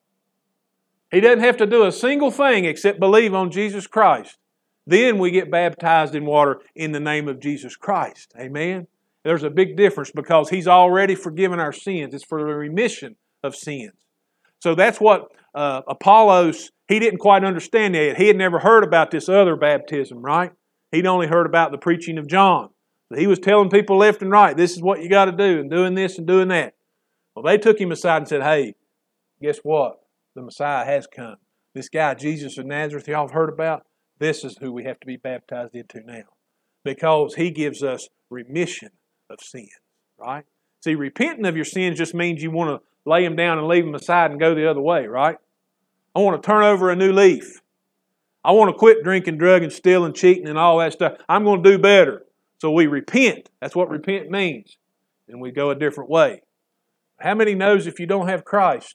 He 1.10 1.20
doesn't 1.20 1.40
have 1.40 1.56
to 1.58 1.66
do 1.66 1.84
a 1.84 1.92
single 1.92 2.30
thing 2.30 2.64
except 2.64 2.98
believe 2.98 3.34
on 3.34 3.50
Jesus 3.50 3.86
Christ. 3.86 4.38
Then 4.86 5.18
we 5.18 5.30
get 5.30 5.50
baptized 5.50 6.14
in 6.14 6.24
water 6.24 6.60
in 6.74 6.92
the 6.92 7.00
name 7.00 7.28
of 7.28 7.40
Jesus 7.40 7.76
Christ. 7.76 8.32
Amen? 8.38 8.86
There's 9.24 9.42
a 9.42 9.50
big 9.50 9.76
difference 9.76 10.12
because 10.12 10.50
He's 10.50 10.68
already 10.68 11.14
forgiven 11.14 11.58
our 11.58 11.72
sins. 11.72 12.14
It's 12.14 12.24
for 12.24 12.38
the 12.38 12.54
remission 12.54 13.16
of 13.42 13.56
sins. 13.56 13.92
So 14.60 14.74
that's 14.74 15.00
what 15.00 15.32
uh, 15.54 15.82
Apollos, 15.88 16.70
he 16.88 16.98
didn't 16.98 17.18
quite 17.18 17.44
understand 17.44 17.94
that. 17.94 18.16
He 18.16 18.28
had 18.28 18.36
never 18.36 18.58
heard 18.58 18.84
about 18.84 19.10
this 19.10 19.28
other 19.28 19.56
baptism, 19.56 20.22
right? 20.22 20.52
He'd 20.92 21.06
only 21.06 21.26
heard 21.26 21.46
about 21.46 21.72
the 21.72 21.78
preaching 21.78 22.18
of 22.18 22.28
John. 22.28 22.70
He 23.14 23.26
was 23.26 23.38
telling 23.38 23.70
people 23.70 23.96
left 23.98 24.22
and 24.22 24.30
right, 24.30 24.56
this 24.56 24.72
is 24.72 24.82
what 24.82 25.02
you 25.02 25.08
got 25.08 25.26
to 25.26 25.32
do, 25.32 25.60
and 25.60 25.70
doing 25.70 25.94
this 25.94 26.18
and 26.18 26.26
doing 26.26 26.48
that. 26.48 26.74
Well, 27.34 27.44
they 27.44 27.58
took 27.58 27.80
him 27.80 27.92
aside 27.92 28.18
and 28.18 28.28
said, 28.28 28.42
hey, 28.42 28.74
guess 29.40 29.58
what? 29.62 30.00
The 30.34 30.42
Messiah 30.42 30.84
has 30.84 31.06
come. 31.06 31.36
This 31.74 31.88
guy, 31.88 32.14
Jesus 32.14 32.58
of 32.58 32.66
Nazareth, 32.66 33.06
y'all 33.06 33.26
have 33.26 33.34
heard 33.34 33.48
about? 33.48 33.86
This 34.18 34.44
is 34.44 34.56
who 34.60 34.72
we 34.72 34.84
have 34.84 35.00
to 35.00 35.06
be 35.06 35.16
baptized 35.16 35.74
into 35.74 36.00
now. 36.04 36.24
Because 36.84 37.34
he 37.34 37.50
gives 37.50 37.82
us 37.82 38.08
remission 38.30 38.90
of 39.28 39.38
sins, 39.42 39.70
right? 40.18 40.44
See, 40.82 40.94
repenting 40.94 41.46
of 41.46 41.56
your 41.56 41.64
sins 41.64 41.98
just 41.98 42.14
means 42.14 42.42
you 42.42 42.50
want 42.50 42.70
to 42.70 42.86
lay 43.08 43.24
them 43.24 43.36
down 43.36 43.58
and 43.58 43.66
leave 43.66 43.84
them 43.84 43.94
aside 43.94 44.30
and 44.30 44.40
go 44.40 44.54
the 44.54 44.70
other 44.70 44.80
way, 44.80 45.06
right? 45.06 45.36
I 46.14 46.20
want 46.20 46.40
to 46.40 46.46
turn 46.46 46.64
over 46.64 46.90
a 46.90 46.96
new 46.96 47.12
leaf. 47.12 47.60
I 48.44 48.52
want 48.52 48.68
to 48.70 48.78
quit 48.78 49.02
drinking, 49.02 49.38
drugging, 49.38 49.70
stealing, 49.70 50.12
cheating, 50.12 50.46
and 50.46 50.56
all 50.56 50.78
that 50.78 50.92
stuff. 50.92 51.18
I'm 51.28 51.44
going 51.44 51.62
to 51.62 51.70
do 51.70 51.78
better. 51.78 52.22
So 52.60 52.70
we 52.70 52.86
repent. 52.86 53.50
That's 53.60 53.74
what 53.74 53.90
repent 53.90 54.30
means. 54.30 54.76
And 55.28 55.40
we 55.40 55.50
go 55.50 55.70
a 55.70 55.74
different 55.74 56.08
way. 56.08 56.42
How 57.18 57.34
many 57.34 57.54
knows 57.54 57.86
if 57.86 57.98
you 57.98 58.06
don't 58.06 58.28
have 58.28 58.44
Christ 58.44 58.94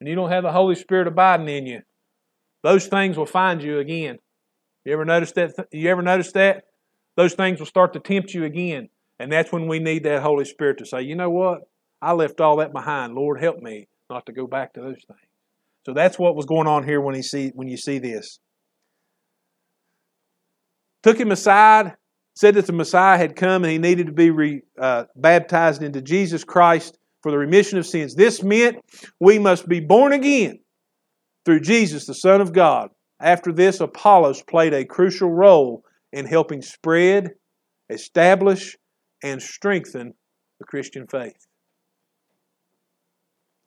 and 0.00 0.08
you 0.08 0.14
don't 0.14 0.30
have 0.30 0.44
the 0.44 0.52
Holy 0.52 0.74
Spirit 0.74 1.06
abiding 1.06 1.48
in 1.48 1.66
you, 1.66 1.82
those 2.62 2.86
things 2.86 3.16
will 3.16 3.26
find 3.26 3.62
you 3.62 3.78
again. 3.78 4.18
You 4.84 4.92
ever 4.92 5.04
notice 5.04 5.32
that? 5.32 5.68
You 5.72 5.90
ever 5.90 6.02
notice 6.02 6.32
that? 6.32 6.64
Those 7.16 7.34
things 7.34 7.58
will 7.58 7.66
start 7.66 7.92
to 7.94 8.00
tempt 8.00 8.34
you 8.34 8.44
again. 8.44 8.88
And 9.18 9.32
that's 9.32 9.50
when 9.50 9.66
we 9.66 9.78
need 9.78 10.04
that 10.04 10.22
Holy 10.22 10.44
Spirit 10.44 10.78
to 10.78 10.86
say, 10.86 11.02
you 11.02 11.16
know 11.16 11.30
what? 11.30 11.62
I 12.02 12.12
left 12.12 12.40
all 12.40 12.56
that 12.58 12.72
behind. 12.72 13.14
Lord, 13.14 13.40
help 13.40 13.60
me 13.62 13.88
not 14.10 14.26
to 14.26 14.32
go 14.32 14.46
back 14.46 14.74
to 14.74 14.80
those 14.80 15.02
things. 15.06 15.20
So 15.84 15.92
that's 15.92 16.18
what 16.18 16.36
was 16.36 16.46
going 16.46 16.66
on 16.66 16.84
here 16.84 17.00
when, 17.00 17.14
he 17.14 17.22
see, 17.22 17.50
when 17.54 17.68
you 17.68 17.76
see 17.76 17.98
this. 17.98 18.38
Took 21.02 21.18
him 21.18 21.30
aside, 21.30 21.94
said 22.34 22.54
that 22.56 22.66
the 22.66 22.72
Messiah 22.72 23.16
had 23.16 23.36
come 23.36 23.64
and 23.64 23.70
he 23.70 23.78
needed 23.78 24.06
to 24.06 24.12
be 24.12 24.30
re, 24.30 24.62
uh, 24.78 25.04
baptized 25.14 25.82
into 25.82 26.02
Jesus 26.02 26.44
Christ 26.44 26.98
for 27.22 27.30
the 27.30 27.38
remission 27.38 27.78
of 27.78 27.86
sins. 27.86 28.14
This 28.14 28.42
meant 28.42 28.78
we 29.20 29.38
must 29.38 29.68
be 29.68 29.80
born 29.80 30.12
again 30.12 30.58
through 31.46 31.60
Jesus, 31.60 32.04
the 32.04 32.14
Son 32.14 32.42
of 32.42 32.52
God. 32.52 32.90
After 33.20 33.52
this, 33.52 33.80
Apollos 33.80 34.42
played 34.42 34.74
a 34.74 34.84
crucial 34.84 35.30
role 35.30 35.84
in 36.12 36.26
helping 36.26 36.60
spread, 36.60 37.30
establish, 37.88 38.76
and 39.22 39.40
strengthen 39.40 40.12
the 40.58 40.66
Christian 40.66 41.06
faith. 41.06 41.46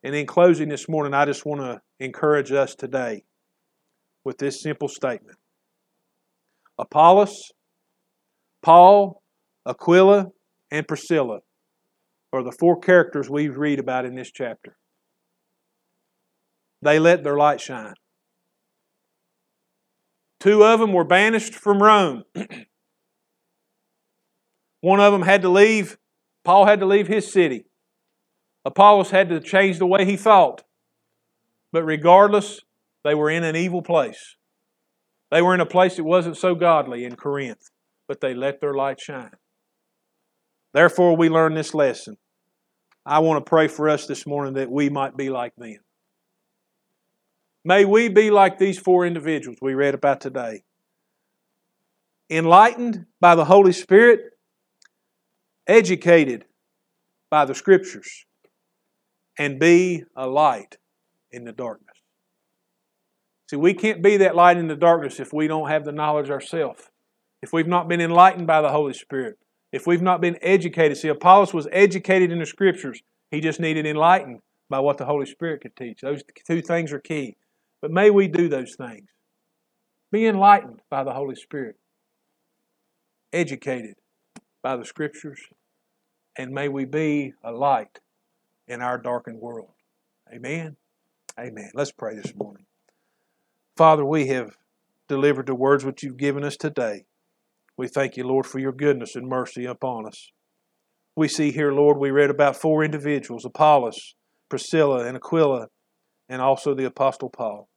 And 0.03 0.13
in 0.13 0.27
closing 0.27 0.69
this 0.69 0.87
morning, 0.87 1.13
I 1.13 1.25
just 1.25 1.45
want 1.45 1.61
to 1.61 1.81
encourage 1.99 2.51
us 2.51 2.75
today 2.75 3.23
with 4.23 4.37
this 4.37 4.61
simple 4.61 4.87
statement 4.87 5.37
Apollos, 6.77 7.51
Paul, 8.61 9.23
Aquila, 9.65 10.27
and 10.69 10.87
Priscilla 10.87 11.39
are 12.31 12.43
the 12.43 12.55
four 12.59 12.79
characters 12.79 13.29
we 13.29 13.47
read 13.47 13.79
about 13.79 14.05
in 14.05 14.15
this 14.15 14.31
chapter. 14.31 14.78
They 16.81 16.99
let 16.99 17.23
their 17.23 17.37
light 17.37 17.59
shine. 17.59 17.95
Two 20.39 20.63
of 20.63 20.79
them 20.79 20.93
were 20.93 21.03
banished 21.03 21.53
from 21.53 21.83
Rome. 21.83 22.23
One 24.81 25.01
of 25.01 25.11
them 25.11 25.23
had 25.23 25.41
to 25.41 25.49
leave, 25.49 25.97
Paul 26.45 26.65
had 26.65 26.79
to 26.79 26.85
leave 26.85 27.07
his 27.07 27.31
city. 27.31 27.65
Apollos 28.63 29.11
had 29.11 29.29
to 29.29 29.39
change 29.41 29.79
the 29.79 29.85
way 29.85 30.05
he 30.05 30.15
thought. 30.15 30.63
But 31.71 31.83
regardless, 31.83 32.61
they 33.03 33.13
were 33.13 33.29
in 33.29 33.43
an 33.43 33.55
evil 33.55 33.81
place. 33.81 34.35
They 35.31 35.41
were 35.41 35.53
in 35.53 35.59
a 35.59 35.65
place 35.65 35.97
that 35.97 36.03
wasn't 36.03 36.37
so 36.37 36.55
godly 36.55 37.03
in 37.03 37.15
Corinth, 37.15 37.69
but 38.07 38.21
they 38.21 38.33
let 38.33 38.61
their 38.61 38.73
light 38.73 38.99
shine. 38.99 39.31
Therefore, 40.73 41.15
we 41.15 41.29
learn 41.29 41.53
this 41.53 41.73
lesson. 41.73 42.17
I 43.05 43.19
want 43.19 43.43
to 43.43 43.49
pray 43.49 43.67
for 43.67 43.89
us 43.89 44.07
this 44.07 44.25
morning 44.25 44.53
that 44.53 44.71
we 44.71 44.89
might 44.89 45.17
be 45.17 45.29
like 45.29 45.53
them. 45.57 45.77
May 47.69 47.85
we 47.85 48.09
be 48.09 48.31
like 48.31 48.57
these 48.57 48.79
four 48.79 49.05
individuals 49.05 49.59
we 49.61 49.75
read 49.75 49.93
about 49.93 50.21
today. 50.21 50.63
Enlightened 52.27 53.05
by 53.21 53.35
the 53.35 53.45
Holy 53.45 53.73
Spirit, 53.73 54.21
educated 55.67 56.45
by 57.29 57.45
the 57.45 57.53
Scriptures, 57.53 58.25
and 59.37 59.59
be 59.59 60.03
a 60.15 60.25
light 60.25 60.79
in 61.31 61.43
the 61.43 61.51
darkness. 61.51 61.95
See, 63.51 63.55
we 63.55 63.75
can't 63.75 64.01
be 64.01 64.17
that 64.17 64.35
light 64.35 64.57
in 64.57 64.67
the 64.67 64.75
darkness 64.75 65.19
if 65.19 65.31
we 65.31 65.47
don't 65.47 65.69
have 65.69 65.85
the 65.85 65.91
knowledge 65.91 66.31
ourselves. 66.31 66.89
If 67.43 67.53
we've 67.53 67.67
not 67.67 67.87
been 67.87 68.01
enlightened 68.01 68.47
by 68.47 68.63
the 68.63 68.69
Holy 68.69 68.93
Spirit. 68.93 69.37
If 69.71 69.85
we've 69.85 70.01
not 70.01 70.21
been 70.21 70.39
educated. 70.41 70.97
See, 70.97 71.07
Apollos 71.07 71.53
was 71.53 71.67
educated 71.71 72.31
in 72.31 72.39
the 72.39 72.47
Scriptures. 72.47 73.03
He 73.29 73.39
just 73.39 73.59
needed 73.59 73.85
enlightened 73.85 74.39
by 74.71 74.79
what 74.79 74.97
the 74.97 75.05
Holy 75.05 75.27
Spirit 75.27 75.61
could 75.61 75.75
teach. 75.75 76.01
Those 76.01 76.23
two 76.47 76.63
things 76.63 76.91
are 76.91 76.99
key. 76.99 77.35
But 77.81 77.91
may 77.91 78.09
we 78.09 78.27
do 78.27 78.49
those 78.49 78.75
things. 78.75 79.09
Be 80.11 80.25
enlightened 80.25 80.81
by 80.89 81.03
the 81.03 81.13
Holy 81.13 81.35
Spirit. 81.35 81.75
Educated 83.31 83.95
by 84.61 84.75
the 84.75 84.85
Scriptures. 84.85 85.39
And 86.37 86.51
may 86.51 86.67
we 86.67 86.85
be 86.85 87.33
a 87.43 87.51
light 87.51 87.99
in 88.67 88.81
our 88.81 88.97
darkened 88.97 89.39
world. 89.39 89.71
Amen. 90.33 90.75
Amen. 91.39 91.71
Let's 91.73 91.91
pray 91.91 92.15
this 92.15 92.33
morning. 92.35 92.65
Father, 93.77 94.03
we 94.03 94.27
have 94.27 94.57
delivered 95.07 95.47
the 95.47 95.55
words 95.55 95.85
which 95.85 96.03
you've 96.03 96.17
given 96.17 96.43
us 96.43 96.57
today. 96.57 97.05
We 97.77 97.87
thank 97.87 98.17
you, 98.17 98.25
Lord, 98.25 98.45
for 98.45 98.59
your 98.59 98.73
goodness 98.73 99.15
and 99.15 99.27
mercy 99.27 99.65
upon 99.65 100.05
us. 100.05 100.31
We 101.15 101.29
see 101.29 101.51
here, 101.51 101.71
Lord, 101.71 101.97
we 101.97 102.11
read 102.11 102.29
about 102.29 102.57
four 102.57 102.83
individuals 102.83 103.45
Apollos, 103.45 104.15
Priscilla, 104.49 105.05
and 105.05 105.15
Aquila, 105.15 105.67
and 106.27 106.41
also 106.41 106.73
the 106.73 106.85
Apostle 106.85 107.29
Paul. 107.29 107.68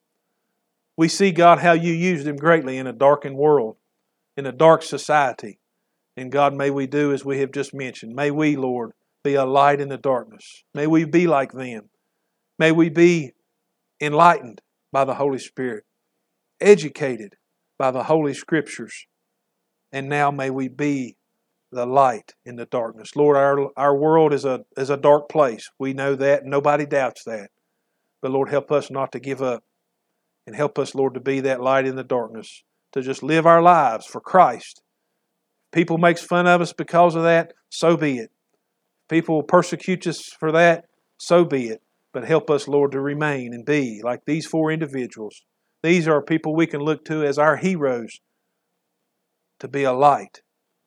We 0.97 1.09
see, 1.09 1.32
God, 1.32 1.59
how 1.59 1.72
you 1.72 1.93
used 1.93 2.26
them 2.26 2.36
greatly 2.36 2.78
in 2.78 2.86
a 2.86 2.93
darkened 2.93 3.36
world, 3.36 3.76
in 4.36 4.47
a 4.47 4.53
dark 4.53 4.82
society. 4.82 5.59
And 6.16 6.30
God, 6.30 6.55
may 6.55 6.70
we 6.70 6.86
do 6.86 7.12
as 7.12 7.24
we 7.24 7.40
have 7.40 7.53
just 7.53 7.72
mentioned. 7.72 8.14
May 8.14 8.30
we, 8.30 8.57
Lord, 8.57 8.93
be 9.24 9.34
a 9.34 9.45
light 9.45 9.80
in 9.80 9.88
the 9.88 9.97
darkness. 9.97 10.64
May 10.74 10.86
we 10.86 11.05
be 11.05 11.26
like 11.26 11.53
them. 11.53 11.88
May 12.59 12.72
we 12.72 12.90
be 12.90 13.32
enlightened 14.01 14.61
by 14.93 15.05
the 15.05 15.14
Holy 15.14 15.38
Spirit 15.38 15.84
educated 16.62 17.36
by 17.78 17.90
the 17.90 18.05
Holy 18.05 18.32
Scriptures. 18.32 19.07
And 19.90 20.09
now 20.09 20.30
may 20.30 20.49
we 20.49 20.68
be 20.68 21.16
the 21.70 21.84
light 21.84 22.34
in 22.45 22.57
the 22.57 22.66
darkness. 22.66 23.16
Lord, 23.16 23.36
our, 23.36 23.68
our 23.76 23.97
world 23.97 24.32
is 24.32 24.45
a, 24.45 24.64
is 24.76 24.90
a 24.90 24.97
dark 24.97 25.28
place. 25.28 25.68
We 25.78 25.93
know 25.93 26.14
that. 26.16 26.45
Nobody 26.45 26.86
doubts 26.86 27.24
that. 27.24 27.51
But 28.20 28.30
Lord, 28.30 28.51
help 28.51 28.70
us 28.70 28.90
not 28.90 29.12
to 29.12 29.20
give 29.20 29.43
up. 29.43 29.64
And 30.47 30.57
help 30.57 30.78
us, 30.78 30.95
Lord, 30.95 31.14
to 31.14 31.20
be 31.20 31.40
that 31.40 31.61
light 31.61 31.86
in 31.86 31.97
the 31.97 32.05
darkness, 32.05 32.62
to 32.93 33.03
just 33.03 33.22
live 33.22 33.47
our 33.47 33.62
lives 33.62 34.07
for 34.07 34.20
Christ. 34.20 34.82
People 35.72 35.99
makes 35.99 36.22
fun 36.22 36.47
of 36.47 36.61
us 36.61 36.72
because 36.72 37.14
of 37.14 37.22
that, 37.22 37.53
so 37.70 37.97
be 37.97 38.18
it. 38.18 38.30
People 39.09 39.43
persecute 39.43 40.07
us 40.07 40.20
for 40.38 40.53
that, 40.53 40.84
so 41.18 41.45
be 41.45 41.68
it. 41.68 41.82
But 42.12 42.24
help 42.24 42.51
us, 42.51 42.68
Lord, 42.68 42.93
to 42.93 43.01
remain 43.01 43.55
and 43.55 43.64
be 43.64 44.01
like 44.03 44.24
these 44.26 44.47
four 44.47 44.70
individuals 44.70 45.43
these 45.82 46.07
are 46.07 46.22
people 46.22 46.55
we 46.55 46.66
can 46.66 46.80
look 46.80 47.05
to 47.07 47.24
as 47.24 47.38
our 47.38 47.57
heroes 47.57 48.20
to 49.59 49.68
be 49.68 49.82
a 49.82 49.93
light 49.93 50.43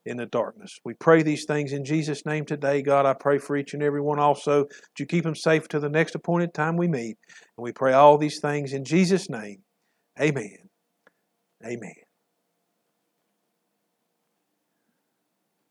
in 0.06 0.18
the 0.18 0.26
darkness. 0.26 0.78
We 0.86 0.94
pray 0.94 1.24
these 1.24 1.46
things 1.46 1.74
in 1.74 1.84
Jesus' 1.84 2.26
name 2.26 2.46
today. 2.46 2.82
God, 2.82 3.06
I 3.06 3.14
pray 3.14 3.38
for 3.38 3.58
each 3.58 3.74
and 3.74 3.82
every 3.82 4.02
one 4.02 4.20
also 4.20 4.66
that 4.66 5.00
you 5.00 5.06
keep 5.06 5.24
them 5.24 5.36
safe 5.36 5.68
to 5.70 5.80
the 5.80 5.90
next 5.90 6.16
appointed 6.16 6.54
time 6.54 6.78
we 6.78 6.88
meet. 6.88 7.18
And 7.58 7.64
we 7.64 7.72
pray 7.72 7.94
all 7.94 8.18
these 8.18 8.40
things 8.40 8.74
in 8.74 8.84
Jesus' 8.84 9.30
name. 9.30 9.64
Amen. 10.20 10.70
Amen. 11.66 12.05